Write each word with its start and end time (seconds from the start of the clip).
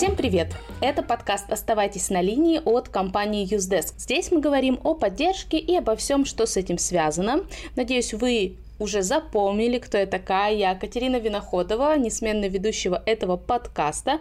Всем 0.00 0.16
привет! 0.16 0.56
Это 0.80 1.02
подкаст 1.02 1.52
«Оставайтесь 1.52 2.08
на 2.08 2.22
линии» 2.22 2.58
от 2.64 2.88
компании 2.88 3.46
Usedesk. 3.46 3.92
Здесь 3.98 4.32
мы 4.32 4.40
говорим 4.40 4.80
о 4.82 4.94
поддержке 4.94 5.58
и 5.58 5.76
обо 5.76 5.94
всем, 5.94 6.24
что 6.24 6.46
с 6.46 6.56
этим 6.56 6.78
связано. 6.78 7.44
Надеюсь, 7.76 8.14
вы 8.14 8.56
уже 8.78 9.02
запомнили, 9.02 9.76
кто 9.76 9.98
я 9.98 10.06
такая. 10.06 10.54
Я 10.54 10.74
Катерина 10.74 11.16
Виноходова, 11.16 11.98
несменная 11.98 12.48
ведущего 12.48 13.02
этого 13.04 13.36
подкаста. 13.36 14.20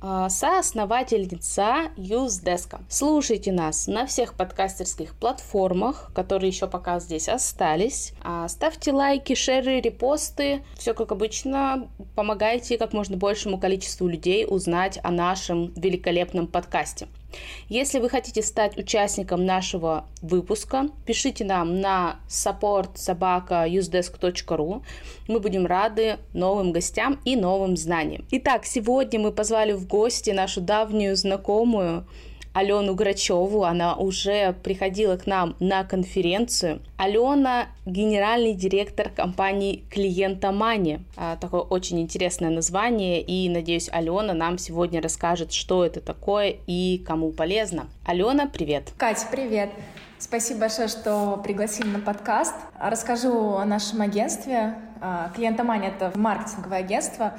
А, 0.00 0.28
соосновательница 0.28 1.90
Usedesk. 1.96 2.80
Слушайте 2.88 3.50
нас 3.50 3.88
на 3.88 4.06
всех 4.06 4.34
подкастерских 4.34 5.14
платформах, 5.14 6.12
которые 6.14 6.50
еще 6.50 6.68
пока 6.68 7.00
здесь 7.00 7.28
остались. 7.28 8.12
А, 8.22 8.46
ставьте 8.48 8.92
лайки, 8.92 9.34
шеры, 9.34 9.80
репосты. 9.80 10.62
Все 10.76 10.94
как 10.94 11.10
обычно. 11.10 11.88
Помогайте 12.14 12.78
как 12.78 12.92
можно 12.92 13.16
большему 13.16 13.58
количеству 13.58 14.06
людей 14.06 14.46
узнать 14.48 15.00
о 15.02 15.10
нашем 15.10 15.72
великолепном 15.74 16.46
подкасте. 16.46 17.08
Если 17.68 17.98
вы 17.98 18.08
хотите 18.08 18.42
стать 18.42 18.78
участником 18.78 19.44
нашего 19.44 20.06
выпуска, 20.22 20.88
пишите 21.06 21.44
нам 21.44 21.80
на 21.80 22.20
support 22.28 22.90
собака 22.96 23.66
usedesk.ru. 23.68 24.82
Мы 25.28 25.40
будем 25.40 25.66
рады 25.66 26.18
новым 26.32 26.72
гостям 26.72 27.20
и 27.24 27.36
новым 27.36 27.76
знаниям. 27.76 28.24
Итак, 28.30 28.64
сегодня 28.64 29.20
мы 29.20 29.32
позвали 29.32 29.72
в 29.72 29.86
гости 29.86 30.30
нашу 30.30 30.60
давнюю 30.60 31.16
знакомую 31.16 32.06
Алену 32.58 32.96
Грачеву. 32.96 33.62
Она 33.62 33.94
уже 33.94 34.52
приходила 34.64 35.16
к 35.16 35.28
нам 35.28 35.54
на 35.60 35.84
конференцию. 35.84 36.80
Алена– 36.96 37.68
генеральный 37.86 38.52
директор 38.52 39.10
компании 39.10 39.84
«Клиентомания». 39.88 41.00
А, 41.16 41.36
такое 41.36 41.60
очень 41.60 42.00
интересное 42.00 42.50
название, 42.50 43.22
и, 43.22 43.48
надеюсь, 43.48 43.88
Алена 43.92 44.34
нам 44.34 44.58
сегодня 44.58 45.00
расскажет, 45.00 45.52
что 45.52 45.84
это 45.84 46.00
такое 46.00 46.56
и 46.66 47.00
кому 47.06 47.30
полезно. 47.30 47.86
Алена, 48.04 48.46
привет! 48.52 48.92
Катя, 48.96 49.26
привет! 49.30 49.70
Спасибо 50.18 50.62
большое, 50.62 50.88
что 50.88 51.40
пригласили 51.44 51.86
на 51.86 52.00
подкаст. 52.00 52.56
Расскажу 52.80 53.52
о 53.54 53.64
нашем 53.66 54.00
агентстве. 54.00 54.74
А, 55.00 55.30
«Клиентомания»— 55.36 55.90
это 55.96 56.10
маркетинговое 56.18 56.78
агентство, 56.78 57.34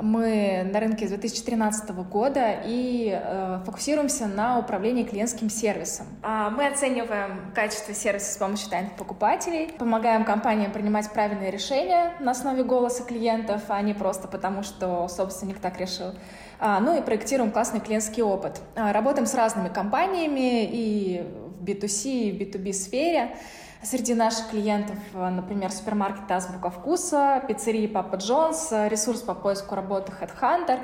мы 0.00 0.68
на 0.72 0.80
рынке 0.80 1.06
с 1.06 1.10
2013 1.10 1.90
года 1.90 2.54
и 2.64 3.10
э, 3.12 3.60
фокусируемся 3.66 4.26
на 4.26 4.58
управлении 4.58 5.04
клиентским 5.04 5.50
сервисом. 5.50 6.06
А 6.22 6.50
мы 6.50 6.66
оцениваем 6.66 7.52
качество 7.54 7.92
сервиса 7.92 8.32
с 8.32 8.36
помощью 8.36 8.70
тайных 8.70 8.92
покупателей, 8.92 9.68
помогаем 9.78 10.24
компаниям 10.24 10.72
принимать 10.72 11.12
правильные 11.12 11.50
решения 11.50 12.14
на 12.20 12.30
основе 12.30 12.64
голоса 12.64 13.04
клиентов, 13.04 13.62
а 13.68 13.80
не 13.82 13.92
просто 13.92 14.28
потому, 14.28 14.62
что 14.62 15.08
собственник 15.08 15.58
так 15.58 15.78
решил. 15.78 16.14
А, 16.58 16.80
ну 16.80 16.96
и 16.96 17.02
проектируем 17.02 17.50
классный 17.50 17.80
клиентский 17.80 18.22
опыт. 18.22 18.60
А, 18.76 18.92
работаем 18.92 19.26
с 19.26 19.34
разными 19.34 19.68
компаниями 19.68 20.64
и 20.64 21.22
в 21.58 21.64
B2C, 21.64 22.10
и 22.10 22.32
в 22.32 22.40
B2B 22.40 22.72
сфере. 22.72 23.36
Среди 23.84 24.14
наших 24.14 24.50
клиентов, 24.50 24.96
э, 25.12 25.28
например, 25.28 25.72
супермаркет 25.72 26.30
«Азбука 26.30 26.70
вкуса», 26.70 27.42
пиццерии 27.48 27.88
«Папа 27.88 28.14
Джонс», 28.14 28.70
э, 28.70 28.88
ресурс 28.88 29.22
по 29.22 29.34
поиску 29.34 29.74
работы 29.74 30.12
HeadHunter, 30.20 30.78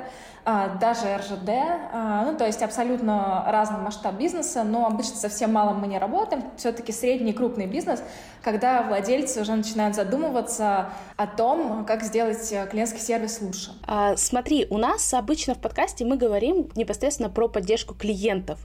э, 0.45 0.77
даже 0.81 1.15
РЖД, 1.15 1.49
ну, 2.25 2.37
то 2.37 2.45
есть 2.45 2.61
абсолютно 2.61 3.45
разный 3.47 3.79
масштаб 3.79 4.15
бизнеса, 4.15 4.65
но 4.65 4.85
обычно 4.85 5.15
совсем 5.15 5.53
мало 5.53 5.73
мы 5.73 5.87
не 5.87 5.97
работаем, 5.97 6.43
все-таки 6.57 6.91
средний 6.91 7.31
и 7.31 7.33
крупный 7.33 7.67
бизнес, 7.67 8.03
когда 8.41 8.83
владельцы 8.83 9.41
уже 9.41 9.55
начинают 9.55 9.95
задумываться 9.95 10.89
о 11.15 11.27
том, 11.27 11.85
как 11.85 12.03
сделать 12.03 12.53
клиентский 12.69 12.99
сервис 12.99 13.39
лучше. 13.41 13.71
А, 13.87 14.17
смотри, 14.17 14.67
у 14.69 14.77
нас 14.77 15.13
обычно 15.13 15.55
в 15.55 15.59
подкасте 15.59 16.03
мы 16.03 16.17
говорим 16.17 16.69
непосредственно 16.75 17.29
про 17.29 17.47
поддержку 17.47 17.95
клиентов 17.95 18.59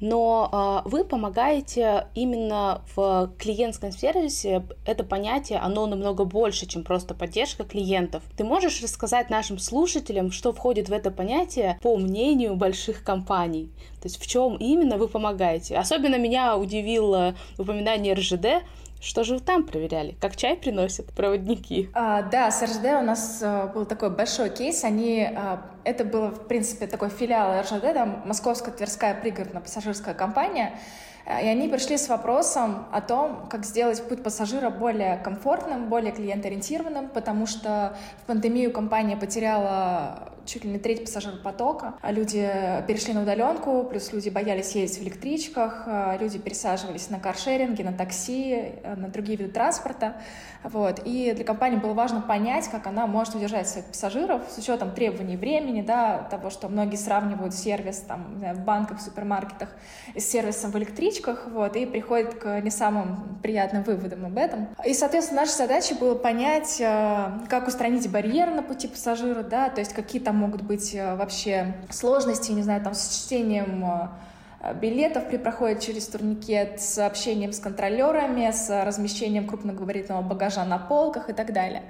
но 0.00 0.82
э, 0.84 0.88
вы 0.88 1.04
помогаете 1.04 2.06
именно 2.14 2.82
в 2.94 3.32
клиентском 3.38 3.92
сервисе. 3.92 4.64
Это 4.84 5.04
понятие, 5.04 5.58
оно 5.58 5.86
намного 5.86 6.24
больше, 6.24 6.66
чем 6.66 6.84
просто 6.84 7.14
поддержка 7.14 7.64
клиентов. 7.64 8.22
Ты 8.36 8.44
можешь 8.44 8.82
рассказать 8.82 9.30
нашим 9.30 9.58
слушателям, 9.58 10.32
что 10.32 10.52
входит 10.52 10.88
в 10.88 10.92
это 10.92 11.10
понятие 11.10 11.78
по 11.82 11.96
мнению 11.96 12.56
больших 12.56 13.04
компаний? 13.04 13.70
То 14.00 14.08
есть 14.08 14.20
в 14.20 14.26
чем 14.26 14.56
именно 14.56 14.96
вы 14.96 15.08
помогаете? 15.08 15.76
Особенно 15.76 16.16
меня 16.16 16.56
удивило 16.56 17.34
упоминание 17.58 18.14
РЖД, 18.14 18.64
что 19.02 19.24
же 19.24 19.34
вы 19.34 19.40
там 19.40 19.66
проверяли? 19.66 20.16
Как 20.20 20.36
чай 20.36 20.56
приносят 20.56 21.12
проводники? 21.12 21.90
А, 21.92 22.22
да, 22.22 22.50
с 22.52 22.62
РЖД 22.62 22.84
у 23.00 23.02
нас 23.02 23.40
а, 23.42 23.66
был 23.66 23.84
такой 23.84 24.10
большой 24.10 24.48
кейс. 24.48 24.84
Они, 24.84 25.28
а, 25.28 25.60
это 25.82 26.04
было, 26.04 26.28
в 26.28 26.46
принципе, 26.46 26.86
такой 26.86 27.08
филиал 27.08 27.60
РЖД, 27.60 27.94
там 27.94 28.22
Московская 28.24 28.70
Тверская 28.70 29.20
пригородная 29.20 29.60
пассажирская 29.60 30.14
компания. 30.14 30.78
И 31.26 31.46
они 31.46 31.68
пришли 31.68 31.98
с 31.98 32.08
вопросом 32.08 32.86
о 32.92 33.00
том, 33.00 33.46
как 33.48 33.64
сделать 33.64 34.02
путь 34.08 34.22
пассажира 34.22 34.70
более 34.70 35.18
комфортным, 35.18 35.88
более 35.88 36.12
клиентоориентированным, 36.12 37.08
потому 37.08 37.46
что 37.46 37.96
в 38.22 38.26
пандемию 38.26 38.72
компания 38.72 39.16
потеряла 39.16 40.31
чуть 40.44 40.64
ли 40.64 40.70
не 40.70 40.78
треть 40.78 41.04
пассажиропотока, 41.04 41.94
а 42.00 42.12
люди 42.12 42.48
перешли 42.86 43.14
на 43.14 43.22
удаленку, 43.22 43.84
плюс 43.84 44.12
люди 44.12 44.28
боялись 44.28 44.74
ездить 44.74 45.00
в 45.00 45.02
электричках, 45.02 45.84
а 45.86 46.16
люди 46.18 46.38
пересаживались 46.38 47.10
на 47.10 47.18
каршеринге, 47.18 47.84
на 47.84 47.92
такси, 47.92 48.74
на 48.96 49.08
другие 49.08 49.36
виды 49.38 49.50
транспорта. 49.50 50.16
Вот. 50.62 51.00
И 51.04 51.32
для 51.34 51.44
компании 51.44 51.76
было 51.76 51.92
важно 51.92 52.20
понять, 52.20 52.68
как 52.68 52.86
она 52.86 53.06
может 53.06 53.34
удержать 53.34 53.68
своих 53.68 53.86
пассажиров 53.86 54.42
с 54.48 54.58
учетом 54.58 54.92
требований 54.92 55.36
времени, 55.36 55.82
да, 55.82 56.26
того, 56.30 56.50
что 56.50 56.68
многие 56.68 56.96
сравнивают 56.96 57.54
сервис 57.54 57.98
там, 57.98 58.40
в 58.54 58.60
банках, 58.60 58.98
в 58.98 59.02
супермаркетах 59.02 59.70
с 60.16 60.24
сервисом 60.24 60.70
в 60.70 60.78
электричках, 60.78 61.48
вот, 61.48 61.76
и 61.76 61.86
приходит 61.86 62.34
к 62.34 62.60
не 62.60 62.70
самым 62.70 63.38
приятным 63.42 63.82
выводам 63.82 64.26
об 64.26 64.38
этом. 64.38 64.68
И, 64.86 64.94
соответственно, 64.94 65.42
наша 65.42 65.56
задача 65.56 65.94
была 65.94 66.14
понять, 66.14 66.76
как 66.78 67.66
устранить 67.66 68.08
барьер 68.10 68.50
на 68.50 68.62
пути 68.62 68.86
пассажира, 68.86 69.42
да, 69.42 69.68
то 69.68 69.80
есть 69.80 69.92
какие 69.92 70.22
там 70.22 70.31
могут 70.32 70.62
быть 70.62 70.94
э, 70.94 71.14
вообще 71.14 71.74
сложности, 71.90 72.52
не 72.52 72.62
знаю, 72.62 72.82
там, 72.82 72.94
с 72.94 73.24
чтением 73.24 73.84
э, 73.84 74.74
билетов 74.74 75.28
при 75.28 75.36
проходе 75.36 75.80
через 75.80 76.06
турникет, 76.08 76.80
с 76.80 76.98
общением 77.04 77.52
с 77.52 77.58
контролерами, 77.58 78.50
с 78.50 78.84
размещением 78.84 79.46
крупногабаритного 79.46 80.22
багажа 80.22 80.64
на 80.64 80.78
полках 80.78 81.30
и 81.30 81.32
так 81.32 81.52
далее. 81.52 81.82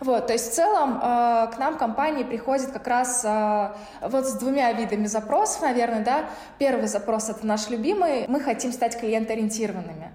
Вот, 0.00 0.26
то 0.26 0.32
есть 0.32 0.50
в 0.50 0.54
целом 0.54 0.98
э, 0.98 1.50
к 1.54 1.58
нам 1.58 1.78
компании 1.78 2.24
приходят 2.24 2.70
как 2.72 2.86
раз 2.86 3.22
э, 3.24 3.72
вот 4.02 4.26
с 4.26 4.34
двумя 4.34 4.72
видами 4.72 5.06
запросов, 5.06 5.62
наверное, 5.62 6.04
да. 6.04 6.24
Первый 6.58 6.88
запрос 6.88 7.28
это 7.28 7.46
наш 7.46 7.68
любимый, 7.70 8.26
мы 8.28 8.40
хотим 8.40 8.72
стать 8.72 8.98
клиентоориентированными. 8.98 10.10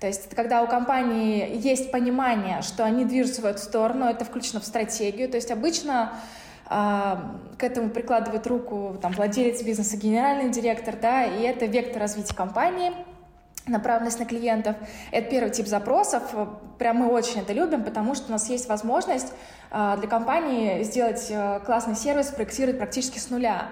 То 0.00 0.06
есть, 0.06 0.34
когда 0.34 0.62
у 0.62 0.66
компании 0.66 1.58
есть 1.58 1.92
понимание, 1.92 2.62
что 2.62 2.84
они 2.84 3.04
движутся 3.04 3.42
в 3.42 3.44
эту 3.44 3.58
сторону, 3.58 4.06
это 4.06 4.24
включено 4.24 4.60
в 4.60 4.64
стратегию. 4.64 5.28
То 5.28 5.36
есть, 5.36 5.50
обычно 5.50 6.14
к 6.70 7.64
этому 7.64 7.90
прикладывает 7.90 8.46
руку 8.46 8.96
там, 9.02 9.12
владелец 9.12 9.62
бизнеса, 9.62 9.96
генеральный 9.96 10.50
директор, 10.50 10.94
да, 10.96 11.24
и 11.24 11.42
это 11.42 11.66
вектор 11.66 12.00
развития 12.00 12.34
компании– 12.34 12.92
направленность 13.66 14.18
на 14.18 14.26
клиентов. 14.26 14.76
Это 15.10 15.30
первый 15.30 15.50
тип 15.50 15.66
запросов. 15.66 16.22
Прям 16.78 16.96
мы 16.96 17.10
очень 17.10 17.40
это 17.40 17.52
любим, 17.52 17.84
потому 17.84 18.14
что 18.14 18.28
у 18.28 18.32
нас 18.32 18.48
есть 18.48 18.68
возможность 18.68 19.32
а, 19.70 19.96
для 19.96 20.08
компании 20.08 20.82
сделать 20.82 21.26
э, 21.28 21.60
классный 21.64 21.94
сервис, 21.94 22.28
проектировать 22.28 22.78
практически 22.78 23.18
с 23.18 23.30
нуля. 23.30 23.68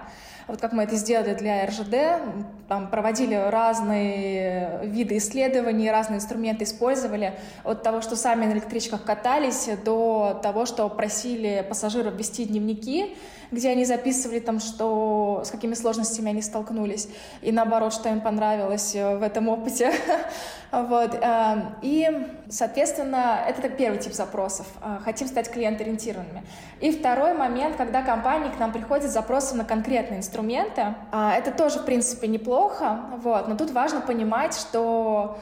Вот 0.49 0.59
как 0.59 0.73
мы 0.73 0.81
это 0.81 0.95
сделали 0.95 1.35
для 1.35 1.67
РЖД, 1.67 2.23
там 2.67 2.89
проводили 2.89 3.35
разные 3.35 4.79
виды 4.81 5.17
исследований, 5.17 5.91
разные 5.91 6.17
инструменты 6.17 6.63
использовали, 6.63 7.35
от 7.63 7.83
того, 7.83 8.01
что 8.01 8.15
сами 8.15 8.47
на 8.47 8.53
электричках 8.53 9.03
катались, 9.03 9.69
до 9.85 10.39
того, 10.41 10.65
что 10.65 10.89
просили 10.89 11.63
пассажиров 11.69 12.15
вести 12.15 12.45
дневники, 12.45 13.15
где 13.51 13.69
они 13.69 13.85
записывали 13.85 14.39
там, 14.39 14.59
что, 14.59 15.41
с 15.43 15.51
какими 15.51 15.73
сложностями 15.73 16.29
они 16.29 16.41
столкнулись, 16.41 17.09
и 17.41 17.51
наоборот, 17.51 17.93
что 17.93 18.09
им 18.09 18.21
понравилось 18.21 18.93
э, 18.95 19.17
в 19.17 19.23
этом 19.23 19.49
опыте. 19.49 19.91
вот. 20.71 21.15
Э, 21.15 21.61
и, 21.81 22.27
соответственно, 22.49 23.39
это 23.47 23.69
первый 23.69 23.99
тип 23.99 24.13
запросов. 24.13 24.67
Э, 24.81 24.99
хотим 25.03 25.27
стать 25.27 25.49
клиент-ориентированными. 25.49 26.43
И 26.79 26.91
второй 26.91 27.33
момент, 27.33 27.75
когда 27.75 28.03
компании 28.03 28.51
к 28.51 28.59
нам 28.59 28.71
приходят 28.71 29.09
с 29.09 29.13
запросом 29.13 29.57
на 29.57 29.65
конкретные 29.65 30.19
инструменты. 30.19 30.95
Это 31.11 31.51
тоже, 31.51 31.79
в 31.79 31.85
принципе, 31.85 32.27
неплохо, 32.27 32.99
вот. 33.21 33.47
но 33.47 33.55
тут 33.55 33.71
важно 33.71 34.01
понимать, 34.01 34.55
что 34.55 35.39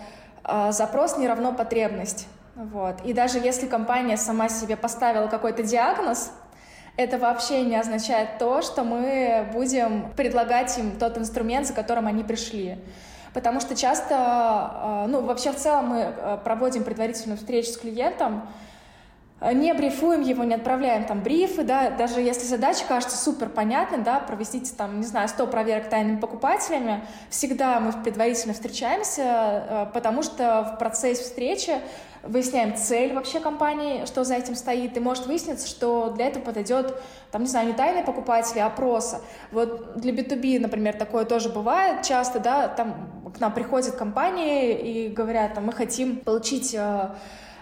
запрос 0.69 1.17
не 1.17 1.27
равно 1.27 1.53
потребность. 1.53 2.27
Вот. 2.55 2.95
И 3.05 3.13
даже 3.13 3.37
если 3.37 3.67
компания 3.67 4.17
сама 4.17 4.49
себе 4.49 4.75
поставила 4.75 5.27
какой-то 5.27 5.61
диагноз, 5.61 6.31
это 6.97 7.19
вообще 7.19 7.61
не 7.61 7.75
означает 7.75 8.39
то, 8.39 8.61
что 8.63 8.83
мы 8.83 9.47
будем 9.53 10.11
предлагать 10.17 10.77
им 10.79 10.97
тот 10.97 11.17
инструмент, 11.17 11.67
за 11.67 11.73
которым 11.73 12.07
они 12.07 12.23
пришли. 12.23 12.77
Потому 13.33 13.61
что 13.61 13.75
часто, 13.75 15.05
э, 15.05 15.05
ну, 15.07 15.21
вообще 15.21 15.51
в 15.51 15.57
целом 15.57 15.89
мы 15.89 15.99
э, 15.99 16.39
проводим 16.43 16.83
предварительную 16.83 17.37
встречу 17.37 17.69
с 17.69 17.77
клиентом, 17.77 18.49
не 19.39 19.71
брифуем 19.73 20.21
его, 20.21 20.43
не 20.43 20.55
отправляем 20.55 21.05
там 21.05 21.21
брифы, 21.21 21.63
да, 21.63 21.91
даже 21.91 22.21
если 22.21 22.45
задача 22.45 22.85
кажется 22.87 23.17
супер 23.17 23.49
понятной, 23.49 23.99
да, 23.99 24.19
провести 24.19 24.59
там, 24.75 24.99
не 24.99 25.05
знаю, 25.05 25.27
100 25.29 25.47
проверок 25.47 25.89
тайными 25.89 26.19
покупателями, 26.19 27.05
всегда 27.29 27.79
мы 27.79 27.93
предварительно 27.93 28.55
встречаемся, 28.55 29.21
э, 29.21 29.85
потому 29.93 30.23
что 30.23 30.73
в 30.73 30.79
процессе 30.79 31.21
встречи 31.21 31.75
выясняем 32.23 32.75
цель 32.75 33.13
вообще 33.13 33.39
компании, 33.39 34.05
что 34.05 34.23
за 34.23 34.33
этим 34.33 34.55
стоит, 34.55 34.97
и 34.97 34.99
может 34.99 35.27
выясниться, 35.27 35.67
что 35.67 36.09
для 36.09 36.27
этого 36.27 36.43
подойдет, 36.43 36.99
там, 37.31 37.43
не 37.43 37.47
знаю, 37.47 37.67
не 37.67 37.73
тайный 37.73 38.03
покупатель, 38.03 38.59
а 38.59 38.65
опроса. 38.65 39.21
Вот 39.51 39.97
для 39.97 40.13
B2B, 40.13 40.59
например, 40.59 40.97
такое 40.97 41.25
тоже 41.25 41.49
бывает 41.49 42.01
часто, 42.01 42.39
да, 42.39 42.67
там 42.67 43.31
к 43.35 43.39
нам 43.39 43.53
приходят 43.53 43.95
компании 43.95 44.73
и 44.73 45.09
говорят, 45.09 45.53
там, 45.53 45.67
мы 45.67 45.73
хотим 45.73 46.17
получить 46.17 46.75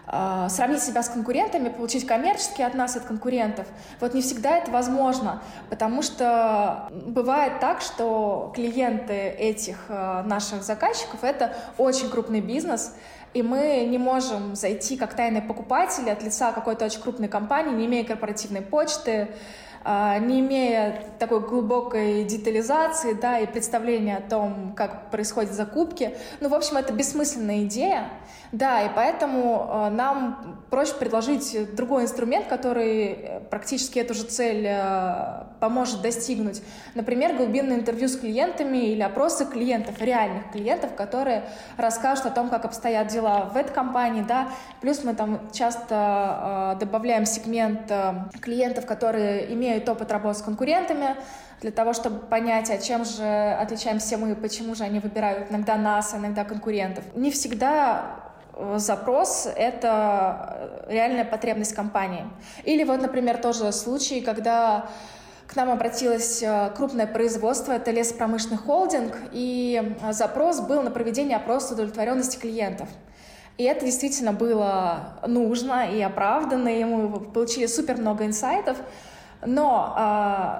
э, 0.07 0.47
сравнить 0.49 0.81
себя 0.81 1.03
с 1.03 1.09
конкурентами, 1.09 1.69
получить 1.69 2.05
коммерческие 2.05 2.67
от 2.67 2.73
нас, 2.73 2.95
от 2.95 3.03
конкурентов. 3.03 3.67
Вот 3.99 4.13
не 4.13 4.21
всегда 4.21 4.57
это 4.57 4.71
возможно, 4.71 5.41
потому 5.69 6.01
что 6.01 6.89
бывает 6.91 7.59
так, 7.59 7.81
что 7.81 8.51
клиенты 8.55 9.13
этих 9.13 9.85
э, 9.89 10.23
наших 10.25 10.63
заказчиков— 10.63 11.19
это 11.23 11.53
очень 11.77 12.09
крупный 12.09 12.41
бизнес, 12.41 12.93
и 13.33 13.43
мы 13.43 13.85
не 13.85 13.97
можем 13.97 14.55
зайти 14.55 14.95
как 14.95 15.13
тайные 15.13 15.41
покупатели 15.41 16.09
от 16.09 16.23
лица 16.23 16.53
какой-то 16.53 16.85
очень 16.85 17.01
крупной 17.01 17.27
компании, 17.27 17.75
не 17.75 17.85
имея 17.85 18.05
корпоративной 18.05 18.61
почты, 18.61 19.27
а, 19.87 20.17
не 20.17 20.39
имея 20.39 21.03
такой 21.19 21.41
глубокой 21.41 22.23
детализации, 22.23 23.13
да, 23.13 23.37
и 23.39 23.45
представления 23.45 24.17
о 24.17 24.21
том, 24.21 24.73
как 24.75 25.11
происходят 25.11 25.51
закупки. 25.51 26.17
Ну, 26.39 26.49
в 26.49 26.55
общем, 26.55 26.77
это 26.77 26.91
бессмысленная 26.91 27.65
идея, 27.65 28.09
да, 28.51 28.83
и 28.83 28.89
поэтому 28.93 29.69
э, 29.69 29.89
нам 29.89 30.63
проще 30.69 30.93
предложить 30.95 31.75
другой 31.75 32.03
инструмент, 32.03 32.47
который 32.47 33.05
э, 33.07 33.39
практически 33.49 33.99
эту 33.99 34.13
же 34.13 34.23
цель 34.23 34.65
э, 34.67 35.43
поможет 35.59 36.01
достигнуть. 36.01 36.61
Например, 36.93 37.35
глубинное 37.35 37.77
интервью 37.77 38.07
с 38.07 38.17
клиентами 38.17 38.77
или 38.77 39.01
опросы 39.01 39.45
клиентов, 39.45 40.01
реальных 40.01 40.51
клиентов, 40.51 40.95
которые 40.95 41.43
расскажут 41.77 42.27
о 42.27 42.29
том, 42.29 42.49
как 42.49 42.65
обстоят 42.65 43.07
дела 43.07 43.49
в 43.53 43.57
этой 43.57 43.73
компании, 43.73 44.21
да. 44.21 44.49
Плюс 44.81 45.03
мы 45.03 45.15
там 45.15 45.49
часто 45.51 46.77
добавляем 46.79 47.25
сегмент 47.25 47.91
клиентов, 48.41 48.85
которые 48.85 49.53
имеют 49.53 49.87
опыт 49.89 50.11
работы 50.11 50.39
с 50.39 50.41
конкурентами, 50.41 51.15
для 51.61 51.71
того, 51.71 51.93
чтобы 51.93 52.19
понять, 52.19 52.69
а 52.69 52.77
чем 52.77 53.05
же 53.05 53.23
отличаемся 53.23 54.17
мы, 54.17 54.35
почему 54.35 54.75
же 54.75 54.83
они 54.83 54.99
выбирают 54.99 55.49
иногда 55.49 55.77
нас, 55.77 56.13
а 56.13 56.17
иногда 56.17 56.43
конкурентов. 56.43 57.03
Не 57.15 57.31
всегда 57.31 58.24
запрос— 58.77 59.47
это 59.55 60.81
э, 60.87 60.93
реальная 60.93 61.25
потребность 61.25 61.73
компании. 61.73 62.25
Или 62.63 62.83
вот, 62.83 63.01
например, 63.01 63.37
тоже 63.37 63.71
случай, 63.71 64.21
когда 64.21 64.89
к 65.47 65.55
нам 65.55 65.69
обратилось 65.69 66.41
э, 66.41 66.71
крупное 66.75 67.07
производство, 67.07 67.73
это 67.73 67.91
лесопромышленный 67.91 68.57
холдинг, 68.57 69.15
и 69.31 69.95
запрос 70.11 70.61
был 70.61 70.81
на 70.81 70.91
проведение 70.91 71.37
опроса 71.37 71.73
удовлетворенности 71.73 72.37
клиентов. 72.37 72.89
И 73.57 73.63
это 73.63 73.85
действительно 73.85 74.33
было 74.33 75.17
нужно 75.25 75.89
и 75.89 76.01
оправданно, 76.01 76.67
и 76.67 76.83
мы 76.83 77.19
получили 77.19 77.67
супер 77.67 77.97
много 77.97 78.25
инсайтов. 78.25 78.77
Но 79.45 79.93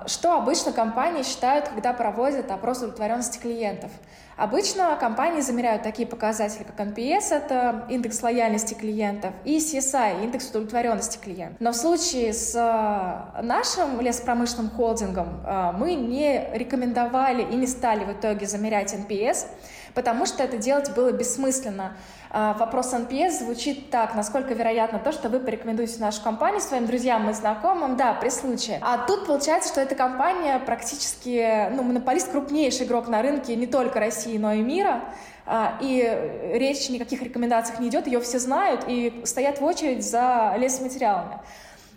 э, 0.06 0.08
что 0.08 0.38
обычно 0.38 0.72
компании 0.72 1.24
считают, 1.24 1.70
когда 1.70 1.94
проводят 1.94 2.52
опрос 2.52 2.80
удовлетворенности 2.80 3.40
клиентов? 3.40 3.92
Обычно 4.38 4.98
компании 4.98 5.40
замеряют 5.40 5.84
такие 5.84 6.06
показатели, 6.06 6.64
как 6.64 6.78
NPS, 6.88 7.34
это 7.34 7.86
индекс 7.90 8.22
лояльности 8.22 8.74
клиентов, 8.74 9.34
и 9.46 9.60
CSI, 9.60 10.24
индекс 10.24 10.50
удовлетворенности 10.50 11.18
клиентов. 11.18 11.56
Но 11.62 11.72
в 11.72 11.76
случае 11.76 12.34
с 12.34 12.54
э, 12.54 13.42
нашим 13.42 14.02
лесопромышленным 14.02 14.70
холдингом 14.72 15.42
э, 15.46 15.72
мы 15.78 15.94
не 15.94 16.50
рекомендовали 16.54 17.44
и 17.44 17.56
не 17.56 17.68
стали 17.68 18.04
в 18.04 18.12
итоге 18.12 18.46
замерять 18.46 18.94
NPS, 18.94 19.48
потому 19.96 20.26
что 20.26 20.44
это 20.44 20.58
делать 20.58 20.94
было 20.94 21.12
бессмысленно. 21.12 21.94
А, 22.30 22.54
вопрос 22.54 22.94
NPS 22.94 23.40
звучит 23.40 23.90
так, 23.90 24.14
насколько 24.14 24.54
вероятно 24.54 25.00
то, 25.00 25.14
что 25.14 25.30
вы 25.30 25.40
порекомендуете 25.40 26.00
нашу 26.02 26.22
компанию 26.22 26.60
своим 26.60 26.86
друзьям 26.86 27.30
и 27.30 27.34
знакомым, 27.34 27.96
да, 27.96 28.14
при 28.14 28.30
случае. 28.30 28.80
А 28.82 28.98
тут 29.08 29.26
получается, 29.26 29.70
что 29.70 29.82
эта 29.82 29.96
компания 29.96 30.60
практически, 30.60 31.70
ну, 31.72 31.82
монополист, 31.84 32.30
крупнейший 32.30 32.86
игрок 32.86 33.08
на 33.08 33.22
рынке 33.22 33.56
не 33.56 33.68
только 33.68 34.00
России, 34.00 34.38
но 34.38 34.52
и 34.52 34.62
мира, 34.62 35.02
а, 35.46 35.78
и 35.80 36.52
речь 36.54 36.90
никаких 36.90 37.22
рекомендациях 37.22 37.80
не 37.80 37.88
идет, 37.88 38.08
ее 38.08 38.20
все 38.20 38.40
знают 38.40 38.84
и 38.88 39.22
стоят 39.24 39.62
в 39.62 39.64
очередь 39.64 40.06
за 40.06 40.56
лесоматериалами. 40.58 41.40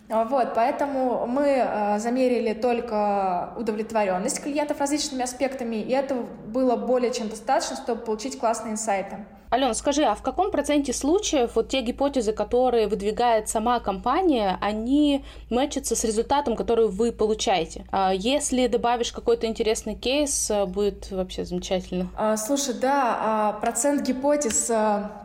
Вот, 0.09 0.55
поэтому 0.55 1.27
мы 1.27 1.43
э, 1.47 1.99
замерили 1.99 2.53
только 2.53 3.53
удовлетворенность 3.57 4.41
клиентов 4.41 4.79
различными 4.79 5.23
аспектами, 5.23 5.75
и 5.75 5.91
это 5.91 6.15
было 6.47 6.75
более 6.75 7.13
чем 7.13 7.29
достаточно, 7.29 7.75
чтобы 7.75 8.01
получить 8.01 8.39
классные 8.39 8.73
инсайты. 8.73 9.17
Алена, 9.51 9.73
скажи, 9.75 10.03
а 10.03 10.15
в 10.15 10.21
каком 10.21 10.51
проценте 10.51 10.93
случаев 10.93 11.51
вот 11.55 11.69
те 11.69 11.81
гипотезы, 11.81 12.33
которые 12.33 12.87
выдвигает 12.87 13.49
сама 13.49 13.79
компания, 13.79 14.57
они 14.61 15.25
мэчатся 15.49 15.95
с 15.95 16.03
результатом, 16.03 16.55
который 16.55 16.87
вы 16.87 17.11
получаете? 17.11 17.85
А 17.91 18.11
если 18.11 18.67
добавишь 18.67 19.11
какой-то 19.11 19.47
интересный 19.47 19.95
кейс, 19.95 20.51
будет 20.67 21.09
вообще 21.11 21.45
замечательно. 21.45 22.09
А, 22.15 22.37
слушай, 22.37 22.75
да, 22.75 23.17
а, 23.19 23.53
процент 23.53 24.03
гипотез 24.03 24.71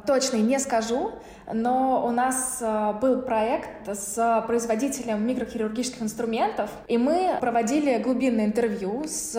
точный 0.06 0.40
не 0.40 0.58
скажу, 0.58 1.12
но 1.52 2.05
у 2.06 2.11
нас 2.11 2.58
э, 2.61 2.93
был 3.00 3.23
проект 3.23 3.88
с 3.88 4.44
производителем 4.46 5.26
микрохирургических 5.26 6.02
инструментов, 6.02 6.70
и 6.88 6.99
мы 6.99 7.37
проводили 7.41 7.99
глубинное 7.99 8.46
интервью 8.46 9.05
с 9.06 9.35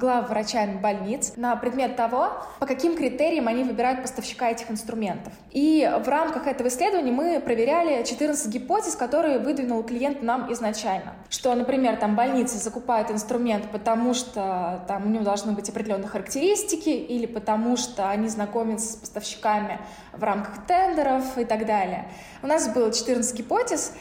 главврачами 0.00 0.78
больниц 0.78 1.32
на 1.36 1.56
предмет 1.56 1.96
того, 1.96 2.30
по 2.60 2.66
каким 2.66 2.96
критериям 2.96 3.48
они 3.48 3.64
выбирают 3.64 4.02
поставщика 4.02 4.50
этих 4.50 4.70
инструментов. 4.70 5.32
И 5.50 5.90
в 6.04 6.08
рамках 6.08 6.46
этого 6.46 6.68
исследования 6.68 7.12
мы 7.12 7.40
проверяли 7.40 8.04
14 8.04 8.52
гипотез, 8.52 8.94
которые 8.94 9.38
выдвинул 9.38 9.82
клиент 9.82 10.22
нам 10.22 10.52
изначально. 10.52 11.14
Что, 11.28 11.54
например, 11.54 11.96
там 11.96 12.16
больницы 12.16 12.58
закупают 12.58 13.10
инструмент, 13.10 13.70
потому 13.70 14.14
что 14.14 14.84
там 14.86 15.06
у 15.06 15.08
него 15.08 15.24
должны 15.24 15.52
быть 15.52 15.68
определенные 15.68 16.08
характеристики, 16.08 16.90
или 16.90 17.26
потому 17.26 17.76
что 17.76 18.08
они 18.08 18.28
знакомятся 18.28 18.92
с 18.92 18.96
поставщиками 18.96 19.80
в 20.12 20.22
рамках 20.22 20.66
тендеров 20.66 21.31
и 21.40 21.44
так 21.44 21.66
далее. 21.66 22.08
У 22.42 22.46
нас 22.46 22.68
было 22.68 22.92
14 22.92 23.36
гипотез, 23.36 23.92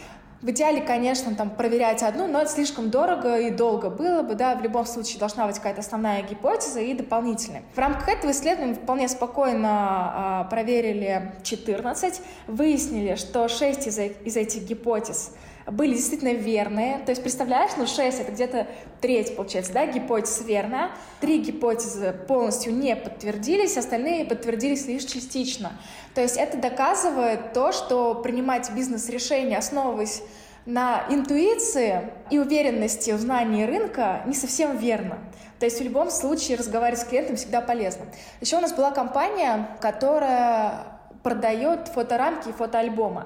в 0.41 0.50
идеале, 0.50 0.82
конечно, 0.82 1.36
там 1.36 1.51
проверять 1.51 2.01
одну, 2.01 2.27
но 2.27 2.41
это 2.41 2.50
слишком 2.50 2.89
дорого 2.89 3.39
и 3.39 3.51
долго 3.51 3.91
было 3.91 4.24
бы, 4.24 4.34
да, 4.34 4.56
в 4.56 4.63
любом 4.63 4.88
случае 4.88 5.20
должна 5.20 5.46
быть 5.46 5.58
какая-то 5.58 5.82
основная 5.82 6.24
гипотеза 6.24 6.79
и 6.79 6.96
дополнительная. 6.96 7.62
В 7.75 7.77
рамках 7.77 8.10
этого 8.10 8.32
исследования 8.32 8.74
вполне 8.74 9.08
спокойно 9.08 9.70
а, 9.70 10.44
проверили 10.46 11.32
14, 11.44 12.22
выяснили, 12.48 13.15
что 13.15 13.48
6 13.48 13.86
из, 13.86 14.00
из 14.00 14.36
этих 14.36 14.63
гипотез 14.63 15.32
были 15.68 15.94
действительно 15.94 16.34
верные. 16.34 17.00
То 17.00 17.12
есть, 17.12 17.22
представляешь, 17.22 17.72
ну 17.77 17.86
6 17.86 18.20
это 18.20 18.32
где-то 18.32 18.68
треть, 19.00 19.36
получается, 19.36 19.74
да, 19.74 19.86
гипотез 19.86 20.41
верная. 20.46 20.91
Три 21.20 21.39
гипотезы 21.39 22.13
полностью 22.27 22.74
не 22.74 22.96
подтвердились, 22.96 23.77
остальные 23.77 24.25
подтвердились 24.25 24.86
лишь 24.88 25.03
частично. 25.03 25.74
То 26.15 26.22
есть 26.22 26.38
это 26.38 26.58
доказывает 26.58 27.53
то, 27.53 27.72
что 27.72 28.15
принимать 28.15 28.72
бизнес-решения, 28.72 29.58
основываясь 29.58 30.22
на 30.65 31.06
интуиции 31.10 32.12
и 32.30 32.38
уверенности 32.38 33.12
в 33.12 33.20
знании 33.20 33.65
рынка, 33.65 34.22
не 34.25 34.34
совсем 34.34 34.77
верно. 34.77 35.18
То 35.60 35.65
есть 35.65 35.80
в 35.80 35.84
любом 35.84 36.10
случае 36.10 36.58
разговаривать 36.58 37.01
с 37.01 37.03
клиентом 37.03 37.36
всегда 37.36 37.62
полезно. 37.62 38.06
Еще 38.41 38.58
у 38.58 38.62
нас 38.62 38.74
была 38.74 38.91
компания, 38.91 39.77
которая 39.80 40.88
продает 41.24 41.88
фоторамки 41.88 42.50
и 42.50 42.51
фотоальбомы. 42.51 43.25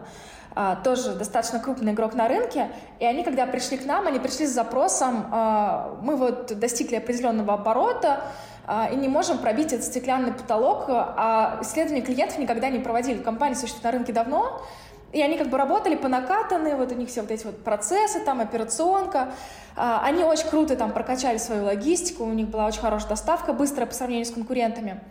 А, 0.57 0.77
тоже 0.77 1.15
достаточно 1.15 1.59
крупный 1.59 1.91
игрок 1.91 2.13
на 2.13 2.29
рынке, 2.29 2.71
и 2.99 3.05
они, 3.05 3.25
когда 3.25 3.45
пришли 3.45 3.77
к 3.77 3.85
нам, 3.85 4.07
они 4.07 4.19
пришли 4.19 4.47
с 4.47 4.51
запросом, 4.51 5.27
а, 5.29 5.99
мы 6.01 6.15
вот 6.15 6.57
достигли 6.57 6.95
определенного 6.95 7.55
оборота, 7.55 8.21
а, 8.65 8.89
и 8.89 8.95
не 8.95 9.09
можем 9.09 9.39
пробить 9.39 9.73
этот 9.73 9.85
стеклянный 9.85 10.31
потолок, 10.31 10.85
а 10.87 11.59
исследования 11.61 12.01
клиентов 12.01 12.37
никогда 12.37 12.69
не 12.69 12.79
проводили. 12.79 13.21
Компания 13.21 13.55
существует 13.55 13.83
на 13.83 13.91
рынке 13.91 14.13
давно, 14.13 14.61
и 15.11 15.21
они 15.21 15.37
как 15.37 15.49
бы 15.49 15.57
работали 15.57 15.95
по 15.95 16.07
накатанной, 16.07 16.75
вот 16.75 16.89
у 16.89 16.95
них 16.95 17.09
все 17.09 17.19
вот 17.19 17.31
эти 17.31 17.45
вот 17.45 17.61
процессы, 17.61 18.21
там, 18.21 18.39
операционка. 18.39 19.33
Они 19.75 20.23
очень 20.23 20.49
круто 20.49 20.75
там 20.75 20.91
прокачали 20.91 21.37
свою 21.37 21.65
логистику, 21.65 22.23
у 22.23 22.33
них 22.33 22.47
была 22.49 22.65
очень 22.65 22.81
хорошая 22.81 23.09
доставка, 23.09 23.53
быстрая 23.53 23.87
по 23.87 23.93
сравнению 23.93 24.25
с 24.25 24.31
конкурентами. 24.31 25.01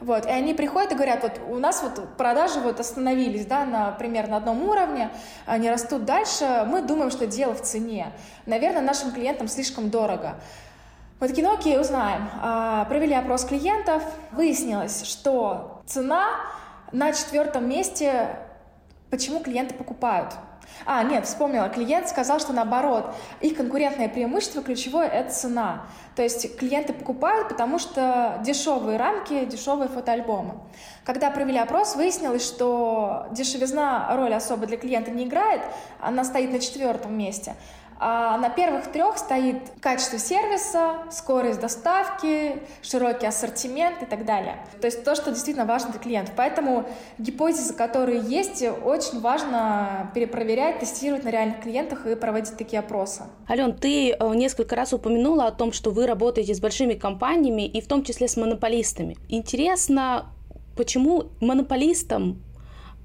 Вот, 0.00 0.24
и 0.24 0.30
они 0.30 0.54
приходят 0.54 0.92
и 0.92 0.94
говорят, 0.94 1.22
вот 1.22 1.40
у 1.48 1.58
нас 1.58 1.82
вот 1.82 2.16
продажи 2.16 2.58
вот 2.60 2.80
остановились, 2.80 3.44
да, 3.44 3.66
на, 3.66 3.90
примерно 3.92 4.30
на 4.30 4.36
одном 4.38 4.62
уровне, 4.62 5.10
они 5.44 5.70
растут 5.70 6.06
дальше, 6.06 6.64
мы 6.66 6.80
думаем, 6.80 7.10
что 7.10 7.26
дело 7.26 7.54
в 7.54 7.60
цене. 7.60 8.12
Наверное, 8.46 8.80
нашим 8.80 9.12
клиентам 9.12 9.46
слишком 9.46 9.90
дорого. 9.90 10.36
Мы 11.20 11.28
такие, 11.28 11.46
ну 11.46 11.52
окей, 11.52 11.78
узнаем. 11.78 12.30
А, 12.40 12.86
провели 12.86 13.12
опрос 13.12 13.44
клиентов, 13.44 14.02
выяснилось, 14.32 15.04
что 15.04 15.82
цена 15.84 16.28
на 16.92 17.12
четвертом 17.12 17.68
месте, 17.68 18.38
почему 19.10 19.40
клиенты 19.40 19.74
покупают. 19.74 20.32
А, 20.86 21.02
нет, 21.02 21.26
вспомнила. 21.26 21.68
Клиент 21.68 22.08
сказал, 22.08 22.40
что 22.40 22.52
наоборот, 22.52 23.14
их 23.40 23.56
конкурентное 23.56 24.08
преимущество 24.08 24.62
ключевое— 24.62 25.08
это 25.08 25.32
цена. 25.32 25.86
То 26.16 26.22
есть 26.22 26.56
клиенты 26.58 26.92
покупают, 26.92 27.48
потому 27.48 27.78
что 27.78 28.40
дешевые 28.44 28.98
рамки, 28.98 29.44
дешевые 29.44 29.88
фотоальбомы. 29.88 30.54
Когда 31.04 31.30
провели 31.30 31.58
опрос, 31.58 31.96
выяснилось, 31.96 32.46
что 32.46 33.26
дешевизна 33.30 34.14
роль 34.16 34.34
особо 34.34 34.66
для 34.66 34.76
клиента 34.76 35.10
не 35.10 35.24
играет, 35.24 35.62
она 36.00 36.24
стоит 36.24 36.52
на 36.52 36.58
четвертом 36.58 37.16
месте. 37.16 37.54
А 38.02 38.38
на 38.38 38.48
первых 38.48 38.90
трех 38.90 39.18
стоит 39.18 39.58
качество 39.82 40.18
сервиса, 40.18 41.00
скорость 41.10 41.60
доставки, 41.60 42.56
широкий 42.80 43.26
ассортимент 43.26 44.02
и 44.02 44.06
так 44.06 44.24
далее. 44.24 44.56
То 44.80 44.86
есть 44.86 45.04
то, 45.04 45.14
что 45.14 45.30
действительно 45.30 45.66
важно 45.66 45.90
для 45.90 46.00
клиентов. 46.00 46.32
Поэтому 46.34 46.88
гипотезы, 47.18 47.74
которые 47.74 48.20
есть, 48.20 48.62
очень 48.62 49.20
важно 49.20 50.10
перепроверять, 50.14 50.78
тестировать 50.78 51.24
на 51.24 51.28
реальных 51.28 51.60
клиентах 51.60 52.06
и 52.06 52.14
проводить 52.14 52.56
такие 52.56 52.78
опросы. 52.78 53.24
Ален, 53.50 53.74
ты 53.74 54.12
э, 54.12 54.34
несколько 54.34 54.76
раз 54.76 54.94
упомянула 54.94 55.48
о 55.48 55.52
том, 55.52 55.70
что 55.70 55.90
вы 55.90 56.06
работаете 56.06 56.54
с 56.54 56.60
большими 56.60 56.94
компаниями 56.94 57.66
и 57.66 57.82
в 57.82 57.86
том 57.86 58.02
числе 58.02 58.28
с 58.28 58.36
монополистами. 58.38 59.18
Интересно, 59.28 60.32
почему 60.74 61.24
монополистам 61.42 62.42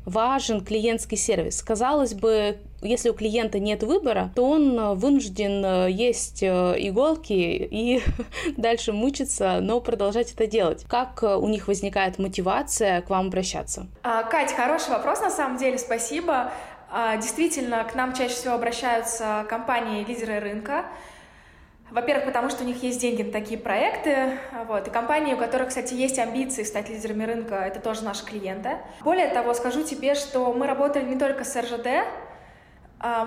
важен 0.05 0.63
клиентский 0.63 1.17
сервис. 1.17 1.61
Казалось 1.61 2.13
бы, 2.13 2.59
если 2.81 3.09
у 3.09 3.13
клиента 3.13 3.59
нет 3.59 3.83
выбора, 3.83 4.31
то 4.35 4.49
он 4.49 4.77
э, 4.77 4.93
вынужден 4.93 5.63
э, 5.65 5.91
есть 5.91 6.43
э, 6.43 6.75
иголки 6.77 7.33
и 7.33 8.01
дальше 8.57 8.93
мучиться, 8.93 9.59
но 9.61 9.79
продолжать 9.79 10.33
это 10.33 10.47
делать. 10.47 10.85
Как 10.87 11.23
у 11.23 11.47
них 11.47 11.67
возникает 11.67 12.19
мотивация 12.19 13.01
к 13.01 13.09
вам 13.09 13.27
обращаться? 13.27 13.87
А, 14.03 14.23
Кать, 14.23 14.53
хороший 14.53 14.91
вопрос, 14.91 15.21
на 15.21 15.29
самом 15.29 15.57
деле, 15.57 15.77
спасибо. 15.77 16.51
А, 16.91 17.17
действительно, 17.17 17.83
к 17.83 17.95
нам 17.95 18.13
чаще 18.13 18.33
всего 18.33 18.53
обращаются 18.53 19.45
компании-лидеры 19.49 20.39
рынка, 20.39 20.85
во-первых, 21.91 22.25
потому 22.25 22.49
что 22.49 22.63
у 22.63 22.67
них 22.67 22.81
есть 22.81 22.99
деньги 22.99 23.21
на 23.21 23.31
такие 23.31 23.59
проекты, 23.59 24.39
вот, 24.67 24.87
и 24.87 24.91
компании, 24.91 25.33
у 25.33 25.37
которых, 25.37 25.69
кстати, 25.69 25.93
есть 25.93 26.17
амбиции 26.17 26.63
стать 26.63 26.89
лидерами 26.89 27.23
рынка, 27.25 27.55
это 27.55 27.79
тоже 27.79 28.03
наши 28.03 28.25
клиенты. 28.25 28.79
Более 29.01 29.27
того, 29.27 29.53
скажу 29.53 29.83
тебе, 29.83 30.15
что 30.15 30.51
мы 30.51 30.65
работали 30.65 31.05
не 31.05 31.17
только 31.17 31.43
с 31.43 31.55
РЖД, 31.55 31.87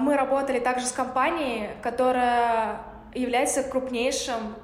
мы 0.00 0.16
работали 0.16 0.58
также 0.58 0.86
с 0.86 0.92
компанией, 0.92 1.70
которая 1.82 2.80
является 3.14 3.62
крупнейшим 3.62 4.56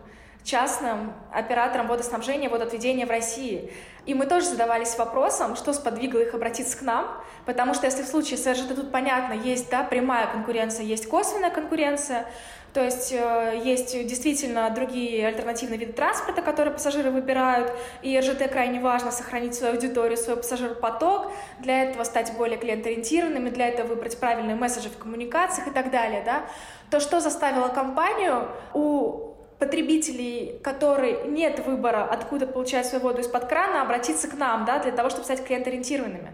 частным 0.44 1.14
оператором 1.32 1.88
водоснабжения 1.88 2.48
и 2.48 2.52
водоотведения 2.52 3.06
в 3.06 3.10
России. 3.10 3.72
И 4.06 4.12
мы 4.12 4.26
тоже 4.26 4.46
задавались 4.46 4.98
вопросом, 4.98 5.56
что 5.56 5.72
сподвигло 5.72 6.18
их 6.18 6.34
обратиться 6.34 6.76
к 6.76 6.82
нам, 6.82 7.06
потому 7.46 7.72
что 7.72 7.86
если 7.86 8.02
в 8.02 8.06
случае 8.06 8.36
с 8.36 8.46
РЖД 8.46 8.76
тут 8.76 8.92
понятно, 8.92 9.32
есть 9.32 9.70
да, 9.70 9.82
прямая 9.82 10.26
конкуренция, 10.26 10.84
есть 10.84 11.08
косвенная 11.08 11.50
конкуренция, 11.50 12.26
то 12.74 12.82
есть 12.82 13.12
э, 13.12 13.60
есть 13.64 13.92
действительно 14.06 14.68
другие 14.68 15.28
альтернативные 15.28 15.78
виды 15.78 15.92
транспорта, 15.92 16.42
которые 16.42 16.74
пассажиры 16.74 17.12
выбирают, 17.12 17.72
и 18.02 18.18
РЖТ 18.18 18.50
крайне 18.50 18.80
важно 18.80 19.12
сохранить 19.12 19.54
свою 19.54 19.74
аудиторию, 19.74 20.16
свой 20.16 20.36
пассажиропоток, 20.36 21.30
для 21.60 21.84
этого 21.84 22.02
стать 22.02 22.36
более 22.36 22.58
клиентоориентированными, 22.58 23.50
для 23.50 23.68
этого 23.68 23.86
выбрать 23.86 24.18
правильные 24.18 24.56
месседжи 24.56 24.88
в 24.90 24.98
коммуникациях 24.98 25.68
и 25.68 25.70
так 25.70 25.92
далее. 25.92 26.22
Да? 26.26 26.46
То, 26.90 26.98
что 26.98 27.20
заставило 27.20 27.68
компанию 27.68 28.48
у 28.72 29.34
потребителей, 29.60 30.58
которые 30.64 31.28
нет 31.28 31.64
выбора, 31.64 32.04
откуда 32.04 32.48
получать 32.48 32.86
свою 32.86 33.04
воду 33.04 33.20
из-под 33.20 33.44
крана, 33.44 33.82
обратиться 33.82 34.26
к 34.26 34.34
нам, 34.34 34.64
да, 34.64 34.80
для 34.80 34.90
того, 34.90 35.10
чтобы 35.10 35.24
стать 35.24 35.44
клиентоориентированными. 35.44 36.32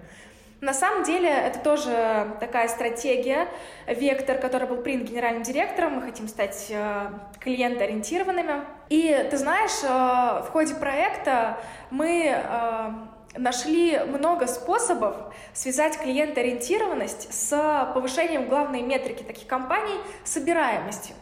На 0.60 0.74
самом 0.74 1.04
деле 1.04 1.30
это 1.30 1.58
тоже 1.60 2.36
такая 2.38 2.68
стратегия, 2.68 3.48
вектор, 3.86 4.36
который 4.36 4.68
был 4.68 4.76
принят 4.76 5.08
генеральным 5.08 5.42
директором. 5.42 5.94
Мы 5.94 6.02
хотим 6.02 6.28
стать 6.28 6.66
э, 6.68 7.06
клиентоориентированными. 7.40 8.64
И 8.90 9.26
ты 9.30 9.38
знаешь, 9.38 9.82
э, 9.82 10.46
в 10.46 10.50
ходе 10.52 10.74
проекта 10.74 11.58
мы 11.90 12.34
э, 12.34 12.90
нашли 13.38 14.00
много 14.00 14.46
способов 14.46 15.16
связать 15.54 15.96
клиентоориентированность 15.98 17.32
с 17.32 17.90
повышением 17.94 18.46
главной 18.46 18.82
метрики 18.82 19.22
таких 19.22 19.46
компаний— 19.46 19.98
собираемостью. 20.24 21.16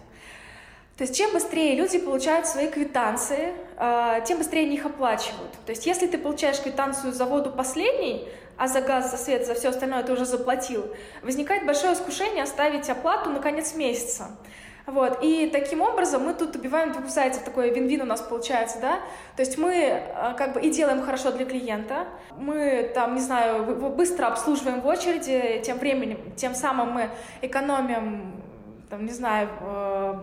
То 0.97 1.02
есть 1.02 1.16
чем 1.16 1.33
быстрее 1.33 1.76
люди 1.76 1.97
получают 2.00 2.49
свои 2.49 2.66
квитанции, 2.66 3.54
тем 4.26 4.38
быстрее 4.38 4.62
они 4.62 4.75
их 4.75 4.85
оплачивают. 4.85 5.52
То 5.64 5.71
есть 5.71 5.87
если 5.87 6.09
ты 6.09 6.18
получаешь 6.18 6.59
квитанцию 6.59 7.12
за 7.12 7.25
воду 7.25 7.52
последней, 7.52 8.28
а 8.58 8.66
за 8.66 8.80
газ, 8.80 9.10
за 9.10 9.16
свет, 9.16 9.46
за 9.46 9.54
все 9.54 9.68
остальное 9.68 10.02
ты 10.02 10.12
уже 10.12 10.24
заплатил, 10.24 10.92
возникает 11.22 11.64
большое 11.64 11.94
искушение 11.94 12.42
оставить 12.42 12.90
оплату 12.90 13.30
на 13.30 13.40
конец 13.40 13.74
месяца. 13.74 14.26
Вот, 14.84 15.18
и 15.22 15.50
таким 15.52 15.82
образом 15.82 16.24
мы 16.24 16.32
тут 16.32 16.56
убиваем 16.56 16.92
двух 16.92 17.08
зайцев, 17.08 17.42
такой 17.42 17.68
вин-вин 17.70 18.00
у 18.00 18.04
нас 18.06 18.22
получается, 18.22 18.78
да, 18.80 19.00
то 19.36 19.42
есть 19.42 19.58
мы 19.58 19.74
э, 19.74 20.34
как 20.38 20.54
бы 20.54 20.62
и 20.62 20.70
делаем 20.70 21.02
хорошо 21.02 21.30
для 21.30 21.44
клиента, 21.44 22.06
мы 22.38 22.90
там, 22.94 23.14
не 23.14 23.20
знаю, 23.20 23.66
быстро 23.90 24.28
обслуживаем 24.28 24.80
в 24.80 24.86
очереди, 24.86 25.60
тем 25.62 25.78
временем, 25.78 26.18
тем 26.36 26.54
самым 26.54 26.92
мы 26.92 27.10
экономим, 27.42 28.42
там, 28.88 29.04
не 29.04 29.12
знаю, 29.12 29.50
э, 29.60 30.20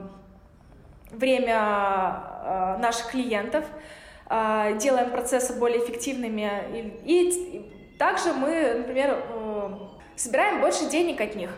время 1.11 2.23
э, 2.43 2.77
наших 2.79 3.11
клиентов, 3.11 3.65
делаем 4.27 5.11
процессы 5.11 5.53
более 5.59 5.85
эффективными 5.85 6.49
и, 7.05 7.21
и 7.21 7.75
также 7.97 8.33
мы, 8.33 8.73
например, 8.77 9.17
э, 9.17 9.69
собираем 10.15 10.61
больше 10.61 10.85
денег 10.89 11.21
от 11.21 11.35
них. 11.35 11.49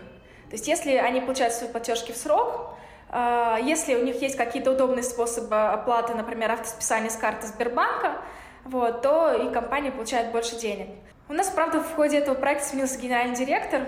То 0.50 0.53
есть 0.53 0.67
если 0.67 0.91
они 0.94 1.22
получают 1.22 1.53
свои 1.53 1.70
платежки 1.70 2.12
в 2.12 2.17
срок, 2.17 2.75
э, 3.10 3.58
если 3.63 3.96
у 3.96 4.03
них 4.03 4.22
есть 4.22 4.36
какие-то 4.38 4.72
удобные 4.72 5.03
способы 5.03 5.56
оплаты, 5.56 6.13
например, 6.13 6.51
автосписания 6.51 7.10
с 7.10 7.15
карты 7.15 7.48
Сбербанка, 7.48 8.22
вот, 8.63 9.01
то 9.01 9.34
и 9.34 9.51
компания 9.53 9.91
получает 9.91 10.32
больше 10.32 10.58
денег. 10.58 10.89
У 11.29 11.34
нас, 11.34 11.50
правда, 11.50 11.81
в 11.81 11.96
ходе 11.96 12.19
этого 12.19 12.36
проекта 12.36 12.69
сменился 12.69 12.98
генеральный 12.98 13.36
директор, 13.36 13.81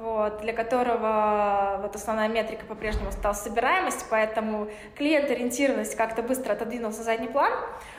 вот, 0.00 0.40
для 0.40 0.54
которого 0.54 1.80
вот 1.82 1.94
основная 1.94 2.28
метрика 2.28 2.64
по-прежнему 2.64 3.12
стала 3.12 3.34
собираемость, 3.34 4.06
поэтому 4.08 4.68
клиент-ориентированность 4.96 5.96
как-то 5.96 6.22
быстро 6.22 6.54
отодвинулась 6.54 6.96
на 6.96 7.04
задний 7.04 7.28
план. 7.28 7.52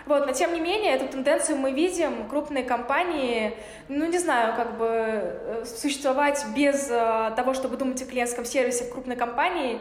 Вот, 0.07 0.25
но 0.25 0.33
тем 0.33 0.53
не 0.53 0.59
менее, 0.59 0.95
эту 0.95 1.07
тенденцию 1.07 1.59
мы 1.59 1.71
видим. 1.71 2.27
Крупные 2.27 2.63
компании, 2.63 3.53
ну 3.89 4.07
не 4.07 4.17
знаю, 4.17 4.55
как 4.55 4.77
бы 4.79 4.87
э, 4.87 5.65
существовать 5.65 6.43
без 6.55 6.89
э, 6.89 7.31
того, 7.35 7.53
чтобы 7.53 7.77
думать 7.77 8.01
о 8.01 8.05
клиентском 8.05 8.43
сервисе 8.43 8.85
в 8.85 8.91
крупной 8.91 9.15
компании, 9.15 9.79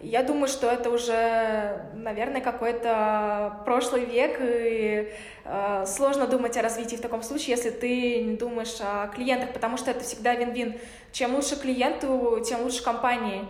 я 0.00 0.22
думаю, 0.22 0.46
что 0.46 0.70
это 0.70 0.90
уже, 0.90 1.90
наверное, 1.94 2.40
какой-то 2.40 3.62
прошлый 3.64 4.04
век, 4.04 4.38
и 4.40 5.12
э, 5.44 5.84
сложно 5.86 6.28
думать 6.28 6.56
о 6.56 6.62
развитии 6.62 6.96
в 6.96 7.00
таком 7.00 7.22
случае, 7.22 7.56
если 7.56 7.70
ты 7.70 8.22
не 8.22 8.36
думаешь 8.36 8.76
о 8.80 9.08
клиентах, 9.08 9.52
потому 9.52 9.76
что 9.76 9.90
это 9.90 10.04
всегда 10.04 10.34
вин-вин. 10.34 10.78
Чем 11.10 11.34
лучше 11.34 11.56
клиенту, 11.56 12.40
тем 12.46 12.62
лучше 12.62 12.84
компании. 12.84 13.44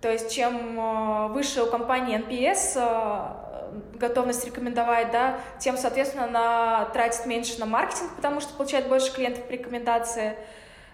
То 0.00 0.12
есть 0.12 0.32
чем 0.32 0.78
э, 0.78 1.28
выше 1.28 1.64
у 1.64 1.66
компании 1.66 2.18
NPS, 2.18 2.74
э, 2.76 3.98
готовность 3.98 4.46
рекомендовать, 4.46 5.10
да, 5.10 5.40
тем, 5.58 5.76
соответственно, 5.76 6.24
она 6.24 6.84
тратит 6.92 7.26
меньше 7.26 7.58
на 7.58 7.66
маркетинг, 7.66 8.14
потому 8.14 8.40
что 8.40 8.54
получает 8.54 8.88
больше 8.88 9.12
клиентов 9.12 9.44
по 9.44 9.50
рекомендации, 9.50 10.36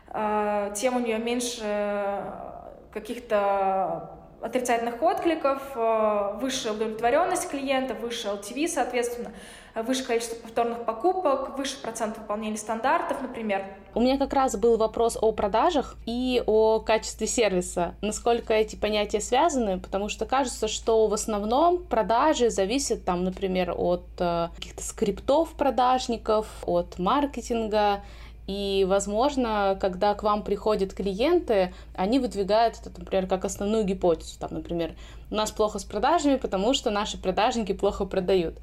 э, 0.09 0.73
тем 0.75 0.97
у 0.97 1.01
нее 1.01 1.19
меньше 1.19 2.25
каких-то 2.91 4.24
отрицательных 4.45 5.03
откликов, 5.03 5.63
э, 5.75 6.39
высшая 6.41 6.75
удовлетворенность 6.75 7.49
клиента, 7.49 7.95
выше 7.95 8.29
LTV, 8.29 8.69
соответственно, 8.69 9.33
выше 9.75 10.05
количество 10.05 10.37
повторных 10.37 10.85
покупок, 10.85 11.57
выше 11.57 11.81
процент 11.81 12.19
выполнения 12.19 12.59
стандартов, 12.59 13.23
например. 13.23 13.65
У 13.95 14.01
меня 14.01 14.19
как 14.19 14.35
раз 14.35 14.55
был 14.57 14.77
вопрос 14.77 15.17
о 15.21 15.33
продажах 15.33 15.97
и 16.05 16.43
о 16.47 16.79
качестве 16.81 17.27
сервиса. 17.27 17.95
Насколько 18.03 18.53
эти 18.53 18.77
понятия 18.77 19.21
связаны, 19.21 19.81
потому 19.81 20.11
что 20.11 20.27
кажется, 20.27 20.69
что 20.69 21.07
в 21.07 21.15
основном 21.15 21.79
продажи 21.79 22.51
зависят, 22.51 23.05
там, 23.05 23.25
например, 23.25 23.73
от 23.77 24.05
э, 24.19 24.49
каких-то 24.55 24.83
скриптов 24.83 25.55
продажников, 25.55 26.47
от 26.67 26.99
маркетинга, 26.99 28.03
и, 28.47 28.85
возможно, 28.89 29.77
когда 29.81 30.15
к 30.15 30.23
вам 30.23 30.43
приходят 30.43 30.93
клиенты, 30.93 31.73
они 31.95 32.19
выдвигают 32.19 32.77
это, 32.81 32.91
например, 32.99 33.27
как 33.27 33.45
основную 33.45 33.85
гипотезу. 33.85 34.39
Там, 34.39 34.51
например, 34.53 34.95
у 35.31 35.35
нас 35.35 35.51
плохо 35.51 35.79
с 35.79 35.85
продажами, 35.85 36.37
потому 36.37 36.75
что 36.75 36.91
наши 36.91 37.21
продажники 37.21 37.73
плохо 37.73 38.05
продают. 38.05 38.59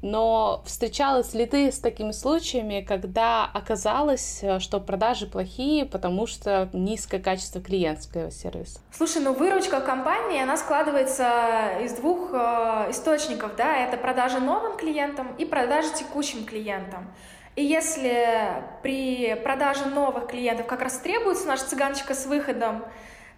Но 0.00 0.62
встречалась 0.64 1.34
ли 1.34 1.46
ты 1.46 1.70
с 1.70 1.78
такими 1.78 2.12
случаями, 2.12 2.80
когда 2.80 3.44
оказалось, 3.44 4.42
что 4.58 4.80
продажи 4.80 5.26
плохие, 5.26 5.84
потому 5.84 6.26
что 6.26 6.68
низкое 6.72 7.20
качество 7.20 7.60
клиентского 7.60 8.30
сервиса? 8.30 8.80
Слушай, 8.90 9.22
ну 9.22 9.34
выручка 9.34 9.80
компании, 9.80 10.42
она 10.42 10.56
складывается 10.56 11.78
из 11.82 11.92
двух 11.94 12.30
э, 12.32 12.90
источников, 12.90 13.56
да, 13.56 13.76
это 13.76 13.96
продажи 13.96 14.40
новым 14.40 14.76
клиентам 14.76 15.34
и 15.38 15.44
продажи 15.44 15.88
текущим 15.94 16.44
клиентам. 16.44 17.08
И 17.56 17.64
если 17.64 18.62
при 18.82 19.34
продаже 19.42 19.86
новых 19.86 20.26
клиентов 20.26 20.66
как 20.66 20.82
раз 20.82 20.98
требуется 20.98 21.48
наша 21.48 21.64
цыганочка 21.64 22.14
с 22.14 22.26
выходом, 22.26 22.84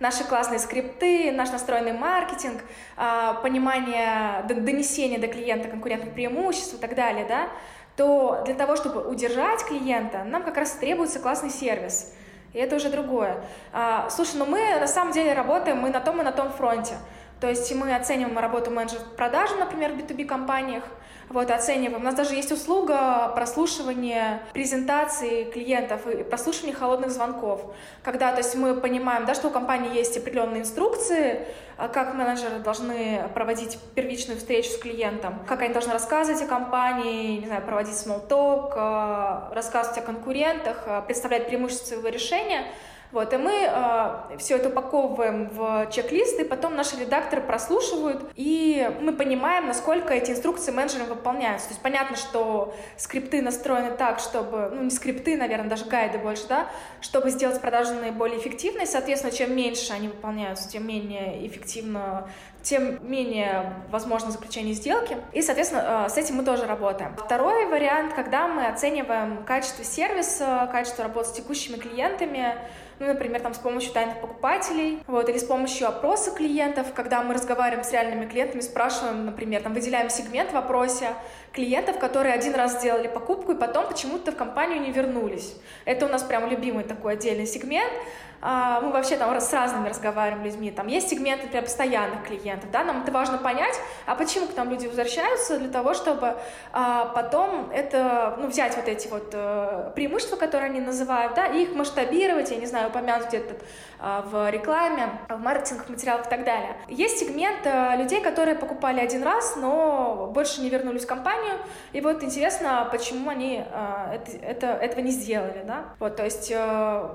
наши 0.01 0.25
классные 0.25 0.59
скрипты, 0.59 1.31
наш 1.31 1.51
настроенный 1.51 1.93
маркетинг, 1.93 2.63
а, 2.97 3.35
понимание 3.35 4.43
донесения 4.49 5.21
до 5.21 5.29
клиента 5.29 5.69
конкурентных 5.69 6.15
преимуществ 6.15 6.75
и 6.75 6.79
так 6.79 6.97
далее, 6.97 7.27
да, 7.27 7.49
то 7.97 8.43
для 8.45 8.55
того, 8.55 8.75
чтобы 8.75 9.09
удержать 9.09 9.65
клиента, 9.65 10.25
нам 10.25 10.43
как 10.43 10.57
раз 10.57 10.73
требуется 10.73 11.21
классный 11.21 11.51
сервис. 11.51 12.13
И 12.55 12.59
это 12.59 12.75
уже 12.75 12.91
другое. 12.91 13.45
А, 13.73 14.11
слушай, 14.11 14.35
ну 14.37 14.47
мы 14.47 14.81
на 14.81 14.89
самом 14.89 15.13
деле 15.13 15.33
работаем, 15.33 15.79
мы 15.79 15.91
на 15.91 16.01
том 16.01 16.21
и 16.21 16.25
на 16.25 16.33
том 16.33 16.51
фронте. 16.51 16.95
То 17.41 17.49
есть 17.49 17.73
мы 17.75 17.95
оцениваем 17.95 18.37
работу 18.39 18.71
менеджеров 18.71 19.05
продажи, 19.17 19.55
например, 19.55 19.93
в 19.93 19.97
B2B 19.97 20.25
компаниях, 20.25 20.83
вот, 21.29 21.51
оцениваем. 21.51 22.01
У 22.01 22.05
нас 22.05 22.15
даже 22.15 22.35
есть 22.35 22.51
услуга 22.51 23.29
прослушивания 23.35 24.41
презентаций 24.55 25.45
клиентов 25.45 26.07
и 26.07 26.25
прослушивания 26.25 26.75
холодных 26.75 27.11
звонков, 27.11 27.75
когда, 28.03 28.33
то 28.33 28.39
есть 28.39 28.55
мы 28.55 28.75
понимаем, 28.75 29.27
да, 29.27 29.35
что 29.35 29.49
у 29.49 29.51
компании 29.51 29.95
есть 29.95 30.17
определенные 30.17 30.63
инструкции, 30.63 31.47
а 31.77 31.89
как 31.89 32.15
менеджеры 32.15 32.59
должны 32.59 33.29
проводить 33.35 33.79
первичную 33.95 34.39
встречу 34.39 34.71
с 34.71 34.79
клиентом, 34.79 35.39
как 35.47 35.61
они 35.63 35.73
должны 35.73 35.93
рассказывать 35.93 36.43
о 36.43 36.47
компании, 36.47 37.39
не 37.39 37.47
знаю, 37.47 37.63
проводить 37.63 37.95
small 37.95 38.27
talk, 38.27 38.73
а, 38.75 39.53
рассказывать 39.55 39.99
о 39.99 40.03
конкурентах, 40.03 40.83
а, 40.87 41.03
представлять 41.03 41.47
преимущества 41.47 41.87
своего 41.87 42.09
решения— 42.09 42.65
вот, 43.11 43.33
и 43.33 43.37
мы 43.39 43.67
э, 43.67 44.37
все 44.39 44.57
это 44.57 44.69
упаковываем 44.69 45.49
в 45.49 45.89
чек-листы, 45.91 46.45
потом 46.45 46.77
наши 46.77 46.97
редакторы 46.97 47.41
прослушивают, 47.41 48.23
и 48.35 48.91
мы 49.01 49.13
понимаем, 49.13 49.67
насколько 49.67 50.13
эти 50.13 50.33
инструкции 50.33 50.73
менеджерам 50.73 51.07
выполняются. 51.07 51.69
То 51.69 51.73
есть 51.73 51.83
понятно, 51.83 52.17
что 52.17 52.75
скрипты 52.97 53.41
настроены 53.41 53.97
так, 53.97 54.19
чтобы, 54.19 54.71
ну 54.75 54.83
не 54.83 54.91
скрипты, 54.91 55.37
наверное, 55.37 55.71
даже 55.71 55.87
гайды 55.87 56.19
больше, 56.19 56.47
да, 56.49 56.69
чтобы 57.01 57.31
сделать 57.31 57.61
продажи 57.61 57.95
наиболее 57.95 58.39
эффективной. 58.39 58.87
Соответственно, 58.87 59.33
чем 59.33 59.57
меньше 59.57 59.93
они 59.95 60.09
выполняются, 60.09 60.69
тем 60.69 60.87
менее 60.87 61.47
эффективно 61.47 62.29
тем 62.61 62.99
менее 63.09 63.73
возможно 63.91 64.31
заключение 64.31 64.75
сделки. 64.75 65.17
И, 65.33 65.41
соответственно, 65.41 66.05
э, 66.07 66.11
с 66.11 66.19
этим 66.19 66.37
мы 66.37 66.45
тоже 66.45 66.67
работаем. 66.67 67.17
Второй 67.17 67.67
вариант, 67.67 68.13
когда 68.15 68.47
мы 68.49 68.67
оцениваем 68.67 69.45
качество 69.45 69.85
сервиса, 69.85 70.69
качество 70.71 71.05
работы 71.05 71.29
с 71.29 71.33
текущими 71.33 71.77
клиентами, 71.77 72.57
ну, 72.99 73.07
например, 73.07 73.41
там 73.41 73.55
с 73.55 73.59
помощью 73.59 73.93
тайных 73.93 74.21
покупателей, 74.21 75.01
вот, 75.07 75.29
или 75.29 75.39
с 75.39 75.45
помощью 75.45 75.89
опроса 75.89 76.31
клиентов, 76.31 76.93
когда 76.95 77.23
мы 77.23 77.35
разговариваем 77.35 77.85
с 77.85 77.93
реальными 77.93 78.29
клиентами, 78.29 78.61
спрашиваем, 78.61 79.25
например, 79.27 79.63
там 79.63 79.75
выделяем 79.75 80.11
сегмент 80.11 80.53
в 80.53 80.57
опросе 80.57 81.09
клиентов, 81.53 81.99
которые 81.99 82.35
один 82.35 82.55
раз 82.55 82.79
сделали 82.79 83.09
покупку 83.09 83.53
и 83.53 83.59
потом 83.59 83.87
почему-то 83.87 84.33
в 84.33 84.37
компанию 84.37 84.81
не 84.81 84.91
вернулись. 84.91 85.55
Это 85.85 86.07
у 86.07 86.09
нас 86.09 86.23
прям 86.23 86.49
любимый 86.49 86.85
такой 86.85 87.15
отдельный 87.15 87.47
сегмент, 87.47 87.93
мы 88.41 88.93
вообще 88.93 89.17
там 89.17 89.39
с 89.39 89.53
разными 89.53 89.89
разговариваем 89.89 90.45
людьми, 90.45 90.71
там 90.71 90.87
есть 90.87 91.09
сегменты 91.09 91.49
для 91.49 91.63
постоянных 91.63 92.25
клиентов, 92.25 92.71
да, 92.71 92.85
нам 92.85 93.03
это 93.03 93.13
важно 93.13 93.39
понять, 93.39 93.75
а 94.07 94.15
почему 94.15 94.47
к 94.47 94.57
нам 94.57 94.71
люди 94.71 94.87
возвращаются, 94.87 95.59
для 95.59 95.69
того, 95.69 95.95
чтобы 95.95 96.37
а, 96.73 97.07
потом 97.07 97.71
это, 97.71 98.37
ну, 98.39 98.47
взять 98.47 98.77
вот 98.77 98.89
эти 98.89 99.09
вот 99.09 99.31
а, 99.35 99.91
преимущества, 99.95 100.37
которые 100.37 100.71
они 100.71 100.81
называют, 100.81 101.35
да, 101.35 101.47
и 101.47 101.63
их 101.63 101.75
масштабировать, 101.75 102.51
я 102.51 102.57
не 102.57 102.67
знаю, 102.67 102.89
упомянуть 102.89 103.29
где-то 103.29 103.57
а, 103.99 104.23
в 104.23 104.51
рекламе, 104.51 105.19
в 105.29 105.41
маркетинговых 105.41 105.89
материалах 105.89 106.27
и 106.27 106.31
так 106.31 106.45
далее. 106.45 106.77
Есть 106.89 107.19
сегмент 107.19 107.67
а, 107.67 107.97
людей, 107.97 108.21
которые 108.21 108.55
покупали 108.55 109.01
один 109.01 109.23
раз, 109.23 109.57
но 109.57 110.31
больше 110.33 110.61
не 110.61 110.71
вернулись 110.71 111.05
в 111.05 111.07
компанию, 111.07 111.55
и 111.93 112.01
вот 112.01 112.23
интересно, 112.23 112.89
почему 112.91 113.31
они 113.31 113.65
а, 113.73 114.15
это, 114.15 114.37
это, 114.37 114.67
этого 114.69 115.01
не 115.01 115.11
сделали, 115.11 115.65
да, 115.65 115.87
вот, 115.99 116.17
то 116.17 116.25
есть 116.25 116.53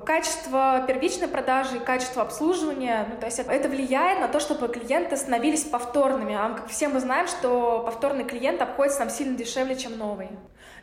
качество 0.05 0.83
первичного 0.87 1.12
личной 1.13 1.27
продажи 1.27 1.77
и 1.77 1.79
качество 1.79 2.23
обслуживания. 2.23 3.05
Ну, 3.09 3.19
то 3.19 3.27
есть 3.27 3.37
это 3.37 3.69
влияет 3.69 4.19
на 4.19 4.27
то, 4.27 4.39
чтобы 4.39 4.67
клиенты 4.67 5.15
становились 5.15 5.63
повторными. 5.63 6.33
А 6.33 6.55
как 6.55 6.69
все 6.69 6.87
мы 6.87 6.99
знаем, 6.99 7.27
что 7.27 7.83
повторный 7.85 8.23
клиент 8.23 8.61
обходится 8.61 9.01
нам 9.01 9.09
сильно 9.09 9.37
дешевле, 9.37 9.75
чем 9.75 9.97
новый. 9.97 10.29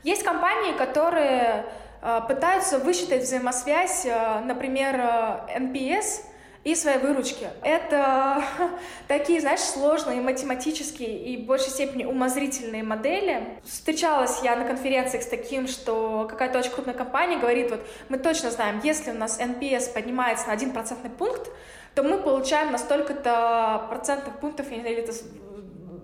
Есть 0.04 0.22
компании, 0.22 0.72
которые 0.78 1.66
э, 2.00 2.20
пытаются 2.28 2.78
высчитать 2.78 3.22
взаимосвязь, 3.24 4.06
э, 4.06 4.40
например, 4.44 5.00
э, 5.00 5.58
NPS 5.58 6.22
и 6.62 6.74
своей 6.74 6.98
выручки. 6.98 7.48
Это 7.62 8.44
такие, 9.08 9.40
знаешь, 9.40 9.60
сложные 9.60 10.20
математические 10.20 11.24
и 11.24 11.42
в 11.42 11.46
большей 11.46 11.70
степени 11.70 12.04
умозрительные 12.04 12.82
модели. 12.82 13.58
Встречалась 13.64 14.40
я 14.42 14.56
на 14.56 14.64
конференциях 14.64 15.22
с 15.22 15.26
таким, 15.26 15.66
что 15.66 16.26
какая-то 16.28 16.58
очень 16.58 16.72
крупная 16.72 16.94
компания 16.94 17.38
говорит, 17.38 17.70
вот 17.70 17.80
мы 18.08 18.18
точно 18.18 18.50
знаем, 18.50 18.80
если 18.84 19.10
у 19.10 19.14
нас 19.14 19.40
NPS 19.40 19.92
поднимается 19.94 20.48
на 20.48 20.52
один 20.52 20.72
процентный 20.72 21.10
пункт, 21.10 21.50
то 21.94 22.02
мы 22.02 22.18
получаем 22.18 22.72
на 22.72 22.78
столько-то 22.78 23.86
процентных 23.88 24.38
пунктов 24.38 24.70
или, 24.70 25.06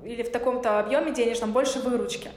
или 0.04 0.22
в 0.22 0.32
таком-то 0.32 0.80
объеме 0.80 1.12
денежном 1.12 1.52
больше 1.52 1.80
выручки. 1.80 2.30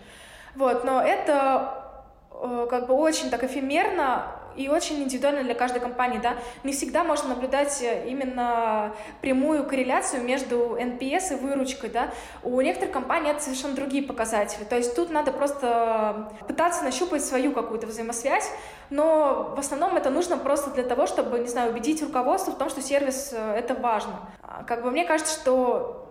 Вот, 0.56 0.84
но 0.84 1.02
это 1.02 1.86
э, 2.32 2.68
как 2.70 2.88
бы 2.88 2.96
очень 2.96 3.30
так 3.30 3.44
эфемерно, 3.44 4.39
и 4.60 4.68
очень 4.68 5.02
индивидуально 5.02 5.44
для 5.44 5.56
каждой 5.56 5.80
компании, 5.80 6.20
да, 6.20 6.36
не 6.66 6.74
всегда 6.74 7.06
можно 7.06 7.30
наблюдать 7.30 7.82
э, 7.82 8.10
именно 8.10 8.94
прямую 9.22 9.64
корреляцию 9.64 10.24
между 10.24 10.78
NPS 10.78 11.34
и 11.34 11.36
выручкой, 11.36 11.90
да, 11.90 12.12
у 12.44 12.60
некоторых 12.60 12.92
компаний 12.94 13.30
это 13.30 13.42
совершенно 13.42 13.74
другие 13.74 14.04
показатели, 14.04 14.66
то 14.66 14.76
есть 14.76 14.96
тут 14.96 15.12
надо 15.12 15.32
просто 15.32 16.30
пытаться 16.46 16.84
нащупать 16.84 17.24
свою 17.24 17.54
какую-то 17.54 17.88
взаимосвязь, 17.88 18.52
но 18.90 19.54
в 19.56 19.60
основном 19.60 19.96
это 19.96 20.10
нужно 20.10 20.38
просто 20.38 20.72
для 20.72 20.84
того, 20.84 21.08
чтобы, 21.08 21.40
не 21.40 21.48
знаю, 21.48 21.72
убедить 21.72 22.04
руководство 22.04 22.52
в 22.52 22.58
том, 22.58 22.70
что 22.70 22.82
сервис 22.82 23.32
э, 23.32 23.56
это 23.56 23.76
важно. 23.76 24.30
А, 24.42 24.64
как 24.64 24.84
бы 24.84 24.92
мне 24.92 25.06
кажется, 25.06 25.40
что 25.40 26.06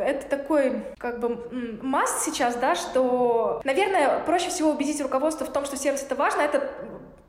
это 0.00 0.26
такой, 0.28 0.84
как 0.98 1.18
бы, 1.18 1.48
масс 1.82 2.24
сейчас, 2.24 2.56
да, 2.56 2.74
что, 2.74 3.60
наверное, 3.64 4.20
проще 4.20 4.50
всего 4.50 4.70
убедить 4.70 5.00
руководство 5.00 5.46
в 5.46 5.52
том, 5.52 5.64
что 5.64 5.76
сервис 5.76 6.02
это 6.02 6.14
важно, 6.14 6.42
это 6.42 6.70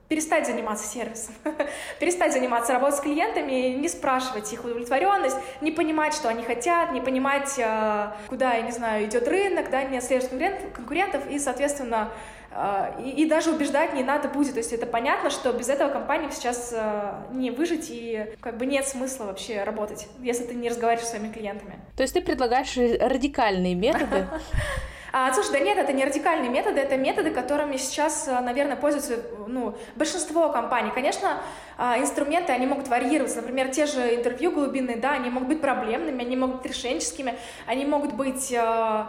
перестать 0.09 0.47
заниматься 0.47 0.87
сервисом, 0.87 1.35
перестать 1.99 2.33
заниматься 2.33 2.73
работой 2.73 2.97
с 2.97 2.99
клиентами, 2.99 3.75
не 3.79 3.87
спрашивать 3.87 4.51
их 4.51 4.65
удовлетворенность, 4.65 5.37
не 5.61 5.71
понимать, 5.71 6.15
что 6.15 6.29
они 6.29 6.43
хотят, 6.43 6.91
не 6.91 6.99
понимать, 6.99 7.53
э, 7.57 8.07
куда, 8.27 8.55
я 8.55 8.63
не 8.63 8.71
знаю, 8.71 9.05
идет 9.05 9.27
рынок, 9.27 9.69
да, 9.69 9.83
не 9.83 9.99
отслеживать 9.99 10.73
конкурентов, 10.73 11.29
и, 11.29 11.37
соответственно, 11.37 12.09
э, 12.51 13.03
и, 13.05 13.21
и 13.21 13.29
даже 13.29 13.51
убеждать 13.51 13.93
не 13.93 14.03
надо 14.03 14.29
будет. 14.29 14.53
То 14.53 14.59
есть 14.59 14.73
это 14.73 14.87
понятно, 14.87 15.29
что 15.29 15.53
без 15.53 15.69
этого 15.69 15.91
компаниям 15.91 16.31
сейчас 16.31 16.73
э, 16.75 17.11
не 17.31 17.51
выжить 17.51 17.89
и 17.91 18.33
как 18.41 18.57
бы 18.57 18.65
нет 18.65 18.87
смысла 18.87 19.25
вообще 19.25 19.63
работать, 19.63 20.07
если 20.21 20.43
ты 20.43 20.55
не 20.55 20.69
разговариваешь 20.69 21.07
с 21.07 21.11
своими 21.11 21.31
клиентами. 21.31 21.79
То 21.95 22.01
есть 22.01 22.15
ты 22.15 22.21
предлагаешь 22.21 22.75
радикальные 22.75 23.75
методы 23.75 24.25
А, 25.11 25.33
слушай, 25.33 25.51
да 25.53 25.59
нет, 25.59 25.77
это 25.77 25.91
не 25.91 26.05
радикальные 26.05 26.49
методы, 26.49 26.79
это 26.79 26.95
методы, 26.97 27.31
которыми 27.31 27.77
сейчас, 27.77 28.27
э, 28.27 28.39
наверное, 28.41 28.75
пользуются 28.75 29.17
ну, 29.47 29.75
большинство 29.95 30.49
компаний. 30.49 30.91
Конечно, 30.93 31.41
а, 31.77 31.97
инструменты, 31.97 32.51
они 32.51 32.67
могут 32.67 32.87
варьироваться. 32.87 33.37
Например, 33.37 33.69
те 33.69 33.85
же 33.87 34.15
интервью 34.15 34.51
глубинные, 34.51 34.97
да, 34.97 35.13
они 35.13 35.29
могут 35.29 35.49
быть 35.49 35.61
проблемными, 35.61 36.21
они 36.21 36.35
могут 36.35 36.57
быть 36.57 36.71
решенческими, 36.71 37.35
они 37.65 37.85
могут 37.85 38.13
быть 38.13 38.51
э, 38.51 39.05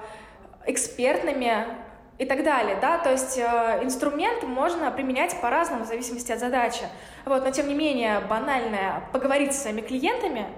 экспертными 0.66 1.66
и 2.18 2.24
так 2.24 2.44
далее, 2.44 2.76
да, 2.80 2.98
то 2.98 3.10
есть 3.10 3.38
э, 3.38 3.80
инструмент 3.82 4.42
можно 4.42 4.90
применять 4.90 5.40
по-разному 5.40 5.84
в 5.84 5.86
зависимости 5.86 6.32
от 6.32 6.38
задачи, 6.38 6.82
вот, 7.24 7.44
но 7.44 7.50
тем 7.50 7.66
не 7.66 7.74
менее 7.74 8.20
банальное 8.20 9.02
поговорить 9.12 9.54
с 9.54 9.62
своими 9.62 9.80
клиентами— 9.80 10.46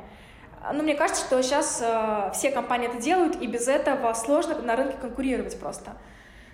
ну, 0.72 0.82
мне 0.82 0.94
кажется, 0.94 1.24
что 1.24 1.42
сейчас 1.42 1.80
э, 1.82 2.30
все 2.34 2.50
компании 2.50 2.88
это 2.88 3.00
делают, 3.00 3.36
и 3.40 3.46
без 3.46 3.68
этого 3.68 4.12
сложно 4.14 4.60
на 4.62 4.76
рынке 4.76 4.96
конкурировать 5.00 5.58
просто. 5.58 5.92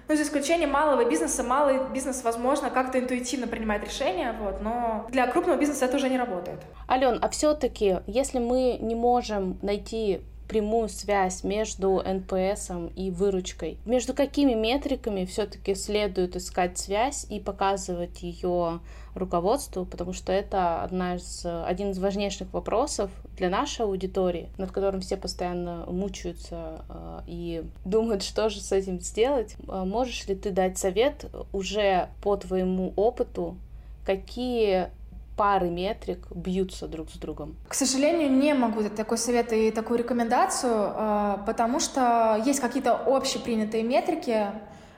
Ну, 0.08 0.16
за 0.16 0.22
исключением 0.22 0.70
малого 0.70 1.04
бизнеса, 1.04 1.42
малый 1.42 1.80
бизнес, 1.92 2.24
возможно, 2.24 2.70
как-то 2.70 2.98
интуитивно 2.98 3.46
принимает 3.46 3.84
решения, 3.84 4.34
вот, 4.40 4.62
но 4.62 5.06
для 5.10 5.26
крупного 5.26 5.58
бизнеса 5.58 5.84
это 5.84 5.96
уже 5.96 6.08
не 6.08 6.16
работает. 6.16 6.60
Ален, 6.88 7.18
а 7.20 7.28
все-таки, 7.28 7.98
если 8.06 8.38
мы 8.38 8.78
не 8.80 8.94
можем 8.94 9.58
найти 9.60 10.22
прямую 10.48 10.88
связь 10.88 11.44
между 11.44 12.02
NPS 12.04 12.70
и 12.96 13.10
выручкой. 13.10 13.78
Между 13.84 14.14
какими 14.14 14.54
метриками 14.54 15.24
все-таки 15.24 15.74
следует 15.74 16.36
искать 16.36 16.78
связь 16.78 17.26
и 17.28 17.38
показывать 17.38 18.22
ее 18.22 18.80
руководству, 19.14 19.84
потому 19.84 20.12
что 20.12 20.32
это 20.32 20.82
одна 20.82 21.16
из, 21.16 21.44
один 21.44 21.90
из 21.90 21.98
важнейших 21.98 22.52
вопросов 22.52 23.10
для 23.36 23.50
нашей 23.50 23.82
аудитории, 23.82 24.48
над 24.56 24.70
которым 24.72 25.00
все 25.00 25.16
постоянно 25.16 25.84
мучаются 25.86 26.84
э, 26.88 27.20
и 27.26 27.64
думают, 27.84 28.22
что 28.22 28.48
же 28.48 28.60
с 28.60 28.72
этим 28.72 29.00
сделать. 29.00 29.56
Э, 29.68 29.84
можешь 29.84 30.26
ли 30.26 30.34
ты 30.34 30.50
дать 30.50 30.78
совет 30.78 31.26
уже 31.52 32.08
по 32.22 32.36
твоему 32.36 32.92
опыту, 32.96 33.56
какие 34.04 34.90
пары 35.38 35.70
метрик 35.70 36.26
бьются 36.34 36.88
друг 36.88 37.08
с 37.10 37.14
другом? 37.14 37.56
К 37.68 37.74
сожалению, 37.74 38.30
не 38.30 38.52
могу 38.54 38.82
дать 38.82 38.96
такой 38.96 39.16
совет 39.16 39.52
и 39.52 39.70
такую 39.70 39.98
рекомендацию, 40.00 40.92
э, 40.94 41.36
потому 41.46 41.80
что 41.80 42.42
есть 42.44 42.60
какие-то 42.60 42.94
общепринятые 43.06 43.84
метрики, 43.84 44.46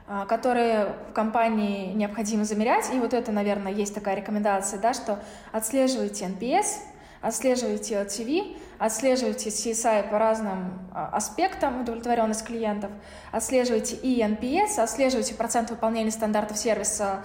э, 0.09 0.24
которые 0.26 0.96
в 1.11 1.12
компании 1.12 1.92
необходимо 1.92 2.44
замерять. 2.44 2.90
И 2.92 2.98
вот 2.98 3.12
это, 3.12 3.31
наверное, 3.31 3.72
есть 3.72 3.94
такая 3.94 4.16
рекомендация, 4.16 4.81
да, 4.81 4.94
что 4.94 5.22
отслеживайте 5.53 6.24
NPS, 6.24 6.66
отслеживаете 7.20 7.96
LTV, 7.96 8.57
отслеживаете 8.79 9.50
CSI 9.50 10.09
по 10.11 10.18
разным 10.18 10.88
а, 10.92 11.11
аспектам 11.12 11.83
удовлетворенность 11.83 12.46
клиентов, 12.46 12.90
отслеживаете 13.31 13.96
и 13.96 14.22
NPS, 14.22 14.81
отслеживаете 14.81 15.35
процент 15.35 15.70
выполнения 15.70 16.11
стандартов 16.11 16.57
сервиса 16.57 17.24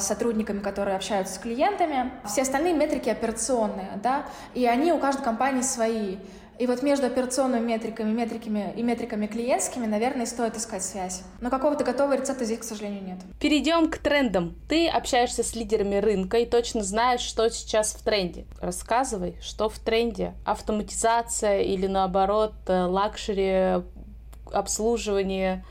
сотрудниками, 0.00 0.60
которые 0.60 0.96
общаются 0.96 1.34
с 1.34 1.38
клиентами. 1.38 2.12
Все 2.26 2.42
остальные 2.42 2.74
метрики 2.74 3.08
операционные, 3.08 3.98
да, 4.02 4.26
и 4.54 4.66
они 4.66 4.92
у 4.92 4.98
каждой 4.98 5.22
компании 5.22 5.62
свои. 5.62 6.16
И 6.60 6.66
вот 6.66 6.82
между 6.82 7.06
операционными 7.06 7.64
метриками, 7.72 8.12
метриками 8.12 8.74
и 8.76 8.82
метриками 8.82 9.26
клиентскими, 9.26 9.86
наверное, 9.86 10.26
стоит 10.26 10.58
искать 10.58 10.84
связь. 10.84 11.22
Но 11.40 11.48
какого-то 11.48 11.84
готового 11.84 12.18
рецепта 12.18 12.44
здесь, 12.44 12.58
к 12.58 12.64
сожалению, 12.64 13.02
нет. 13.02 13.16
Перейдем 13.40 13.90
к 13.90 13.96
трендам. 13.96 14.54
Ты 14.68 14.86
общаешься 14.86 15.42
с 15.42 15.54
лидерами 15.54 15.96
рынка 15.96 16.36
и 16.36 16.44
точно 16.44 16.82
знаешь, 16.82 17.22
что 17.22 17.48
сейчас 17.48 17.94
в 17.94 18.04
тренде. 18.04 18.44
Рассказывай, 18.60 19.36
что 19.40 19.70
в 19.70 19.78
тренде. 19.78 20.34
Автоматизация 20.44 21.62
или 21.62 21.86
наоборот 21.86 22.52
э, 22.66 22.84
luxury 22.84 23.82
обслуживание, 24.52 25.64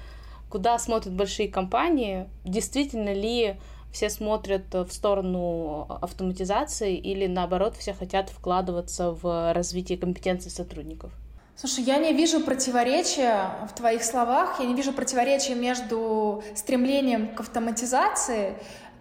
куда 0.49 0.79
смотрят 0.79 1.13
большие 1.13 1.49
компании, 1.49 2.27
действительно 2.43 3.13
ли 3.13 3.59
все 3.91 4.09
смотрят 4.09 4.73
в 4.73 4.91
сторону 4.91 5.87
автоматизации 6.01 6.95
или 6.95 7.27
наоборот 7.27 7.75
все 7.77 7.93
хотят 7.93 8.29
вкладываться 8.29 9.11
в 9.11 9.53
развитие 9.53 9.97
компетенций 9.97 10.51
сотрудников? 10.51 11.11
Слушай, 11.55 11.83
я 11.83 11.97
не 11.97 12.13
вижу 12.13 12.39
противоречия 12.39 13.49
в 13.69 13.75
твоих 13.75 14.03
словах, 14.03 14.61
я 14.61 14.65
не 14.65 14.73
вижу 14.73 14.93
противоречия 14.93 15.55
между 15.55 16.41
стремлением 16.55 17.35
к 17.35 17.41
автоматизации 17.41 18.53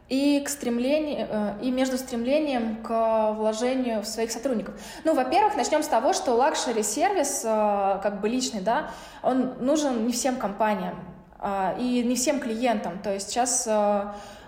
и 0.08 0.40
к 0.44 0.48
стремлению, 0.48 1.28
э, 1.30 1.54
и 1.62 1.70
между 1.70 1.98
стремлением 1.98 2.82
к 2.82 3.32
вложению 3.34 4.02
в 4.02 4.06
своих 4.06 4.32
сотрудников. 4.32 4.74
Ну, 5.04 5.14
во-первых, 5.14 5.54
начнем 5.56 5.84
с 5.84 5.86
того, 5.86 6.12
что 6.12 6.34
luxury 6.34 6.82
сервис, 6.82 7.42
э, 7.44 8.00
как 8.02 8.20
бы 8.20 8.28
личный, 8.28 8.60
да, 8.60 8.90
он 9.22 9.54
нужен 9.60 10.04
не 10.04 10.12
всем 10.12 10.34
компаниям 10.34 10.96
э, 11.38 11.76
и 11.78 12.02
не 12.02 12.16
всем 12.16 12.40
клиентам. 12.40 12.98
То 13.04 13.14
есть 13.14 13.30
сейчас 13.30 13.68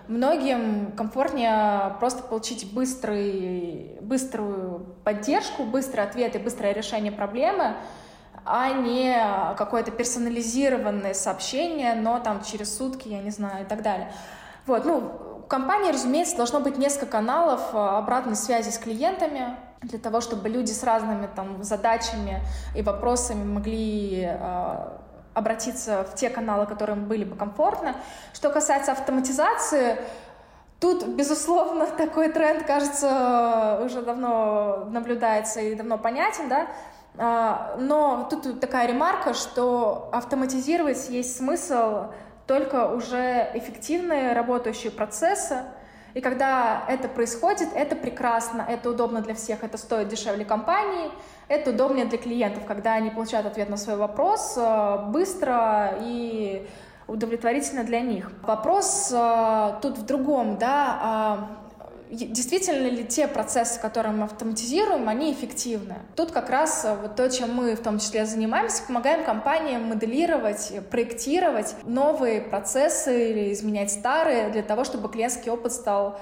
Многим 0.07 0.91
комфортнее 0.93 1.95
просто 1.99 2.23
получить 2.23 2.73
быстрый, 2.73 3.97
быструю 4.01 4.95
поддержку, 5.03 5.63
быстрый 5.63 6.01
ответ 6.01 6.35
и 6.35 6.39
быстрое 6.39 6.73
решение 6.73 7.11
проблемы, 7.11 7.75
а 8.43 8.69
не 8.71 9.15
какое-то 9.55 9.91
персонализированное 9.91 11.13
сообщение, 11.13 11.95
но 11.95 12.19
там 12.19 12.41
через 12.43 12.75
сутки, 12.77 13.07
я 13.07 13.21
не 13.21 13.29
знаю, 13.29 13.65
и 13.65 13.67
так 13.67 13.81
далее. 13.83 14.11
Вот, 14.65 14.85
ну, 14.85 15.37
у 15.39 15.41
компании, 15.47 15.91
разумеется, 15.91 16.37
должно 16.37 16.59
быть 16.59 16.77
несколько 16.77 17.07
каналов 17.07 17.61
а, 17.73 17.97
обратной 17.97 18.35
связи 18.35 18.69
с 18.69 18.77
клиентами, 18.77 19.55
для 19.81 19.97
того, 19.97 20.21
чтобы 20.21 20.47
люди 20.47 20.71
с 20.71 20.83
разными 20.83 21.27
там 21.35 21.63
задачами 21.63 22.41
и 22.75 22.83
вопросами 22.83 23.43
могли 23.43 24.27
э, 24.29 24.91
обратиться 25.33 26.03
в 26.03 26.15
те 26.15 26.29
каналы, 26.29 26.65
которые 26.65 26.97
им 26.97 27.05
были 27.05 27.23
бы 27.23 27.35
комфортны. 27.35 27.95
Что 28.33 28.49
касается 28.49 28.91
автоматизации, 28.91 29.97
Тут, 30.81 31.05
безусловно, 31.05 31.85
такой 31.97 32.29
тренд, 32.29 32.63
кажется, 32.65 33.79
уже 33.85 34.01
давно 34.01 34.87
наблюдается 34.89 35.61
и 35.61 35.75
давно 35.75 35.99
понятен, 35.99 36.49
да, 36.49 36.67
а, 37.17 37.75
но 37.77 38.27
тут 38.29 38.59
такая 38.59 38.87
ремарка, 38.87 39.35
что 39.35 40.09
автоматизировать 40.11 41.07
есть 41.09 41.37
смысл 41.37 42.07
только 42.47 42.91
уже 42.91 43.51
эффективные 43.53 44.33
работающие 44.33 44.91
процессы, 44.91 45.63
и 46.15 46.19
когда 46.19 46.83
это 46.87 47.07
происходит, 47.07 47.69
это 47.73 47.95
прекрасно, 47.95 48.65
это 48.67 48.89
удобно 48.89 49.21
для 49.21 49.35
всех, 49.35 49.63
это 49.63 49.77
стоит 49.77 50.09
дешевле 50.09 50.45
компании, 50.45 51.11
это 51.51 51.71
удобнее 51.71 52.05
для 52.05 52.17
клиентов, 52.17 52.63
когда 52.65 52.93
они 52.93 53.09
получают 53.09 53.45
ответ 53.45 53.69
на 53.69 53.77
свой 53.77 53.97
вопрос 53.97 54.53
э, 54.57 55.05
быстро 55.09 55.97
и 56.01 56.65
удовлетворительно 57.07 57.83
для 57.83 57.99
них. 57.99 58.31
Вопрос 58.43 59.11
э, 59.13 59.73
тут 59.81 59.97
в 59.97 60.05
другом, 60.05 60.57
да, 60.57 61.49
э, 62.09 62.15
действительно 62.15 62.87
ли 62.87 63.03
те 63.03 63.27
процессы, 63.27 63.81
которые 63.81 64.13
мы 64.13 64.25
автоматизируем, 64.25 65.09
они 65.09 65.33
эффективны. 65.33 65.95
Тут 66.15 66.31
как 66.31 66.49
раз 66.49 66.85
э, 66.85 66.95
вот 66.95 67.17
то, 67.17 67.29
чем 67.29 67.53
мы 67.53 67.75
в 67.75 67.81
том 67.81 67.99
числе 67.99 68.25
занимаемся, 68.25 68.83
помогаем 68.87 69.25
компаниям 69.25 69.89
моделировать, 69.89 70.71
проектировать 70.89 71.75
новые 71.83 72.39
процессы 72.39 73.31
или 73.31 73.51
изменять 73.51 73.91
старые 73.91 74.49
для 74.51 74.63
того, 74.63 74.85
чтобы 74.85 75.09
клиентский 75.09 75.51
опыт 75.51 75.73
стал 75.73 76.17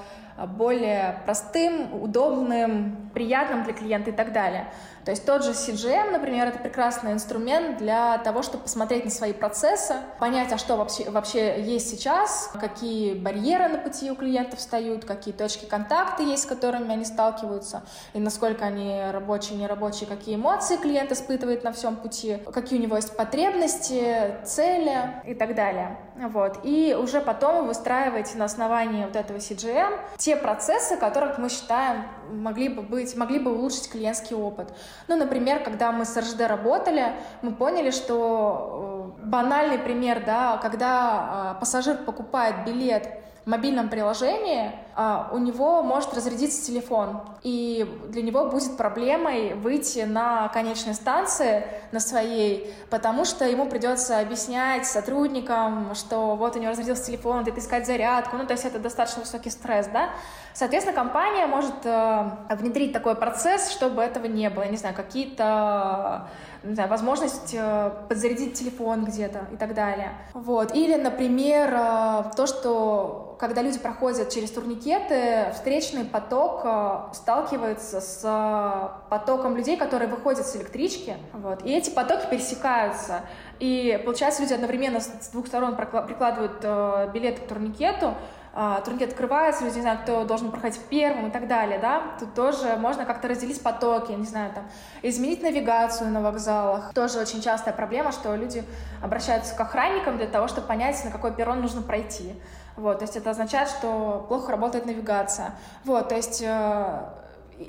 более 0.47 1.21
простым, 1.25 2.01
удобным, 2.01 3.09
приятным 3.13 3.63
для 3.63 3.73
клиента 3.73 4.11
и 4.11 4.13
так 4.13 4.31
далее. 4.31 4.71
То 5.05 5.11
есть 5.11 5.25
тот 5.25 5.43
же 5.43 5.51
CGM, 5.51 6.11
например, 6.11 6.47
это 6.49 6.59
прекрасный 6.59 7.13
инструмент 7.13 7.77
для 7.77 8.17
того, 8.19 8.43
чтобы 8.43 8.63
посмотреть 8.63 9.05
на 9.05 9.11
свои 9.11 9.33
процессы, 9.33 9.95
понять, 10.19 10.51
а 10.51 10.57
что 10.57 10.75
вообще, 10.75 11.09
вообще 11.09 11.61
есть 11.61 11.89
сейчас, 11.89 12.51
какие 12.59 13.15
барьеры 13.15 13.69
на 13.69 13.77
пути 13.79 14.11
у 14.11 14.15
клиентов 14.15 14.59
встают, 14.59 15.05
какие 15.05 15.33
точки 15.33 15.65
контакта 15.65 16.23
есть, 16.23 16.43
с 16.43 16.45
которыми 16.45 16.91
они 16.91 17.05
сталкиваются, 17.05 17.83
и 18.13 18.19
насколько 18.19 18.65
они 18.65 19.01
рабочие, 19.11 19.57
нерабочие, 19.57 20.07
какие 20.07 20.35
эмоции 20.35 20.75
клиент 20.75 21.11
испытывает 21.11 21.63
на 21.63 21.71
всем 21.71 21.95
пути, 21.95 22.37
какие 22.53 22.77
у 22.77 22.81
него 22.81 22.95
есть 22.95 23.15
потребности, 23.15 24.35
цели 24.45 25.23
и 25.25 25.33
так 25.33 25.55
далее. 25.55 25.97
Вот. 26.15 26.59
И 26.63 26.95
уже 26.99 27.21
потом 27.21 27.61
вы 27.61 27.67
выстраиваете 27.69 28.37
на 28.37 28.45
основании 28.45 29.05
вот 29.05 29.15
этого 29.15 29.37
CGM 29.37 29.97
те 30.17 30.28
процессы, 30.35 30.97
которых 30.97 31.37
мы 31.37 31.49
считаем 31.49 32.05
могли 32.31 32.69
бы 32.69 32.81
быть, 32.81 33.15
могли 33.15 33.39
бы 33.39 33.51
улучшить 33.51 33.89
клиентский 33.89 34.35
опыт. 34.35 34.73
Ну, 35.07 35.15
например, 35.15 35.63
когда 35.63 35.91
мы 35.91 36.05
с 36.05 36.15
РЖД 36.15 36.41
работали, 36.41 37.13
мы 37.41 37.53
поняли, 37.53 37.91
что 37.91 39.15
э, 39.19 39.25
банальный 39.25 39.79
пример, 39.79 40.23
да, 40.25 40.57
когда 40.57 41.55
э, 41.55 41.59
пассажир 41.59 41.97
покупает 41.97 42.65
билет 42.65 43.09
мобильном 43.49 43.89
приложении, 43.89 44.71
а, 44.95 45.29
у 45.31 45.37
него 45.37 45.81
может 45.81 46.13
разрядиться 46.13 46.65
телефон, 46.65 47.21
и 47.41 47.87
для 48.09 48.21
него 48.21 48.45
будет 48.45 48.77
проблемой 48.77 49.55
выйти 49.55 49.99
на 49.99 50.49
конечной 50.49 50.93
станции 50.93 51.65
на 51.91 51.99
своей, 51.99 52.73
потому 52.89 53.25
что 53.25 53.45
ему 53.45 53.65
придется 53.67 54.19
объяснять 54.19 54.85
сотрудникам, 54.85 55.95
что 55.95 56.35
вот 56.35 56.55
у 56.55 56.59
него 56.59 56.71
разрядился 56.71 57.05
телефон, 57.07 57.41
где-то 57.41 57.59
искать 57.59 57.87
зарядку, 57.87 58.37
ну, 58.37 58.45
то 58.45 58.53
есть 58.53 58.65
это 58.65 58.77
достаточно 58.77 59.21
высокий 59.21 59.49
стресс, 59.49 59.87
да. 59.87 60.09
Соответственно, 60.53 60.95
компания 60.95 61.47
может 61.47 61.85
э, 61.85 62.31
внедрить 62.49 62.91
такой 62.91 63.15
процесс, 63.15 63.71
чтобы 63.71 64.01
этого 64.01 64.25
не 64.25 64.49
было, 64.49 64.63
не 64.63 64.77
знаю, 64.77 64.93
какие-то 64.93 66.27
не 66.63 66.73
знаю, 66.73 66.89
возможность 66.89 67.53
э, 67.53 67.91
подзарядить 68.09 68.53
телефон 68.53 69.05
где-то 69.05 69.47
и 69.53 69.55
так 69.55 69.73
далее. 69.73 70.13
Вот. 70.33 70.75
Или, 70.75 70.95
например, 70.95 71.73
э, 71.73 72.23
то, 72.35 72.47
что 72.47 73.37
когда 73.39 73.61
люди 73.61 73.79
проходят 73.79 74.29
через 74.29 74.51
турникеты, 74.51 75.51
встречный 75.53 76.03
поток 76.03 76.61
э, 76.65 76.99
сталкивается 77.13 78.01
с 78.01 78.91
потоком 79.09 79.55
людей, 79.55 79.77
которые 79.77 80.09
выходят 80.09 80.45
с 80.45 80.55
электрички, 80.57 81.15
вот, 81.33 81.65
и 81.65 81.71
эти 81.71 81.89
потоки 81.89 82.29
пересекаются. 82.29 83.21
И 83.59 84.01
получается, 84.03 84.41
люди 84.41 84.53
одновременно 84.53 84.99
с 84.99 85.29
двух 85.31 85.47
сторон 85.47 85.75
прикладывают 85.75 87.13
билеты 87.13 87.41
к 87.41 87.47
турникету, 87.47 88.15
а, 88.61 88.81
турникет 88.81 89.11
открывается, 89.11 89.63
люди 89.63 89.75
не 89.75 89.83
знают, 89.83 90.01
кто 90.01 90.25
должен 90.25 90.51
проходить 90.51 90.81
первым 90.89 91.27
и 91.27 91.31
так 91.31 91.47
далее, 91.47 91.79
да, 91.79 92.03
тут 92.19 92.33
тоже 92.33 92.75
можно 92.75 93.05
как-то 93.05 93.29
разделить 93.29 93.63
потоки, 93.63 94.11
не 94.11 94.25
знаю, 94.25 94.51
там, 94.53 94.65
изменить 95.01 95.41
навигацию 95.41 96.09
на 96.09 96.19
вокзалах. 96.19 96.93
Тоже 96.93 97.19
очень 97.19 97.41
частая 97.41 97.73
проблема, 97.73 98.11
что 98.11 98.35
люди 98.35 98.65
обращаются 99.01 99.55
к 99.55 99.61
охранникам 99.61 100.17
для 100.17 100.27
того, 100.27 100.49
чтобы 100.49 100.67
понять, 100.67 101.01
на 101.05 101.09
какой 101.09 101.33
перрон 101.33 101.61
нужно 101.61 101.81
пройти. 101.81 102.33
Вот, 102.75 102.99
то 102.99 103.05
есть 103.05 103.15
это 103.15 103.29
означает, 103.29 103.69
что 103.69 104.25
плохо 104.27 104.51
работает 104.51 104.85
навигация. 104.85 105.51
Вот, 105.85 106.09
то 106.09 106.17
есть 106.17 106.41
э, 106.45 106.99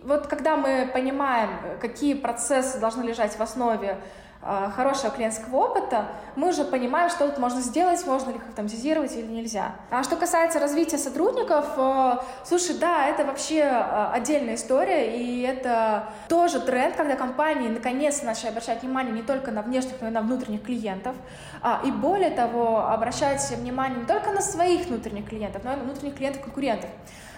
вот 0.03 0.27
когда 0.27 0.57
мы 0.57 0.91
понимаем, 0.93 1.51
какие 1.81 2.15
процессы 2.15 2.81
должны 2.81 3.05
лежать 3.05 3.37
в 3.37 3.41
основе 3.41 3.97
Э, 3.97 4.30
хорошего 4.43 5.13
клиентского 5.13 5.57
опыта, 5.57 6.07
мы 6.35 6.49
уже 6.49 6.65
понимаем, 6.65 7.11
что 7.11 7.29
тут 7.29 7.39
можно 7.39 7.61
сделать, 7.61 8.07
можно 8.07 8.31
ли 8.31 8.37
их 8.37 8.49
автоматизировать 8.49 9.15
или 9.15 9.27
нельзя. 9.27 9.73
А 9.91 10.03
что 10.03 10.17
касается 10.17 10.59
развития 10.59 10.97
сотрудников, 10.97 11.67
э, 11.77 12.15
слушай, 12.45 12.79
да, 12.79 13.07
это 13.07 13.27
вообще 13.27 13.59
э, 13.59 14.11
отдельная 14.13 14.55
история, 14.55 15.19
и 15.19 15.43
это 15.43 16.09
тоже 16.29 16.61
тренд, 16.61 16.97
когда 16.97 17.17
компании 17.17 17.69
наконец 17.69 18.23
начали 18.23 18.49
обращать 18.49 18.83
внимание 18.83 19.13
не 19.13 19.23
только 19.23 19.51
на 19.51 19.61
внешних, 19.61 20.01
но 20.01 20.09
и 20.09 20.11
на 20.11 20.23
внутренних 20.23 20.63
клиентов, 20.63 21.15
а, 21.61 21.83
и 21.85 21.91
более 21.91 22.31
того, 22.31 22.89
обращать 22.89 23.47
внимание 23.51 24.01
не 24.01 24.07
только 24.07 24.31
на 24.31 24.41
своих 24.41 24.87
внутренних 24.87 25.29
клиентов, 25.29 25.63
но 25.65 25.75
и 25.75 25.77
на 25.77 25.83
внутренних 25.83 26.17
клиентов-конкурентов. 26.17 26.89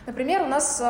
Например, 0.07 0.43
у 0.43 0.47
нас 0.47 0.81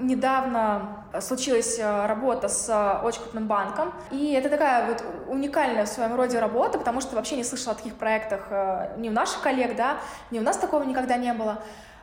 недавно 0.00 1.04
случилась 1.20 1.78
э, 1.78 2.06
работа 2.06 2.48
с 2.48 2.68
э, 2.68 3.04
очень 3.04 3.22
крупным 3.22 3.46
банком, 3.46 3.92
и 4.10 4.32
это 4.32 4.48
такая 4.48 4.86
вот 4.86 5.04
уникальная 5.28 5.84
в 5.84 5.88
своем 5.88 6.14
роде 6.14 6.38
работа, 6.38 6.78
потому 6.78 7.00
что 7.00 7.16
вообще 7.16 7.36
не 7.36 7.44
слышала 7.44 7.72
о 7.72 7.74
таких 7.76 7.94
проектах 7.94 8.46
э, 8.50 8.94
ни 8.98 9.08
у 9.08 9.12
наших 9.12 9.40
коллег, 9.42 9.76
да, 9.76 9.98
ни 10.30 10.38
у 10.38 10.42
нас 10.42 10.56
такого 10.56 10.82
никогда 10.84 11.16
не 11.16 11.32
было. 11.32 11.62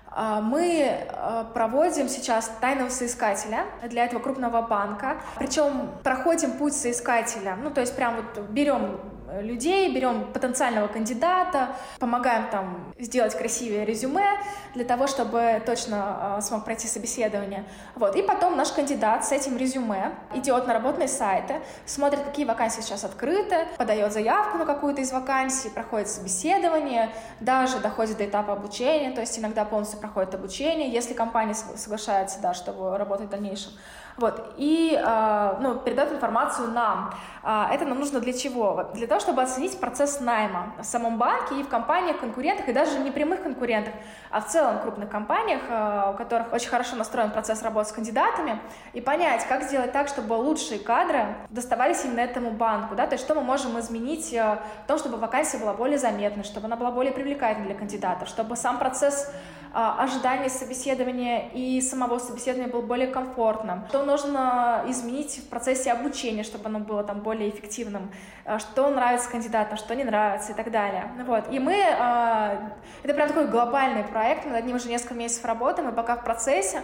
А, 0.10 0.41
мы 0.41 1.07
проводим 1.53 2.10
сейчас 2.10 2.51
тайного 2.60 2.89
соискателя 2.89 3.65
для 3.88 4.05
этого 4.05 4.19
крупного 4.19 4.62
банка. 4.62 5.17
Причем 5.38 5.91
проходим 6.01 6.53
путь 6.53 6.73
соискателя. 6.73 7.55
Ну, 7.62 7.69
то 7.69 7.81
есть 7.81 7.95
прям 7.95 8.15
вот 8.15 8.49
берем 8.49 8.99
людей, 9.41 9.93
берем 9.93 10.31
потенциального 10.33 10.87
кандидата, 10.87 11.69
помогаем 11.99 12.49
там 12.49 12.93
сделать 12.99 13.35
красивее 13.35 13.85
резюме 13.85 14.27
для 14.73 14.85
того, 14.85 15.07
чтобы 15.07 15.61
точно 15.65 16.37
э, 16.37 16.41
смог 16.41 16.65
пройти 16.65 16.87
собеседование. 16.87 17.65
Вот. 17.95 18.15
И 18.15 18.21
потом 18.21 18.55
наш 18.55 18.71
кандидат 18.71 19.25
с 19.25 19.31
этим 19.31 19.57
резюме 19.57 20.11
идет 20.33 20.67
на 20.67 20.73
работные 20.73 21.07
сайты, 21.07 21.61
смотрит, 21.85 22.21
какие 22.21 22.45
вакансии 22.45 22.81
сейчас 22.81 23.03
открыты, 23.03 23.67
подает 23.77 24.13
заявку 24.13 24.57
на 24.57 24.65
какую-то 24.65 25.01
из 25.01 25.11
вакансий, 25.11 25.69
проходит 25.69 26.09
собеседование, 26.09 27.09
даже 27.39 27.79
доходит 27.79 28.17
до 28.17 28.25
этапа 28.25 28.53
обучения, 28.53 29.11
то 29.11 29.21
есть 29.21 29.37
иногда 29.37 29.65
полностью 29.65 29.99
проходит 29.99 30.33
обучение, 30.35 30.91
если 30.91 31.13
компания 31.13 31.53
соглашается, 31.53 32.39
да, 32.41 32.53
чтобы 32.53 32.97
работать 32.97 33.27
в 33.27 33.29
дальнейшем. 33.29 33.71
Вот. 34.17 34.53
И 34.58 34.99
э, 34.99 35.58
ну, 35.62 35.75
передает 35.75 36.12
информацию 36.12 36.71
нам. 36.71 37.13
Э, 37.43 37.67
это 37.71 37.86
нам 37.86 37.99
нужно 37.99 38.19
для 38.19 38.34
чего? 38.34 38.89
Для 38.95 39.06
того, 39.06 39.21
чтобы 39.21 39.43
оценить 39.43 39.80
процесс 39.80 40.19
найма 40.19 40.73
в 40.80 40.84
самом 40.84 41.19
банке 41.19 41.60
и 41.60 41.63
в 41.63 41.69
компаниях, 41.69 42.19
конкурентах, 42.19 42.67
и 42.67 42.73
даже 42.73 42.97
не 42.99 43.12
прямых 43.12 43.43
конкурентах, 43.43 43.93
а 44.32 44.41
в 44.41 44.47
целом 44.47 44.80
крупных 44.80 45.10
компаниях, 45.10 45.62
э, 45.69 46.12
у 46.13 46.17
которых 46.17 46.51
очень 46.51 46.69
хорошо 46.69 46.95
настроен 46.95 47.30
процесс 47.30 47.62
работы 47.62 47.89
с 47.89 47.91
кандидатами, 47.91 48.60
и 48.93 49.01
понять, 49.01 49.45
как 49.47 49.63
сделать 49.63 49.91
так, 49.91 50.08
чтобы 50.08 50.34
лучшие 50.34 50.80
кадры 50.80 51.36
доставались 51.49 52.03
именно 52.03 52.21
этому 52.21 52.51
банку. 52.51 52.95
Да? 52.95 53.06
То 53.06 53.13
есть 53.13 53.23
что 53.23 53.36
мы 53.36 53.41
можем 53.41 53.80
изменить 53.80 54.32
в 54.32 54.88
том, 54.88 54.97
чтобы 54.97 55.17
вакансия 55.17 55.60
была 55.60 55.73
более 55.73 55.99
заметной, 55.99 56.43
чтобы 56.43 56.65
она 56.65 56.75
была 56.75 56.89
более 56.89 57.13
привлекательной 57.13 57.67
для 57.67 57.75
кандидатов, 57.75 58.27
чтобы 58.27 58.56
сам 58.56 58.80
процесс 58.80 59.32
а, 59.73 60.03
ожидание 60.03 60.49
собеседования 60.49 61.49
и 61.53 61.82
самого 61.82 62.19
собеседования 62.19 62.71
был 62.71 62.82
более 62.82 63.08
комфортным, 63.08 63.86
что 63.89 64.03
нужно 64.08 64.84
изменить 64.88 65.38
в 65.38 65.50
процессе 65.50 65.91
обучения, 65.91 66.43
чтобы 66.43 66.65
оно 66.65 66.80
было 66.80 67.04
там 67.04 67.20
более 67.20 67.50
эффективным, 67.50 68.12
а, 68.46 68.58
что 68.58 68.89
нравится 68.89 69.30
кандидатам, 69.30 69.78
что 69.78 69.96
не 69.96 70.04
нравится 70.04 70.54
и 70.54 70.56
так 70.56 70.72
далее. 70.72 71.12
Вот. 71.28 71.52
И 71.52 71.60
мы, 71.60 71.76
а, 72.00 72.72
это 73.04 73.13
прям 73.13 73.28
такой 73.28 73.48
глобальный 73.48 74.04
проект, 74.04 74.46
мы 74.46 74.54
над 74.54 74.65
ним 74.65 74.78
уже 74.78 74.89
несколько 74.89 75.13
месяцев 75.13 75.46
работаем, 75.46 75.89
и 75.89 75.91
пока 75.93 76.15
в 76.15 76.24
процессе, 76.24 76.82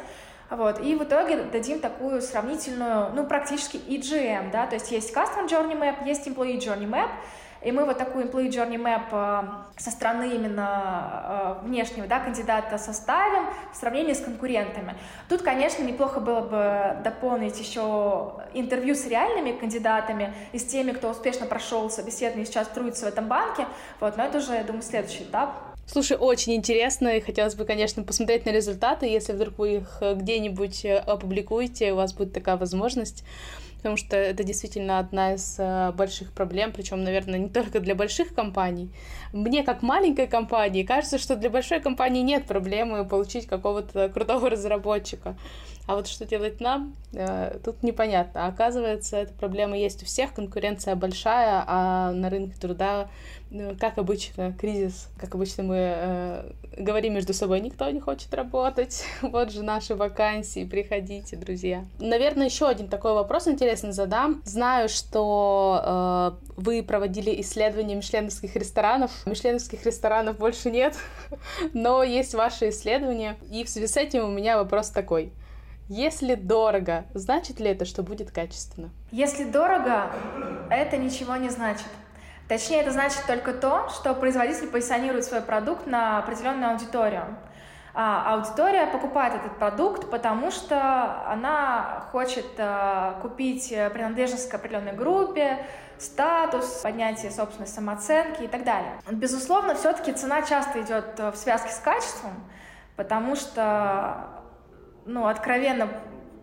вот. 0.49 0.79
И 0.81 0.95
в 0.95 1.03
итоге 1.03 1.37
дадим 1.37 1.79
такую 1.79 2.21
сравнительную, 2.21 3.11
ну, 3.15 3.25
практически 3.25 3.77
EGM, 3.77 4.51
да, 4.51 4.67
то 4.67 4.75
есть 4.75 4.91
есть 4.91 5.15
Customer 5.15 5.47
Journey 5.47 5.75
Map, 5.75 6.05
есть 6.05 6.27
Employee 6.27 6.59
Journey 6.59 6.87
Map, 6.87 7.09
и 7.63 7.71
мы 7.71 7.85
вот 7.85 7.97
такую 7.97 8.25
Employee 8.25 8.49
Journey 8.49 8.77
Map 8.77 9.07
э, 9.11 9.81
со 9.81 9.91
стороны 9.91 10.35
именно 10.35 11.59
э, 11.61 11.65
внешнего 11.65 12.07
да, 12.07 12.19
кандидата 12.19 12.77
составим 12.77 13.47
в 13.71 13.77
сравнении 13.77 14.13
с 14.13 14.19
конкурентами. 14.19 14.95
Тут, 15.29 15.41
конечно, 15.41 15.83
неплохо 15.83 16.19
было 16.19 16.41
бы 16.41 17.03
дополнить 17.03 17.59
еще 17.59 18.33
интервью 18.53 18.95
с 18.95 19.07
реальными 19.07 19.57
кандидатами 19.57 20.33
и 20.51 20.59
с 20.59 20.65
теми, 20.65 20.91
кто 20.91 21.09
успешно 21.09 21.45
прошел 21.45 21.89
собеседование 21.89 22.43
и 22.43 22.47
сейчас 22.47 22.67
трудится 22.67 23.05
в 23.05 23.07
этом 23.09 23.27
банке. 23.27 23.65
Вот, 23.99 24.17
но 24.17 24.25
это 24.25 24.39
уже, 24.39 24.53
я 24.53 24.63
думаю, 24.63 24.83
следующий 24.83 25.23
этап. 25.23 25.55
Слушай, 25.85 26.17
очень 26.17 26.55
интересно, 26.55 27.09
и 27.09 27.19
хотелось 27.19 27.55
бы, 27.55 27.65
конечно, 27.65 28.03
посмотреть 28.03 28.45
на 28.45 28.51
результаты, 28.51 29.05
если 29.05 29.33
вдруг 29.33 29.57
вы 29.57 29.75
их 29.75 30.01
где-нибудь 30.01 30.85
опубликуете, 30.85 31.91
у 31.91 31.97
вас 31.97 32.13
будет 32.13 32.31
такая 32.31 32.55
возможность 32.55 33.25
потому 33.83 33.97
что 33.97 34.15
это 34.15 34.45
действительно 34.45 34.97
одна 34.97 35.33
из 35.33 35.57
э, 35.59 35.91
больших 35.91 36.31
проблем, 36.31 36.71
причем, 36.71 37.03
наверное, 37.03 37.37
не 37.37 37.49
только 37.49 37.81
для 37.81 37.95
больших 37.95 38.33
компаний. 38.33 38.89
Мне, 39.33 39.61
как 39.63 39.81
маленькой 39.81 40.27
компании, 40.27 40.83
кажется, 40.83 41.17
что 41.17 41.35
для 41.35 41.49
большой 41.49 41.81
компании 41.81 42.21
нет 42.21 42.45
проблемы 42.45 43.03
получить 43.03 43.45
какого-то 43.45 44.07
крутого 44.07 44.49
разработчика. 44.49 45.35
А 45.85 45.95
вот 45.95 46.07
что 46.07 46.25
делать 46.25 46.61
нам, 46.61 46.95
э, 47.11 47.59
тут 47.65 47.83
непонятно. 47.83 48.47
Оказывается, 48.47 49.17
эта 49.17 49.33
проблема 49.33 49.77
есть 49.77 50.01
у 50.01 50.05
всех, 50.05 50.33
конкуренция 50.33 50.95
большая, 50.95 51.65
а 51.67 52.13
на 52.13 52.29
рынке 52.29 52.57
труда 52.57 53.09
ну, 53.53 53.75
как 53.79 53.99
обычно, 53.99 54.51
кризис, 54.59 55.09
как 55.19 55.35
обычно 55.35 55.63
мы 55.63 55.75
э, 55.77 56.51
говорим 56.77 57.13
между 57.13 57.33
собой, 57.33 57.61
никто 57.61 57.87
не 57.91 57.99
хочет 57.99 58.33
работать, 58.33 59.05
вот 59.21 59.51
же 59.51 59.61
наши 59.63 59.95
вакансии, 59.95 60.65
приходите, 60.65 61.37
друзья. 61.37 61.85
Наверное, 61.99 62.47
еще 62.47 62.67
один 62.67 62.87
такой 62.87 63.13
вопрос 63.13 63.47
интересный 63.47 63.91
задам. 63.91 64.41
Знаю, 64.43 64.89
что 64.89 66.39
э, 66.49 66.51
вы 66.57 66.81
проводили 66.81 67.39
исследования 67.41 67.95
мишленовских 67.95 68.55
ресторанов. 68.55 69.11
Мишленовских 69.27 69.85
ресторанов 69.85 70.37
больше 70.39 70.71
нет, 70.71 70.97
но 71.73 72.01
есть 72.01 72.33
ваши 72.33 72.69
исследования. 72.69 73.37
И 73.51 73.63
в 73.63 73.69
связи 73.69 73.87
с 73.87 73.97
этим 73.97 74.25
у 74.25 74.31
меня 74.31 74.57
вопрос 74.57 74.89
такой. 74.89 75.31
Если 75.89 76.33
дорого, 76.33 77.05
значит 77.13 77.59
ли 77.59 77.69
это, 77.69 77.85
что 77.85 78.01
будет 78.01 78.31
качественно? 78.31 78.89
Если 79.11 79.43
дорого, 79.43 80.11
это 80.71 80.97
ничего 80.97 81.35
не 81.35 81.49
значит. 81.49 81.85
Точнее, 82.47 82.81
это 82.81 82.91
значит 82.91 83.23
только 83.25 83.53
то, 83.53 83.89
что 83.89 84.13
производитель 84.13 84.67
позиционирует 84.67 85.25
свой 85.25 85.41
продукт 85.41 85.87
на 85.87 86.19
определенную 86.19 86.71
аудиторию. 86.71 87.37
А 87.95 88.33
аудитория 88.33 88.87
покупает 88.87 89.35
этот 89.35 89.57
продукт, 89.59 90.09
потому 90.09 90.49
что 90.49 91.23
она 91.27 92.07
хочет 92.11 92.45
а, 92.57 93.19
купить 93.21 93.69
принадлежность 93.93 94.49
к 94.49 94.53
определенной 94.55 94.93
группе, 94.93 95.63
статус, 95.99 96.81
поднятие 96.81 97.31
собственной 97.31 97.67
самооценки 97.67 98.43
и 98.43 98.47
так 98.47 98.63
далее. 98.63 98.93
Безусловно, 99.11 99.75
все-таки 99.75 100.11
цена 100.11 100.41
часто 100.41 100.81
идет 100.81 101.19
в 101.19 101.35
связке 101.35 101.69
с 101.69 101.77
качеством, 101.77 102.33
потому 102.95 103.35
что, 103.35 104.27
ну, 105.05 105.27
откровенно 105.27 105.87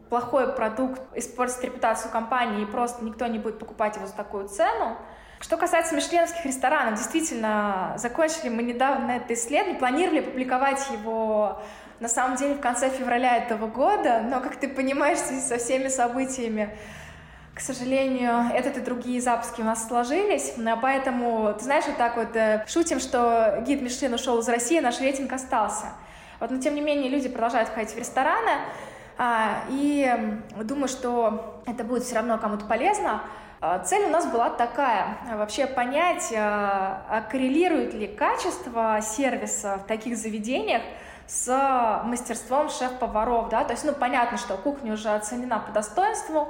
плохой 0.08 0.52
продукт 0.52 1.00
испортит 1.14 1.64
репутацию 1.64 2.10
компании 2.10 2.62
и 2.62 2.66
просто 2.66 3.04
никто 3.04 3.26
не 3.26 3.38
будет 3.38 3.58
покупать 3.58 3.96
его 3.96 4.06
за 4.06 4.14
такую 4.14 4.48
цену. 4.48 4.96
Что 5.40 5.56
касается 5.56 5.96
мишленовских 5.96 6.44
ресторанов, 6.44 6.96
действительно, 6.98 7.94
закончили 7.96 8.50
мы 8.50 8.62
недавно 8.62 9.12
это 9.12 9.32
исследование, 9.32 9.78
планировали 9.78 10.20
публиковать 10.20 10.86
его 10.90 11.62
на 11.98 12.08
самом 12.08 12.36
деле 12.36 12.54
в 12.54 12.60
конце 12.60 12.90
февраля 12.90 13.38
этого 13.38 13.66
года, 13.66 14.20
но, 14.20 14.40
как 14.40 14.56
ты 14.56 14.68
понимаешь, 14.68 15.16
в 15.16 15.24
связи 15.24 15.40
со 15.40 15.56
всеми 15.56 15.88
событиями, 15.88 16.76
к 17.54 17.60
сожалению, 17.60 18.50
этот 18.54 18.76
и 18.76 18.80
другие 18.80 19.20
запуски 19.22 19.62
у 19.62 19.64
нас 19.64 19.88
сложились, 19.88 20.54
поэтому, 20.82 21.54
ты 21.54 21.64
знаешь, 21.64 21.84
вот 21.86 21.96
так 21.96 22.16
вот 22.16 22.36
э, 22.36 22.64
шутим, 22.68 23.00
что 23.00 23.62
гид 23.66 23.80
Мишлен 23.80 24.12
ушел 24.12 24.38
из 24.40 24.48
России, 24.48 24.78
наш 24.78 25.00
рейтинг 25.00 25.32
остался. 25.32 25.86
Вот, 26.38 26.50
но 26.50 26.58
тем 26.58 26.74
не 26.74 26.82
менее 26.82 27.08
люди 27.08 27.30
продолжают 27.30 27.70
ходить 27.70 27.94
в 27.94 27.98
рестораны, 27.98 28.52
а, 29.16 29.64
и 29.70 30.10
думаю, 30.62 30.88
что 30.88 31.62
это 31.66 31.82
будет 31.82 32.04
все 32.04 32.16
равно 32.16 32.36
кому-то 32.36 32.66
полезно. 32.66 33.22
А, 33.62 33.78
цель 33.80 34.06
у 34.06 34.08
нас 34.08 34.26
была 34.26 34.48
такая, 34.48 35.18
вообще 35.34 35.66
понять, 35.66 36.32
а, 36.34 37.02
а 37.10 37.20
коррелирует 37.20 37.92
ли 37.92 38.06
качество 38.06 39.00
сервиса 39.02 39.76
в 39.76 39.86
таких 39.86 40.16
заведениях 40.16 40.80
с 41.26 42.02
мастерством 42.06 42.70
шеф-поваров, 42.70 43.50
да, 43.50 43.64
то 43.64 43.72
есть, 43.72 43.84
ну, 43.84 43.92
понятно, 43.92 44.38
что 44.38 44.56
кухня 44.56 44.94
уже 44.94 45.10
оценена 45.10 45.58
по 45.58 45.72
достоинству, 45.72 46.48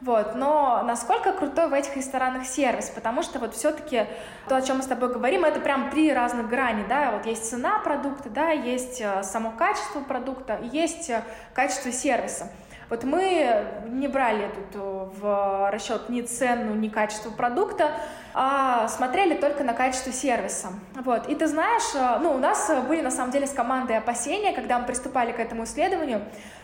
вот, 0.00 0.34
но 0.34 0.82
насколько 0.82 1.32
крутой 1.32 1.68
в 1.68 1.72
этих 1.72 1.96
ресторанах 1.96 2.44
сервис, 2.44 2.90
потому 2.90 3.22
что 3.22 3.38
вот 3.38 3.54
все-таки 3.54 4.06
то, 4.48 4.56
о 4.56 4.62
чем 4.62 4.78
мы 4.78 4.82
с 4.82 4.86
тобой 4.86 5.12
говорим, 5.12 5.44
это 5.44 5.60
прям 5.60 5.90
три 5.90 6.12
разных 6.12 6.48
грани, 6.48 6.84
да, 6.88 7.12
вот 7.12 7.24
есть 7.24 7.48
цена 7.48 7.78
продукта, 7.78 8.30
да, 8.30 8.50
есть 8.50 9.00
само 9.22 9.52
качество 9.52 10.00
продукта, 10.00 10.58
есть 10.72 11.08
качество 11.54 11.92
сервиса. 11.92 12.48
Вот 12.90 13.04
мы 13.04 13.66
не 13.88 14.08
брали 14.08 14.48
тут 14.54 14.80
э, 14.80 15.08
в 15.20 15.70
расчет 15.70 16.08
ни 16.08 16.22
цену, 16.22 16.74
ни 16.74 16.88
качество 16.88 17.30
продукта, 17.30 17.90
а 18.32 18.88
смотрели 18.88 19.34
только 19.34 19.62
на 19.62 19.74
качество 19.74 20.10
сервиса. 20.10 20.68
Вот. 20.94 21.28
И 21.28 21.34
ты 21.34 21.46
знаешь, 21.46 21.94
э, 21.94 22.18
ну, 22.22 22.32
у 22.32 22.38
нас 22.38 22.70
были 22.88 23.02
на 23.02 23.10
самом 23.10 23.30
деле 23.30 23.46
с 23.46 23.52
командой 23.52 23.98
опасения, 23.98 24.52
когда 24.54 24.78
мы 24.78 24.86
приступали 24.86 25.32
к 25.32 25.38
этому 25.38 25.64
исследованию, 25.64 26.22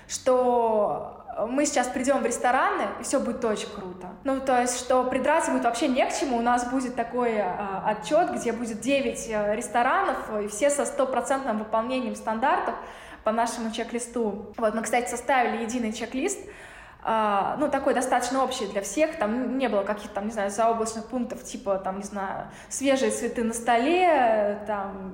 что 0.09 1.25
мы 1.49 1.67
сейчас 1.67 1.89
придем 1.89 2.19
в 2.19 2.27
рестораны, 2.27 2.85
и 3.01 3.03
все 3.03 3.19
будет 3.19 3.45
очень 3.45 3.69
круто. 3.69 4.09
Ну, 4.23 4.41
то 4.41 4.61
есть, 4.61 4.79
что 4.79 5.05
придраться 5.05 5.51
будет 5.51 5.65
вообще 5.65 5.89
не 5.89 6.05
к 6.07 6.13
чему. 6.15 6.37
У 6.37 6.43
нас 6.43 6.65
будет 6.71 6.95
такой 6.95 7.41
а, 7.41 7.83
отчет, 7.87 8.31
где 8.33 8.53
будет 8.53 8.81
9 8.81 9.27
э, 9.29 9.57
ресторанов, 9.57 10.17
и 10.43 10.49
все 10.49 10.71
со 10.71 10.85
стопроцентным 10.85 11.59
выполнением 11.59 12.15
стандартов 12.15 12.75
по 13.25 13.33
нашему 13.33 13.71
чек-листу. 13.71 14.53
Вот, 14.57 14.75
мы, 14.75 14.83
кстати, 14.83 15.11
составили 15.11 15.63
единый 15.63 15.93
чек-лист, 15.93 16.39
Uh, 17.07 17.57
ну, 17.59 17.69
такой 17.69 17.93
достаточно 17.93 18.43
общий 18.43 18.65
для 18.65 18.81
всех, 18.81 19.17
там 19.19 19.59
не 19.59 19.69
было 19.69 19.83
каких-то, 19.83 20.15
там, 20.15 20.25
не 20.25 20.33
знаю, 20.33 20.51
заоблачных 20.51 21.05
пунктов, 21.05 21.45
типа, 21.45 21.77
там, 21.77 21.99
не 21.99 22.03
знаю, 22.03 22.47
свежие 22.71 23.11
цветы 23.11 23.45
на 23.45 23.53
столе, 23.53 24.59
там, 24.67 25.13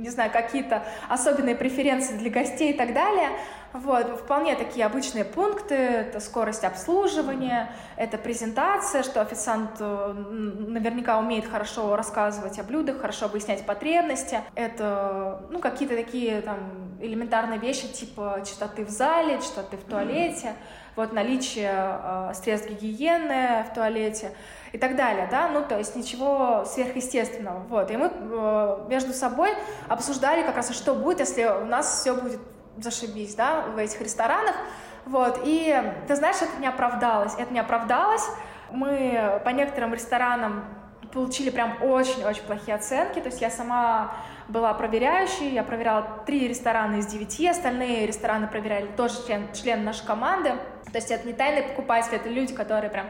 не 0.00 0.08
знаю, 0.08 0.30
какие-то 0.30 0.84
особенные 1.10 1.54
преференции 1.54 2.16
для 2.16 2.30
гостей 2.30 2.72
и 2.72 2.74
так 2.74 2.94
далее. 2.94 3.28
Вот, 3.72 4.20
вполне 4.20 4.54
такие 4.56 4.86
обычные 4.86 5.26
пункты, 5.26 5.74
это 5.74 6.20
скорость 6.20 6.64
обслуживания, 6.64 7.70
это 7.96 8.16
презентация, 8.16 9.02
что 9.02 9.20
официант 9.20 9.72
э, 9.80 10.12
наверняка 10.14 11.18
умеет 11.18 11.46
хорошо 11.46 11.94
рассказывать 11.96 12.58
о 12.58 12.62
блюдах, 12.62 13.02
хорошо 13.02 13.26
объяснять 13.26 13.66
потребности, 13.66 14.40
это, 14.54 15.42
ну, 15.50 15.58
какие-то 15.58 15.94
такие 15.94 16.40
там 16.40 16.85
элементарные 17.06 17.58
вещи 17.58 17.88
типа 17.88 18.42
чистоты 18.44 18.84
в 18.84 18.90
зале, 18.90 19.38
чистоты 19.38 19.76
в 19.76 19.84
туалете, 19.84 20.54
вот 20.96 21.12
наличие 21.12 21.72
э, 21.72 22.32
средств 22.34 22.70
гигиены 22.70 23.64
в 23.70 23.74
туалете 23.74 24.32
и 24.72 24.78
так 24.78 24.96
далее, 24.96 25.28
да, 25.30 25.48
ну, 25.48 25.62
то 25.62 25.78
есть 25.78 25.94
ничего 25.94 26.64
сверхъестественного, 26.64 27.60
вот, 27.68 27.90
и 27.90 27.96
мы 27.96 28.10
э, 28.12 28.86
между 28.88 29.12
собой 29.12 29.50
обсуждали 29.88 30.42
как 30.42 30.56
раз, 30.56 30.70
а 30.70 30.72
что 30.72 30.94
будет, 30.94 31.20
если 31.20 31.44
у 31.44 31.66
нас 31.66 32.00
все 32.00 32.14
будет 32.14 32.40
зашибись, 32.78 33.34
да, 33.34 33.62
в 33.74 33.78
этих 33.78 34.00
ресторанах, 34.00 34.56
вот, 35.04 35.40
и 35.44 35.82
ты 36.08 36.16
знаешь, 36.16 36.36
это 36.36 36.60
не 36.60 36.66
оправдалось, 36.66 37.34
это 37.38 37.52
не 37.52 37.60
оправдалось, 37.60 38.26
мы 38.70 39.40
по 39.44 39.50
некоторым 39.50 39.94
ресторанам 39.94 40.64
получили 41.12 41.50
прям 41.50 41.82
очень-очень 41.82 42.42
плохие 42.42 42.74
оценки, 42.74 43.20
то 43.20 43.26
есть 43.26 43.40
я 43.40 43.50
сама 43.50 44.12
была 44.48 44.72
проверяющей, 44.74 45.50
я 45.50 45.62
проверяла 45.62 46.06
три 46.26 46.48
ресторана 46.48 46.96
из 46.96 47.06
девяти, 47.06 47.48
остальные 47.48 48.06
рестораны 48.06 48.46
проверяли 48.46 48.86
тоже 48.96 49.14
член, 49.26 49.52
член 49.52 49.84
нашей 49.84 50.06
команды, 50.06 50.50
то 50.92 50.98
есть 50.98 51.10
это 51.10 51.26
не 51.26 51.32
тайные 51.32 51.64
покупатели, 51.64 52.16
это 52.16 52.28
люди, 52.28 52.54
которые 52.54 52.90
прям 52.90 53.06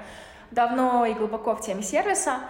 давно 0.50 1.04
и 1.04 1.14
глубоко 1.14 1.54
в 1.54 1.60
теме 1.60 1.82
сервиса, 1.82 2.40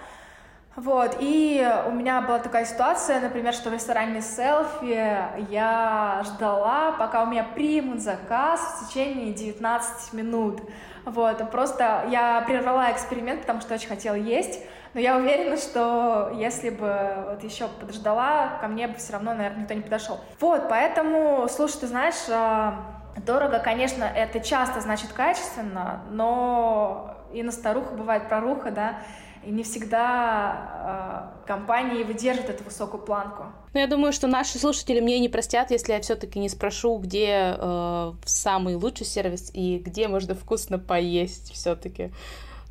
вот, 0.77 1.17
и 1.21 1.67
у 1.87 1.91
меня 1.91 2.21
была 2.21 2.39
такая 2.39 2.67
ситуация, 2.67 3.19
например, 3.21 3.55
что 3.55 3.71
в 3.71 3.73
ресторане 3.73 4.21
селфи 4.21 5.17
я 5.51 6.23
ждала, 6.23 6.93
пока 6.99 7.23
у 7.23 7.27
меня 7.27 7.45
примут 7.45 8.03
заказ 8.03 8.61
в 8.61 8.89
течение 8.89 9.33
19 9.33 10.13
минут. 10.13 10.61
Вот, 11.07 11.51
просто 11.51 12.05
я 12.11 12.43
прервала 12.43 12.93
эксперимент, 12.93 13.41
потому 13.41 13.63
что 13.63 13.73
очень 13.73 13.89
хотела 13.89 14.17
есть, 14.17 14.61
но 14.97 15.03
я 15.03 15.19
уверена, 15.19 15.59
что 15.59 16.33
если 16.39 16.71
бы 16.71 17.27
вот 17.29 17.45
еще 17.45 17.69
подождала, 17.69 18.57
ко 18.63 18.67
мне 18.67 18.89
бы 18.89 18.95
все 18.95 19.13
равно, 19.13 19.35
наверное, 19.35 19.61
никто 19.61 19.75
не 19.75 19.83
подошел. 19.83 20.19
Вот, 20.41 20.71
поэтому, 20.71 21.47
слушай, 21.51 21.81
ты 21.81 21.87
знаешь, 21.87 22.15
а, 22.31 23.03
дорого, 23.27 23.59
конечно, 23.59 24.05
это 24.05 24.41
часто 24.41 24.81
значит 24.81 25.13
качественно, 25.13 26.03
но 26.11 27.15
и 27.31 27.43
на 27.43 27.53
старуху 27.53 27.95
бывает 27.95 28.31
проруха, 28.31 28.71
да, 28.71 28.99
и 29.45 29.51
не 29.51 29.65
всегда 29.65 31.35
э, 31.45 31.47
компании 31.47 32.03
выдержат 32.03 32.49
эту 32.49 32.65
высокую 32.65 33.05
планку. 33.05 33.45
Ну, 33.75 33.81
я 33.81 33.87
думаю, 33.87 34.15
что 34.15 34.27
наши 34.27 34.59
слушатели 34.59 35.01
мне 35.01 35.19
не 35.19 35.29
простят, 35.29 35.71
если 35.71 35.93
я 35.93 36.01
все-таки 36.01 36.39
не 36.39 36.49
спрошу, 36.49 36.97
где 36.97 37.55
э, 37.59 38.13
самый 38.25 38.77
лучший 38.77 39.05
сервис 39.05 39.51
и 39.53 39.79
где 39.79 40.09
можно 40.09 40.35
вкусно 40.35 40.79
поесть 40.79 41.53
все-таки. 41.53 42.13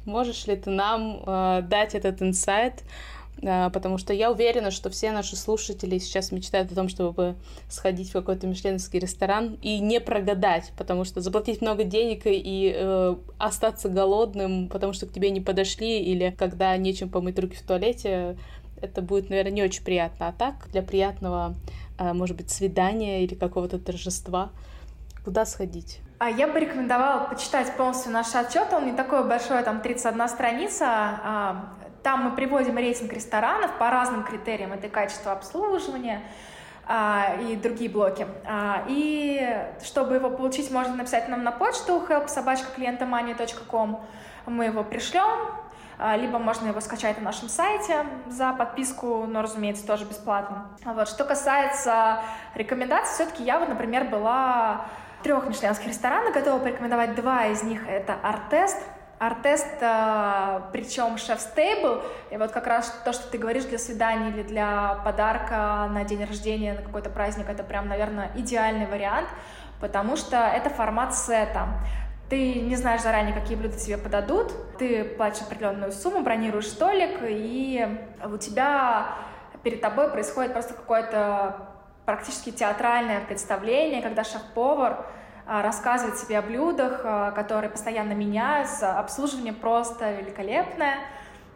Можешь 0.05 0.47
ли 0.47 0.55
ты 0.55 0.69
нам 0.69 1.23
э, 1.25 1.61
дать 1.63 1.95
этот 1.95 2.21
инсайт? 2.21 2.83
А, 3.43 3.69
потому 3.69 3.97
что 3.97 4.13
я 4.13 4.31
уверена, 4.31 4.71
что 4.71 4.89
все 4.89 5.11
наши 5.11 5.35
слушатели 5.35 5.97
сейчас 5.97 6.31
мечтают 6.31 6.71
о 6.71 6.75
том, 6.75 6.89
чтобы 6.89 7.35
сходить 7.69 8.09
в 8.09 8.13
какой-то 8.13 8.47
мишленовский 8.47 8.99
ресторан 8.99 9.57
и 9.61 9.79
не 9.79 9.99
прогадать, 9.99 10.71
потому 10.77 11.03
что 11.03 11.21
заплатить 11.21 11.61
много 11.61 11.83
денег 11.83 12.21
и 12.25 12.73
э, 12.75 13.15
остаться 13.37 13.89
голодным, 13.89 14.69
потому 14.69 14.93
что 14.93 15.05
к 15.05 15.11
тебе 15.11 15.31
не 15.31 15.41
подошли, 15.41 15.99
или 15.99 16.33
когда 16.37 16.75
нечем 16.77 17.09
помыть 17.09 17.37
руки 17.39 17.55
в 17.55 17.61
туалете, 17.61 18.37
это 18.81 19.01
будет, 19.01 19.29
наверное, 19.29 19.51
не 19.51 19.63
очень 19.63 19.83
приятно. 19.83 20.29
А 20.29 20.31
так, 20.31 20.67
для 20.71 20.81
приятного, 20.81 21.55
э, 21.97 22.13
может 22.13 22.37
быть, 22.37 22.49
свидания 22.49 23.23
или 23.23 23.35
какого-то 23.35 23.79
торжества, 23.79 24.51
куда 25.23 25.45
сходить? 25.45 25.99
А 26.17 26.29
я 26.29 26.47
бы 26.47 26.59
рекомендовала 26.59 27.25
почитать 27.25 27.75
полностью 27.75 28.11
наш 28.11 28.33
отчет. 28.35 28.71
Он 28.71 28.85
не 28.85 28.93
такой 28.93 29.25
большой, 29.25 29.61
там 29.63 29.81
31 29.81 30.29
страница. 30.29 30.85
А, 30.87 31.65
там 32.03 32.23
мы 32.23 32.31
приводим 32.31 32.77
рейтинг 32.77 33.11
ресторанов 33.11 33.71
по 33.77 33.89
разным 33.89 34.23
критериям. 34.23 34.71
Это 34.71 34.87
качество 34.87 35.33
обслуживания 35.33 36.21
а, 36.87 37.35
и 37.41 37.57
другие 37.57 37.89
блоки. 37.89 38.27
И 38.87 39.67
чтобы 39.83 40.15
его 40.15 40.29
получить, 40.29 40.71
можно 40.71 40.95
написать 40.95 41.27
нам 41.27 41.43
на 41.43 41.51
почту 41.51 42.01
helpsobachkaklientomania.com. 42.07 44.05
Мы 44.45 44.65
его 44.65 44.85
пришлем, 44.85 45.49
либо 46.15 46.39
можно 46.39 46.67
его 46.67 46.79
скачать 46.79 47.17
на 47.17 47.23
нашем 47.23 47.49
сайте 47.49 48.05
за 48.27 48.53
подписку, 48.53 49.25
но, 49.27 49.41
разумеется, 49.41 49.85
тоже 49.87 50.05
бесплатно. 50.05 50.69
Вот. 50.85 51.09
Что 51.09 51.25
касается 51.25 52.21
рекомендаций, 52.53 53.15
все-таки 53.15 53.43
я 53.43 53.59
вот, 53.59 53.67
например, 53.67 54.05
была 54.05 54.85
трех 55.25 55.47
мишленских 55.47 55.87
ресторанах, 55.87 56.35
готова 56.35 56.59
порекомендовать 56.59 57.15
два 57.15 57.47
из 57.47 57.63
них. 57.63 57.87
Это 57.87 58.13
Артест, 58.21 58.77
Артест, 59.17 59.65
а, 59.81 60.69
причем 60.71 61.17
шеф-стейбл, 61.17 62.03
и 62.29 62.37
вот 62.37 62.51
как 62.51 62.67
раз 62.67 62.95
то, 63.03 63.11
что 63.11 63.27
ты 63.31 63.39
говоришь 63.39 63.63
для 63.63 63.79
свидания 63.79 64.29
или 64.29 64.43
для 64.43 65.01
подарка 65.03 65.89
на 65.89 66.03
день 66.03 66.23
рождения, 66.23 66.73
на 66.73 66.83
какой-то 66.83 67.09
праздник, 67.09 67.49
это 67.49 67.63
прям, 67.63 67.87
наверное, 67.87 68.29
идеальный 68.35 68.85
вариант, 68.85 69.27
потому 69.81 70.15
что 70.15 70.37
это 70.37 70.69
формат 70.69 71.15
сета. 71.15 71.69
Ты 72.29 72.61
не 72.61 72.75
знаешь 72.75 73.01
заранее, 73.01 73.33
какие 73.33 73.57
блюда 73.57 73.79
тебе 73.79 73.97
подадут, 73.97 74.53
ты 74.77 75.03
платишь 75.05 75.41
определенную 75.41 75.91
сумму, 75.91 76.21
бронируешь 76.21 76.67
столик, 76.67 77.17
и 77.21 77.97
у 78.23 78.37
тебя 78.37 79.07
перед 79.63 79.81
тобой 79.81 80.11
происходит 80.11 80.53
просто 80.53 80.75
какое-то 80.75 81.67
практически 82.05 82.51
театральное 82.51 83.21
представление, 83.21 84.03
когда 84.03 84.23
шеф-повар 84.23 85.07
рассказывать 85.47 86.17
себе 86.17 86.39
о 86.39 86.41
блюдах, 86.41 87.01
а, 87.03 87.31
которые 87.31 87.69
постоянно 87.69 88.13
меняются. 88.13 88.97
Обслуживание 88.97 89.53
просто 89.53 90.11
великолепное. 90.11 90.97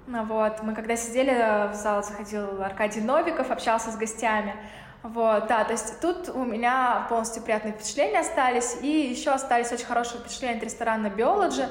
Ну 0.08 0.24
вот. 0.26 0.64
Мы 0.64 0.74
когда 0.76 0.96
сидели, 0.96 1.72
в 1.72 1.76
зал 1.76 2.04
заходил 2.04 2.62
Аркадий 2.62 3.02
Новиков, 3.02 3.52
общался 3.52 3.92
с 3.92 3.96
гостями. 3.96 4.56
Вот, 5.02 5.48
да, 5.48 5.64
то 5.64 5.72
есть 5.72 6.02
тут 6.02 6.28
у 6.28 6.44
меня 6.44 7.06
полностью 7.08 7.42
приятные 7.42 7.74
впечатления 7.74 8.20
остались, 8.20 8.78
и 8.82 8.88
еще 8.88 9.32
остались 9.32 9.72
очень 9.72 9.86
хорошие 9.86 10.20
впечатления 10.20 10.58
от 10.58 10.64
ресторана 10.64 11.08
Biology 11.08 11.68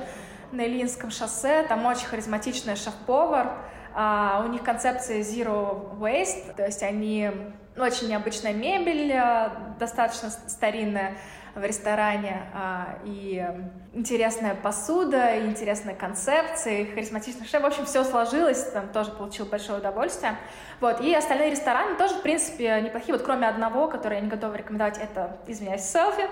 на 0.51 0.63
Ильинском 0.63 1.11
шоссе, 1.11 1.63
там 1.65 1.85
очень 1.85 2.07
харизматичный 2.07 2.75
шеф-повар, 2.75 3.53
а, 3.95 4.43
у 4.47 4.49
них 4.49 4.63
концепция 4.63 5.21
Zero 5.21 5.99
Waste, 5.99 6.55
то 6.55 6.65
есть 6.65 6.83
они 6.83 7.31
очень 7.77 8.09
необычная 8.09 8.55
мебель, 8.55 9.13
а, 9.13 9.75
достаточно 9.79 10.31
старинная, 10.31 11.19
в 11.55 11.65
ресторане, 11.65 12.43
а, 12.55 12.99
и 13.05 13.45
интересная 13.93 14.55
посуда, 14.55 15.37
и 15.37 15.47
интересная 15.47 15.95
концепция, 15.95 16.81
и 16.81 16.85
харизматичный 16.87 17.47
шеф. 17.47 17.63
В 17.63 17.67
общем, 17.67 17.85
все 17.87 18.05
сложилось, 18.05 18.63
там 18.71 18.89
тоже 18.89 19.11
получил 19.11 19.47
большое 19.47 19.79
удовольствие. 19.79 20.37
Вот, 20.81 21.01
и 21.01 21.15
остальные 21.15 21.51
рестораны 21.51 21.97
тоже, 21.97 22.15
в 22.15 22.23
принципе, 22.23 22.81
неплохие, 22.81 23.15
вот 23.17 23.25
кроме 23.25 23.49
одного, 23.49 23.89
который 23.89 24.15
я 24.15 24.21
не 24.21 24.29
готова 24.29 24.55
рекомендовать, 24.55 24.99
это, 24.99 25.37
извиняюсь, 25.47 25.83
селфи. 25.83 26.29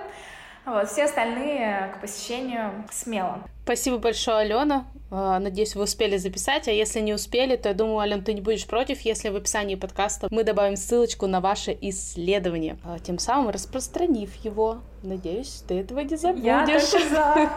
Вот, 0.67 0.89
все 0.89 1.05
остальные 1.05 1.95
к 1.95 2.01
посещению 2.01 2.85
смело. 2.91 3.39
Спасибо 3.63 3.99
большое, 3.99 4.39
Алена. 4.39 4.85
А, 5.13 5.39
надеюсь, 5.39 5.77
вы 5.77 5.85
успели 5.85 6.17
записать, 6.17 6.67
а 6.67 6.73
если 6.73 6.99
не 6.99 7.15
успели, 7.15 7.55
то 7.55 7.69
я 7.69 7.75
думаю, 7.75 7.99
Ален, 7.99 8.25
ты 8.25 8.33
не 8.33 8.41
будешь 8.41 8.67
против, 8.67 9.01
если 9.03 9.29
в 9.29 9.37
описании 9.37 9.77
подкаста 9.77 10.27
мы 10.33 10.43
добавим 10.43 10.77
ссылочку 10.77 11.29
на 11.29 11.41
ваше 11.41 11.77
исследование, 11.81 12.79
а, 12.85 12.99
тем 12.99 13.21
самым 13.21 13.51
распространив 13.51 14.35
его. 14.45 14.79
Надеюсь, 15.05 15.63
ты 15.69 15.79
этого 15.79 16.01
не 16.01 16.17
забудешь. 16.17 16.45
Я 16.47 16.69
за. 17.11 17.51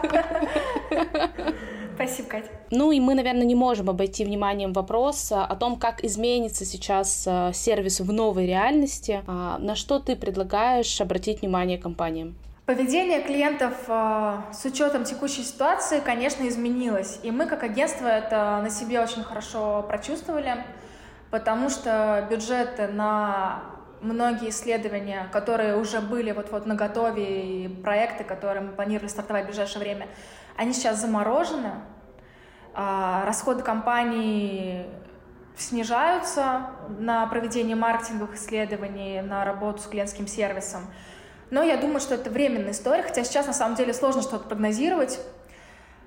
Спасибо, 1.96 2.28
Катя. 2.28 2.46
Ну 2.70 2.92
и 2.92 3.00
мы, 3.00 3.14
наверное, 3.14 3.44
не 3.44 3.56
можем 3.56 3.90
обойти 3.90 4.24
вниманием 4.24 4.72
вопрос 4.72 5.32
о 5.32 5.54
том, 5.56 5.76
как 5.76 6.04
изменится 6.04 6.64
сейчас 6.64 7.28
сервис 7.52 8.00
в 8.00 8.12
новой 8.12 8.46
реальности. 8.46 9.22
На 9.26 9.74
что 9.74 9.98
ты 9.98 10.16
предлагаешь 10.16 11.00
обратить 11.00 11.42
внимание 11.42 11.76
компаниям? 11.76 12.36
Поведение 12.70 13.20
клиентов 13.20 13.74
э, 13.88 14.38
с 14.52 14.64
учетом 14.64 15.02
текущей 15.02 15.42
ситуации, 15.42 15.98
конечно, 15.98 16.46
изменилось. 16.46 17.18
И 17.24 17.32
мы, 17.32 17.46
как 17.46 17.64
агентство, 17.64 18.06
это 18.06 18.60
на 18.62 18.70
себе 18.70 19.00
очень 19.00 19.24
хорошо 19.24 19.82
прочувствовали, 19.82 20.64
потому 21.32 21.68
что 21.68 22.24
бюджеты 22.30 22.86
на 22.86 23.62
многие 24.00 24.50
исследования, 24.50 25.26
которые 25.32 25.78
уже 25.78 26.00
были 26.00 26.30
вот-вот 26.30 26.64
на 26.64 26.76
готове, 26.76 27.64
и 27.64 27.68
проекты, 27.68 28.22
которые 28.22 28.62
мы 28.62 28.70
планировали 28.70 29.08
стартовать 29.08 29.46
в 29.46 29.48
ближайшее 29.48 29.80
время, 29.80 30.06
они 30.56 30.72
сейчас 30.72 31.00
заморожены. 31.00 31.72
А 32.72 33.24
расходы 33.26 33.64
компании 33.64 34.86
снижаются 35.56 36.66
на 37.00 37.26
проведение 37.26 37.74
маркетинговых 37.74 38.36
исследований, 38.36 39.22
на 39.22 39.44
работу 39.44 39.82
с 39.82 39.86
клиентским 39.86 40.28
сервисом. 40.28 40.82
Но 41.50 41.62
я 41.62 41.76
думаю, 41.76 42.00
что 42.00 42.14
это 42.14 42.30
временная 42.30 42.70
история, 42.70 43.02
хотя 43.02 43.24
сейчас 43.24 43.46
на 43.46 43.52
самом 43.52 43.76
деле 43.76 43.92
сложно 43.92 44.22
что-то 44.22 44.48
прогнозировать. 44.48 45.18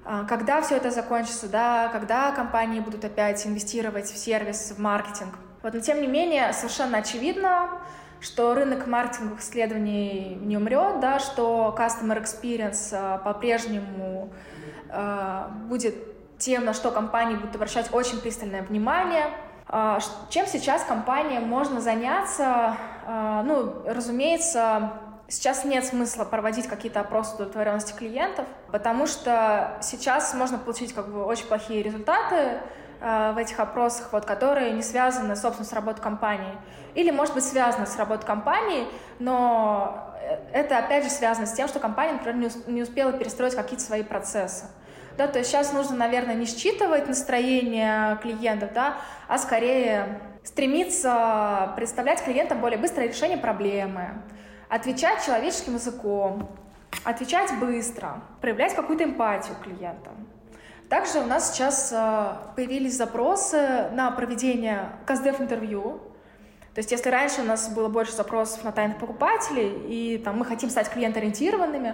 А, 0.06 0.24
когда 0.26 0.62
все 0.62 0.78
это 0.78 0.90
закончится, 0.92 1.48
да, 1.48 1.90
когда 1.90 2.32
компании 2.32 2.80
будут 2.80 3.04
опять 3.06 3.46
инвестировать 3.46 4.06
в 4.06 4.18
сервис, 4.18 4.74
в 4.76 4.80
маркетинг. 4.80 5.36
Вот, 5.62 5.74
но 5.74 5.80
тем 5.80 6.02
не 6.02 6.08
менее, 6.08 6.52
совершенно 6.54 7.00
очевидно, 7.00 7.70
что 8.20 8.54
рынок 8.54 8.88
маркетинговых 8.88 9.42
исследований 9.42 10.38
не 10.42 10.58
умрет, 10.58 11.02
да, 11.02 11.20
что 11.20 11.76
customer 11.78 12.22
experience 12.22 12.90
а, 12.94 13.18
по-прежнему 13.18 14.34
э, 14.90 15.48
будет 15.68 15.96
тем, 16.38 16.66
на 16.66 16.74
что 16.74 16.92
компании 16.92 17.36
будут 17.36 17.56
обращать 17.56 17.94
очень 17.94 18.20
пристальное 18.20 18.64
внимание. 18.64 19.26
Чем 20.30 20.46
сейчас 20.46 20.84
компаниям 20.84 21.48
можно 21.48 21.80
заняться? 21.80 22.76
Ну, 23.08 23.82
разумеется, 23.88 24.92
Сейчас 25.34 25.66
нет 25.66 25.84
смысла 25.84 26.26
проводить 26.26 26.68
какие-то 26.68 27.00
опросы 27.00 27.34
удовлетворенности 27.34 27.94
клиентов, 27.94 28.46
потому 28.72 29.08
что 29.08 29.80
сейчас 29.82 30.32
можно 30.36 30.60
получить 30.60 30.94
как 30.94 31.08
бы 31.08 31.26
очень 31.26 31.48
плохие 31.48 31.82
результаты 31.82 32.60
э, 33.02 33.32
в 33.34 33.38
этих 33.40 33.60
опросах, 33.60 34.10
вот, 34.12 34.26
которые 34.26 34.74
не 34.74 34.84
связаны, 34.84 35.36
собственно, 35.36 35.68
с 35.68 35.74
работой 35.74 36.02
компании. 36.02 36.56
Или, 36.94 37.10
может 37.10 37.34
быть, 37.34 37.44
связаны 37.44 37.88
с 37.88 37.98
работой 37.98 38.28
компании, 38.28 38.88
но 39.18 40.14
это, 40.54 40.78
опять 40.78 41.04
же, 41.04 41.10
связано 41.10 41.48
с 41.48 41.54
тем, 41.54 41.68
что 41.68 41.80
компания, 41.80 42.14
например, 42.14 42.52
не 42.68 42.84
успела 42.84 43.12
перестроить 43.12 43.56
какие-то 43.56 43.84
свои 43.84 44.04
процессы. 44.04 44.66
Да, 45.18 45.26
то 45.26 45.40
есть 45.40 45.50
сейчас 45.50 45.74
нужно, 45.74 45.96
наверное, 45.96 46.36
не 46.36 46.46
считывать 46.46 47.08
настроение 47.08 48.20
клиентов, 48.22 48.72
да, 48.74 48.98
а 49.28 49.40
скорее 49.40 50.22
стремиться 50.44 51.74
представлять 51.76 52.24
клиентам 52.24 52.60
более 52.62 52.78
быстрое 52.78 53.08
решение 53.08 53.40
проблемы, 53.40 54.22
отвечать 54.74 55.24
человеческим 55.24 55.76
языком, 55.76 56.50
отвечать 57.04 57.52
быстро, 57.60 58.22
проявлять 58.42 58.74
какую-то 58.74 59.04
эмпатию 59.04 59.56
клиентам. 59.64 60.14
Также 60.90 61.20
у 61.20 61.26
нас 61.26 61.52
сейчас 61.52 61.92
э, 61.94 62.34
появились 62.56 62.98
запросы 62.98 63.90
на 63.92 64.10
проведение 64.10 64.90
КСДФ-интервью. 65.06 66.02
То 66.74 66.80
есть 66.80 66.92
если 66.92 67.10
раньше 67.12 67.42
у 67.42 67.44
нас 67.44 67.70
было 67.70 67.88
больше 67.88 68.14
запросов 68.14 68.64
на 68.64 68.72
тайных 68.72 68.98
покупателей, 68.98 69.70
и 69.88 70.18
там, 70.18 70.40
мы 70.40 70.46
хотим 70.46 70.72
стать 70.72 70.90
клиент-ориентированными, 70.90 71.94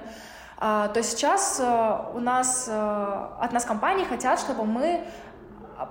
э, 0.61 0.89
то 0.93 1.03
сейчас 1.03 1.59
э, 1.59 1.97
у 2.13 2.19
нас 2.21 2.69
от 2.69 3.51
нас 3.51 3.65
компании 3.65 4.05
хотят, 4.05 4.39
чтобы 4.39 4.63
мы 4.63 5.01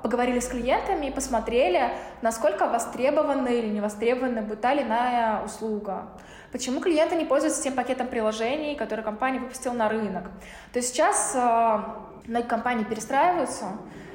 поговорили 0.02 0.40
с 0.40 0.48
клиентами 0.48 1.06
и 1.06 1.10
посмотрели, 1.10 1.92
насколько 2.22 2.66
востребована 2.66 3.48
или 3.48 3.68
не 3.68 3.80
востребована 3.82 4.40
будет 4.40 4.62
та 4.62 4.72
или 4.72 4.82
иная 4.82 5.44
услуга. 5.44 6.08
Почему 6.50 6.80
клиенты 6.80 7.14
не 7.14 7.26
пользуются 7.26 7.62
тем 7.62 7.74
пакетом 7.74 8.06
приложений, 8.06 8.76
который 8.76 9.04
компания 9.04 9.38
выпустила 9.38 9.74
на 9.74 9.88
рынок? 9.88 10.24
То 10.72 10.78
есть 10.78 10.88
сейчас 10.88 11.32
э, 11.34 11.78
многие 12.26 12.46
компании 12.46 12.84
перестраиваются, 12.84 13.66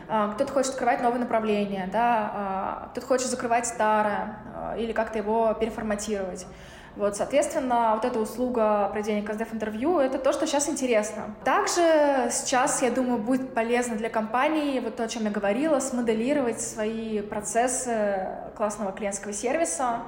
э, 0.10 0.32
кто-то 0.34 0.52
хочет 0.52 0.72
открывать 0.72 1.02
новые 1.02 1.20
направления, 1.20 1.88
да, 1.94 2.86
э, 2.86 2.92
кто-то 2.92 3.06
хочет 3.06 3.28
закрывать 3.28 3.68
старое 3.68 4.40
или 4.78 4.94
как-то 4.94 5.20
его 5.20 5.54
переформатировать. 5.54 6.48
Вот, 6.96 7.16
соответственно, 7.16 7.94
вот 7.96 8.06
эта 8.06 8.20
услуга 8.20 8.90
проведения 8.92 9.24
КСДФ-интервью— 9.24 10.00
это 10.00 10.20
то, 10.20 10.32
что 10.32 10.46
сейчас 10.46 10.70
интересно. 10.70 11.36
Также 11.44 12.30
сейчас, 12.32 12.84
я 12.84 12.92
думаю, 12.92 13.18
будет 13.18 13.54
полезно 13.54 13.96
для 13.96 14.10
компании, 14.10 14.80
вот 14.80 14.96
то, 14.96 15.04
о 15.04 15.08
чем 15.08 15.24
я 15.24 15.32
говорила, 15.32 15.80
смоделировать 15.80 16.62
свои 16.62 17.22
процессы 17.22 18.28
классного 18.56 18.92
клиентского 18.92 19.34
сервиса, 19.34 20.02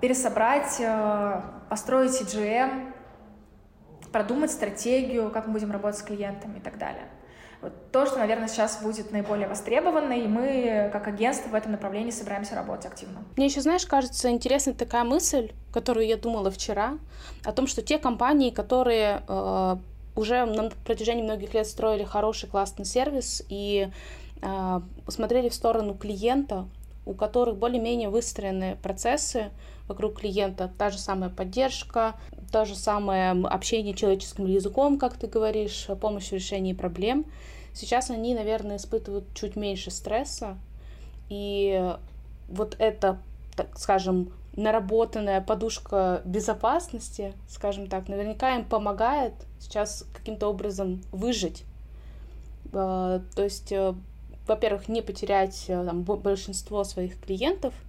пересобрать, 0.00 0.76
э, 0.80 1.40
построить 1.68 2.12
CGM, 2.12 2.92
продумать 4.12 4.50
стратегию, 4.50 5.30
как 5.30 5.46
мы 5.46 5.54
будем 5.54 5.70
работать 5.70 5.98
с 5.98 6.02
клиентами 6.02 6.58
и 6.58 6.60
так 6.60 6.78
далее. 6.78 7.08
Вот 7.62 7.92
то, 7.92 8.06
что, 8.06 8.18
наверное, 8.18 8.48
сейчас 8.48 8.82
будет 8.82 9.12
наиболее 9.12 9.46
востребовано, 9.46 10.14
и 10.14 10.26
мы, 10.26 10.88
как 10.92 11.06
агентство, 11.08 11.50
в 11.50 11.54
этом 11.54 11.72
направлении 11.72 12.10
собираемся 12.10 12.54
работать 12.54 12.86
активно. 12.86 13.22
Мне 13.36 13.46
еще, 13.46 13.60
знаешь, 13.60 13.84
кажется 13.84 14.30
интересной 14.30 14.72
такая 14.72 15.04
мысль, 15.04 15.52
которую 15.72 16.06
я 16.06 16.16
думала 16.16 16.50
вчера, 16.50 16.94
о 17.44 17.52
том, 17.52 17.66
что 17.66 17.82
те 17.82 17.98
компании, 17.98 18.50
которые 18.50 19.22
э, 19.28 19.76
уже 20.16 20.46
на 20.46 20.70
протяжении 20.86 21.22
многих 21.22 21.52
лет 21.52 21.66
строили 21.66 22.02
хороший, 22.04 22.48
классный 22.48 22.86
сервис 22.86 23.42
и 23.50 23.90
э, 24.40 24.80
смотрели 25.08 25.50
в 25.50 25.54
сторону 25.54 25.94
клиента, 25.94 26.66
у 27.10 27.14
которых 27.14 27.56
более-менее 27.56 28.08
выстроены 28.08 28.76
процессы 28.82 29.50
вокруг 29.88 30.20
клиента, 30.20 30.70
та 30.78 30.90
же 30.90 30.98
самая 30.98 31.28
поддержка, 31.28 32.14
то 32.52 32.64
же 32.64 32.76
самое 32.76 33.32
общение 33.32 33.94
человеческим 33.94 34.46
языком, 34.46 34.98
как 34.98 35.16
ты 35.16 35.26
говоришь, 35.26 35.88
помощь 36.00 36.28
в 36.28 36.32
решении 36.32 36.72
проблем. 36.72 37.26
Сейчас 37.74 38.10
они, 38.10 38.34
наверное, 38.34 38.76
испытывают 38.76 39.24
чуть 39.34 39.56
меньше 39.56 39.90
стресса, 39.90 40.56
и 41.28 41.94
вот 42.48 42.76
эта, 42.78 43.18
так 43.56 43.76
скажем, 43.76 44.32
наработанная 44.54 45.40
подушка 45.40 46.22
безопасности, 46.24 47.34
скажем 47.48 47.88
так, 47.88 48.08
наверняка 48.08 48.56
им 48.56 48.64
помогает 48.64 49.32
сейчас 49.58 50.04
каким-то 50.12 50.48
образом 50.48 51.02
выжить. 51.10 51.64
А, 52.72 53.20
то 53.34 53.42
есть, 53.42 53.72
э, 53.72 53.94
во-первых, 54.46 54.88
не 54.88 55.02
потерять 55.02 55.66
э, 55.68 55.84
там, 55.84 56.02
большинство 56.02 56.84
своих 56.84 57.20
клиентов– 57.20 57.74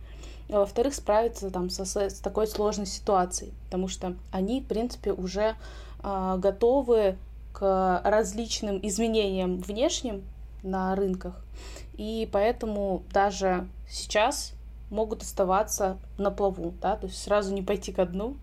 а 0.51 0.59
во-вторых, 0.59 0.93
справиться 0.93 1.49
там 1.49 1.69
со, 1.69 1.85
с 1.85 2.19
такой 2.19 2.45
сложной 2.45 2.85
ситуацией, 2.85 3.53
потому 3.65 3.87
что 3.87 4.15
они, 4.31 4.59
в 4.59 4.65
принципе, 4.65 5.13
уже 5.13 5.55
э, 6.03 6.35
готовы 6.37 7.17
к 7.53 8.01
различным 8.03 8.79
изменениям 8.83 9.59
внешним 9.59 10.23
на 10.61 10.93
рынках, 10.95 11.41
и 11.97 12.27
поэтому 12.31 13.03
даже 13.13 13.67
сейчас 13.89 14.53
могут 14.89 15.21
оставаться 15.21 15.97
на 16.17 16.31
плаву, 16.31 16.73
да, 16.81 16.97
то 16.97 17.07
есть 17.07 17.21
сразу 17.21 17.53
не 17.53 17.61
пойти 17.61 17.93
ко 17.93 18.05
дну. 18.05 18.35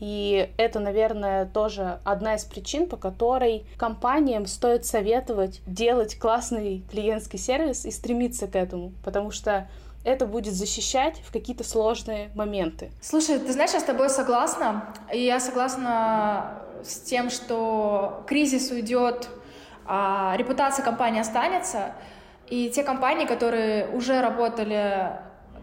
И 0.00 0.50
это, 0.56 0.80
наверное, 0.80 1.46
тоже 1.46 2.00
одна 2.04 2.34
из 2.34 2.44
причин, 2.44 2.86
по 2.86 2.96
которой 2.96 3.66
компаниям 3.76 4.46
стоит 4.46 4.86
советовать 4.86 5.60
делать 5.66 6.18
классный 6.18 6.84
клиентский 6.90 7.38
сервис 7.38 7.84
и 7.84 7.90
стремиться 7.90 8.46
к 8.46 8.54
этому, 8.54 8.92
потому 9.04 9.30
что 9.30 9.68
это 10.04 10.26
будет 10.26 10.54
защищать 10.54 11.20
в 11.26 11.32
какие-то 11.32 11.64
сложные 11.64 12.30
моменты. 12.34 12.90
Слушай, 13.00 13.38
ты 13.38 13.52
знаешь, 13.52 13.72
я 13.72 13.80
с 13.80 13.84
тобой 13.84 14.08
согласна. 14.08 14.94
И 15.12 15.20
я 15.20 15.40
согласна 15.40 16.62
с 16.82 17.00
тем, 17.00 17.30
что 17.30 18.24
кризис 18.26 18.70
уйдет, 18.70 19.28
а 19.86 20.34
репутация 20.36 20.84
компании 20.84 21.20
останется. 21.20 21.92
И 22.48 22.70
те 22.70 22.84
компании, 22.84 23.26
которые 23.26 23.88
уже 23.88 24.20
работали 24.22 25.10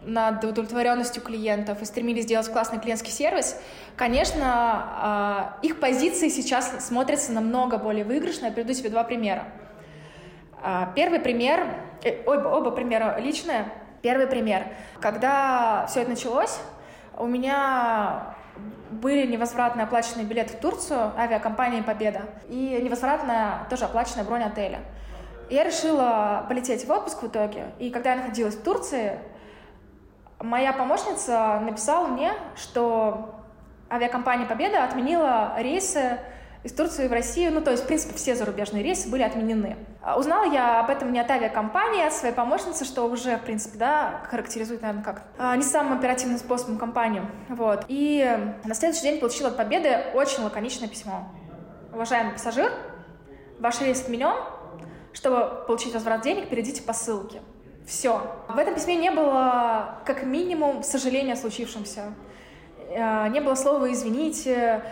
над 0.06 0.42
удовлетворенностью 0.44 1.22
клиентов 1.22 1.82
и 1.82 1.84
стремились 1.84 2.24
сделать 2.24 2.48
классный 2.48 2.78
клиентский 2.78 3.12
сервис, 3.12 3.60
конечно, 3.96 4.44
а, 4.44 5.58
их 5.62 5.80
позиции 5.80 6.28
сейчас 6.28 6.86
смотрятся 6.86 7.32
намного 7.32 7.76
более 7.76 8.04
выигрышно. 8.04 8.46
Я 8.46 8.52
приведу 8.52 8.72
тебе 8.72 8.88
два 8.88 9.02
примера. 9.02 9.44
А, 10.62 10.92
первый 10.94 11.20
пример, 11.20 11.66
э, 12.04 12.22
оба, 12.24 12.48
оба 12.48 12.70
примера 12.70 13.18
личные. 13.18 13.66
Первый 14.00 14.28
пример. 14.28 14.68
Когда 15.00 15.86
все 15.88 16.02
это 16.02 16.10
началось, 16.10 16.58
у 17.18 17.26
меня 17.26 18.36
были 18.90 19.26
невозвратно 19.26 19.82
оплаченные 19.82 20.24
билеты 20.24 20.56
в 20.56 20.60
Турцию 20.60 21.12
авиакомпании 21.18 21.80
«Победа» 21.80 22.22
и 22.48 22.80
невозвратная 22.82 23.66
тоже 23.68 23.84
оплаченная 23.84 24.24
бронь 24.24 24.44
отеля. 24.44 24.80
Я 25.50 25.64
решила 25.64 26.44
полететь 26.48 26.86
в 26.86 26.90
отпуск 26.90 27.22
в 27.22 27.26
итоге, 27.26 27.66
и 27.78 27.90
когда 27.90 28.10
я 28.10 28.16
находилась 28.16 28.54
в 28.54 28.62
Турции, 28.62 29.18
моя 30.40 30.72
помощница 30.72 31.60
написала 31.60 32.06
мне, 32.06 32.32
что 32.56 33.34
авиакомпания 33.90 34.46
«Победа» 34.46 34.84
отменила 34.84 35.54
рейсы 35.58 36.18
из 36.62 36.72
Турции 36.72 37.06
в 37.06 37.12
Россию, 37.12 37.52
ну, 37.52 37.60
то 37.60 37.70
есть, 37.70 37.84
в 37.84 37.86
принципе, 37.86 38.14
все 38.16 38.34
зарубежные 38.34 38.82
рейсы 38.82 39.08
были 39.08 39.22
отменены. 39.22 39.76
А 40.02 40.18
узнала 40.18 40.44
я 40.52 40.80
об 40.80 40.90
этом 40.90 41.12
не 41.12 41.20
от 41.20 41.30
авиакомпании, 41.30 42.02
а 42.02 42.08
от 42.08 42.12
своей 42.12 42.34
помощницы, 42.34 42.84
что 42.84 43.04
уже, 43.04 43.36
в 43.36 43.42
принципе, 43.42 43.78
да, 43.78 44.22
характеризует, 44.30 44.82
наверное, 44.82 45.04
как 45.04 45.22
а, 45.38 45.54
не 45.56 45.62
самым 45.62 45.98
оперативным 45.98 46.38
способом 46.38 46.78
компанию. 46.78 47.30
Вот. 47.48 47.84
И 47.88 48.28
на 48.64 48.74
следующий 48.74 49.02
день 49.02 49.20
получила 49.20 49.50
от 49.50 49.56
Победы 49.56 50.06
очень 50.14 50.42
лаконичное 50.42 50.88
письмо. 50.88 51.28
Уважаемый 51.92 52.32
пассажир, 52.32 52.72
ваш 53.60 53.80
рейс 53.80 54.02
отменен. 54.02 54.34
Чтобы 55.12 55.64
получить 55.66 55.94
возврат 55.94 56.22
денег, 56.22 56.50
перейдите 56.50 56.82
по 56.82 56.92
ссылке. 56.92 57.40
Все. 57.86 58.20
В 58.48 58.58
этом 58.58 58.74
письме 58.74 58.96
не 58.96 59.10
было, 59.10 60.00
как 60.04 60.24
минимум, 60.24 60.82
сожаления 60.82 61.34
о 61.34 61.36
случившемся. 61.36 62.12
Э, 62.90 63.28
не 63.28 63.40
было 63.40 63.54
слова 63.54 63.90
«извините», 63.92 64.82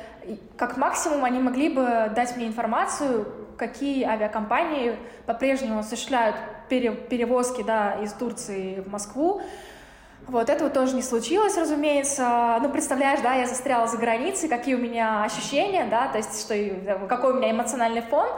как 0.57 0.77
максимум 0.77 1.25
они 1.25 1.41
могли 1.41 1.69
бы 1.69 2.11
дать 2.15 2.37
мне 2.37 2.47
информацию, 2.47 3.27
какие 3.59 4.05
авиакомпании 4.05 4.97
по-прежнему 5.27 5.81
осуществляют 5.81 6.37
перевозки 6.69 7.63
да, 7.63 7.97
из 8.03 8.13
Турции 8.13 8.81
в 8.81 8.91
Москву. 8.91 9.43
Вот 10.27 10.49
этого 10.49 10.71
тоже 10.71 10.95
не 10.95 11.03
случилось, 11.03 11.59
разумеется. 11.59 12.59
Ну, 12.63 12.71
представляешь, 12.71 13.21
да, 13.21 13.35
я 13.35 13.47
застряла 13.47 13.87
за 13.87 13.99
границей, 13.99 14.49
какие 14.49 14.75
у 14.75 14.79
меня 14.79 15.25
ощущения, 15.25 15.87
да, 15.91 16.09
то 16.09 16.19
есть, 16.19 16.41
что, 16.41 16.55
какой 17.09 17.33
у 17.33 17.37
меня 17.37 17.51
эмоциональный 17.51 18.03
фон 18.03 18.29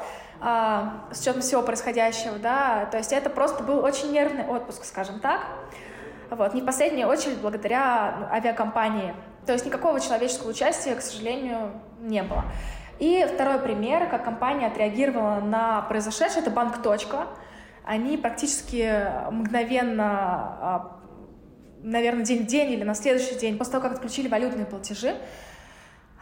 а, 0.40 1.06
с 1.12 1.20
учетом 1.20 1.42
всего 1.42 1.62
происходящего, 1.62 2.38
да, 2.38 2.86
то 2.86 2.98
есть 2.98 3.12
это 3.12 3.30
просто 3.30 3.62
был 3.62 3.82
очень 3.84 4.12
нервный 4.12 4.44
отпуск, 4.44 4.84
скажем 4.84 5.20
так. 5.20 5.40
Вот, 6.30 6.54
не 6.54 6.60
в 6.60 6.64
последнюю 6.64 7.08
очередь 7.08 7.38
благодаря 7.38 8.16
ну, 8.20 8.26
авиакомпании. 8.34 9.14
То 9.46 9.52
есть 9.52 9.64
никакого 9.64 10.00
человеческого 10.00 10.50
участия, 10.50 10.94
к 10.96 11.00
сожалению, 11.00 11.80
не 12.00 12.22
было. 12.22 12.44
И 12.98 13.26
второй 13.32 13.60
пример, 13.60 14.08
как 14.08 14.24
компания 14.24 14.66
отреагировала 14.66 15.40
на 15.40 15.82
произошедшее, 15.82 16.42
это 16.42 16.50
банк 16.50 16.82
«Точка». 16.82 17.26
Они 17.84 18.16
практически 18.16 19.06
мгновенно, 19.30 20.04
а, 20.04 21.00
наверное, 21.82 22.24
день 22.24 22.42
в 22.42 22.46
день 22.46 22.72
или 22.72 22.82
на 22.82 22.94
следующий 22.94 23.36
день, 23.36 23.56
после 23.56 23.72
того, 23.72 23.84
как 23.84 23.92
отключили 23.92 24.26
валютные 24.26 24.66
платежи, 24.66 25.14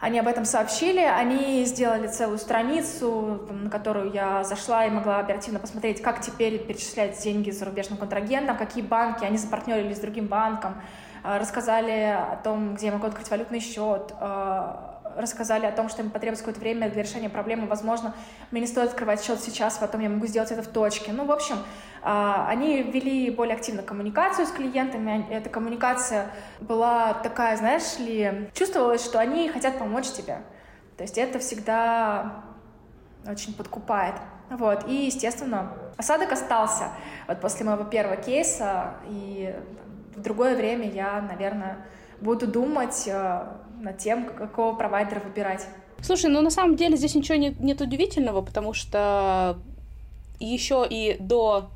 они 0.05 0.19
об 0.19 0.27
этом 0.27 0.45
сообщили, 0.45 0.99
они 0.99 1.65
сделали 1.65 2.05
целую 2.05 2.37
страницу, 2.37 3.41
на 3.49 3.71
которую 3.71 4.11
я 4.11 4.43
зашла 4.43 4.85
и 4.85 4.91
могла 4.91 5.17
оперативно 5.17 5.57
посмотреть, 5.57 5.99
как 5.99 6.21
теперь 6.21 6.59
перечислять 6.59 7.19
деньги 7.23 7.49
зарубежным 7.49 7.97
контрагентам, 7.97 8.55
какие 8.55 8.83
банки, 8.83 9.25
они 9.25 9.39
запартнерились 9.39 9.97
с 9.97 10.01
другим 10.01 10.27
банком, 10.27 10.79
э, 11.23 11.39
рассказали 11.39 12.15
о 12.19 12.39
том, 12.43 12.75
где 12.75 12.85
я 12.85 12.91
могу 12.91 13.07
открыть 13.07 13.31
валютный 13.31 13.59
счет, 13.59 14.13
э, 14.19 14.94
рассказали 15.15 15.65
о 15.65 15.71
том, 15.71 15.89
что 15.89 16.01
им 16.01 16.09
потребуется 16.09 16.43
какое-то 16.43 16.59
время 16.59 16.89
для 16.89 17.03
решения 17.03 17.29
проблемы. 17.29 17.67
Возможно, 17.67 18.13
мне 18.51 18.61
не 18.61 18.67
стоит 18.67 18.89
открывать 18.89 19.23
счет 19.23 19.39
сейчас, 19.39 19.77
потом 19.77 20.01
я 20.01 20.09
могу 20.09 20.27
сделать 20.27 20.51
это 20.51 20.61
в 20.61 20.67
точке. 20.67 21.11
Ну, 21.11 21.25
в 21.25 21.31
общем, 21.31 21.57
а, 22.01 22.47
они 22.47 22.83
вели 22.83 23.29
более 23.31 23.55
активно 23.55 23.81
коммуникацию 23.81 24.45
с 24.45 24.51
клиентами. 24.51 25.25
Эта 25.29 25.49
коммуникация 25.49 26.27
была 26.59 27.13
такая, 27.13 27.57
знаешь 27.57 27.97
ли, 27.99 28.49
чувствовалось, 28.53 29.03
что 29.03 29.19
они 29.19 29.49
хотят 29.49 29.77
помочь 29.79 30.11
тебе. 30.11 30.39
То 30.97 31.03
есть 31.03 31.17
это 31.17 31.39
всегда 31.39 32.43
очень 33.27 33.53
подкупает. 33.53 34.15
Вот. 34.49 34.87
И, 34.87 35.05
естественно, 35.05 35.73
осадок 35.97 36.31
остался 36.31 36.89
вот 37.27 37.41
после 37.41 37.65
моего 37.65 37.83
первого 37.83 38.17
кейса, 38.17 38.95
и 39.07 39.55
в 40.15 40.21
другое 40.21 40.55
время 40.55 40.89
я, 40.89 41.21
наверное, 41.21 41.77
буду 42.21 42.47
думать 42.47 43.07
э, 43.07 43.47
над 43.85 43.97
тем, 43.99 44.25
какого 44.25 44.75
провайдера 44.75 45.21
выбирать. 45.21 45.65
Слушай, 46.01 46.29
ну 46.29 46.41
на 46.41 46.49
самом 46.49 46.75
деле 46.75 46.97
здесь 46.97 47.15
ничего 47.15 47.37
нет, 47.37 47.59
нет 47.59 47.79
удивительного, 47.79 48.41
потому 48.41 48.73
что 48.73 49.57
еще 50.39 50.85
и 50.89 51.15
до 51.19 51.69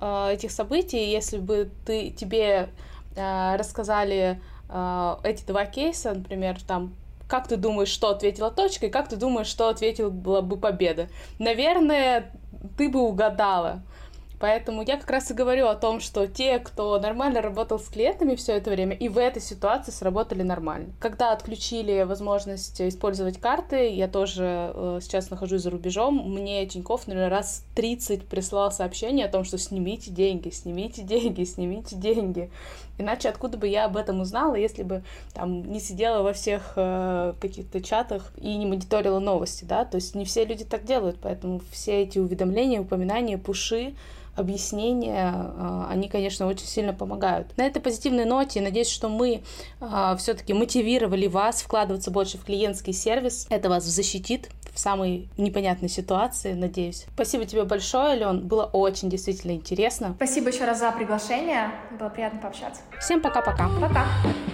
э, 0.00 0.30
этих 0.32 0.52
событий, 0.52 1.10
если 1.10 1.38
бы 1.38 1.70
ты, 1.84 2.10
тебе 2.10 2.68
э, 3.16 3.56
рассказали 3.56 4.40
э, 4.68 5.16
эти 5.24 5.44
два 5.44 5.66
кейса, 5.66 6.12
например, 6.12 6.62
там 6.62 6.94
как 7.26 7.48
ты 7.48 7.56
думаешь, 7.56 7.88
что 7.88 8.10
ответила 8.10 8.50
точка, 8.50 8.86
и 8.86 8.90
как 8.90 9.08
ты 9.08 9.16
думаешь, 9.16 9.46
что 9.46 9.68
ответила 9.68 10.10
бы 10.10 10.56
победа? 10.56 11.08
Наверное, 11.38 12.30
ты 12.76 12.88
бы 12.88 13.00
угадала. 13.00 13.80
Поэтому 14.38 14.82
я 14.82 14.96
как 14.96 15.10
раз 15.10 15.30
и 15.30 15.34
говорю 15.34 15.66
о 15.68 15.74
том, 15.74 16.00
что 16.00 16.26
те, 16.26 16.58
кто 16.58 16.98
нормально 16.98 17.40
работал 17.40 17.78
с 17.78 17.88
клиентами 17.88 18.34
все 18.34 18.52
это 18.52 18.70
время, 18.70 18.94
и 18.96 19.08
в 19.08 19.18
этой 19.18 19.40
ситуации 19.40 19.90
сработали 19.90 20.42
нормально. 20.42 20.92
Когда 21.00 21.32
отключили 21.32 22.02
возможность 22.02 22.80
использовать 22.80 23.38
карты, 23.38 23.90
я 23.90 24.08
тоже 24.08 24.72
э, 24.74 24.98
сейчас 25.02 25.30
нахожусь 25.30 25.62
за 25.62 25.70
рубежом, 25.70 26.16
мне 26.32 26.66
Тиньков, 26.66 27.06
наверное, 27.06 27.30
раз 27.30 27.64
30 27.74 28.26
прислал 28.26 28.72
сообщение 28.72 29.26
о 29.26 29.30
том, 29.30 29.44
что 29.44 29.58
снимите 29.58 30.10
деньги, 30.10 30.50
снимите 30.50 31.02
деньги, 31.02 31.44
снимите 31.44 31.96
деньги. 31.96 32.50
Иначе 32.98 33.28
откуда 33.28 33.58
бы 33.58 33.66
я 33.66 33.86
об 33.86 33.96
этом 33.96 34.20
узнала, 34.20 34.54
если 34.54 34.82
бы 34.82 35.02
там 35.32 35.70
не 35.70 35.80
сидела 35.80 36.22
во 36.22 36.32
всех 36.32 36.74
э, 36.76 37.34
каких-то 37.40 37.82
чатах 37.82 38.32
и 38.36 38.56
не 38.56 38.66
мониторила 38.66 39.18
новости, 39.18 39.64
да? 39.64 39.84
То 39.84 39.96
есть 39.96 40.14
не 40.14 40.24
все 40.24 40.44
люди 40.44 40.64
так 40.64 40.84
делают, 40.84 41.18
поэтому 41.20 41.60
все 41.70 42.02
эти 42.02 42.18
уведомления, 42.18 42.80
упоминания, 42.80 43.36
пуши, 43.36 43.94
объяснения, 44.36 45.32
э, 45.34 45.84
они, 45.90 46.08
конечно, 46.08 46.46
очень 46.46 46.66
сильно 46.66 46.92
помогают. 46.92 47.56
На 47.56 47.66
этой 47.66 47.80
позитивной 47.80 48.24
ноте, 48.24 48.60
надеюсь, 48.60 48.88
что 48.88 49.08
мы 49.08 49.42
э, 49.80 50.16
все-таки 50.18 50.52
мотивировали 50.52 51.26
вас 51.26 51.62
вкладываться 51.62 52.10
больше 52.10 52.38
в 52.38 52.44
клиентский 52.44 52.92
сервис. 52.92 53.46
Это 53.50 53.68
вас 53.68 53.84
защитит 53.84 54.50
в 54.74 54.78
самой 54.78 55.28
непонятной 55.36 55.88
ситуации, 55.88 56.52
надеюсь. 56.52 57.06
Спасибо 57.14 57.44
тебе 57.44 57.64
большое, 57.64 58.16
Лен. 58.16 58.40
Было 58.46 58.64
очень 58.64 59.08
действительно 59.08 59.52
интересно. 59.52 60.14
Спасибо 60.16 60.50
еще 60.50 60.64
раз 60.64 60.80
за 60.80 60.90
приглашение. 60.92 61.70
Было 61.98 62.08
приятно 62.08 62.40
пообщаться. 62.40 62.82
Всем 63.00 63.20
пока-пока. 63.20 63.68
Пока. 63.68 63.86
-пока. 63.86 63.88
пока. 63.88 64.53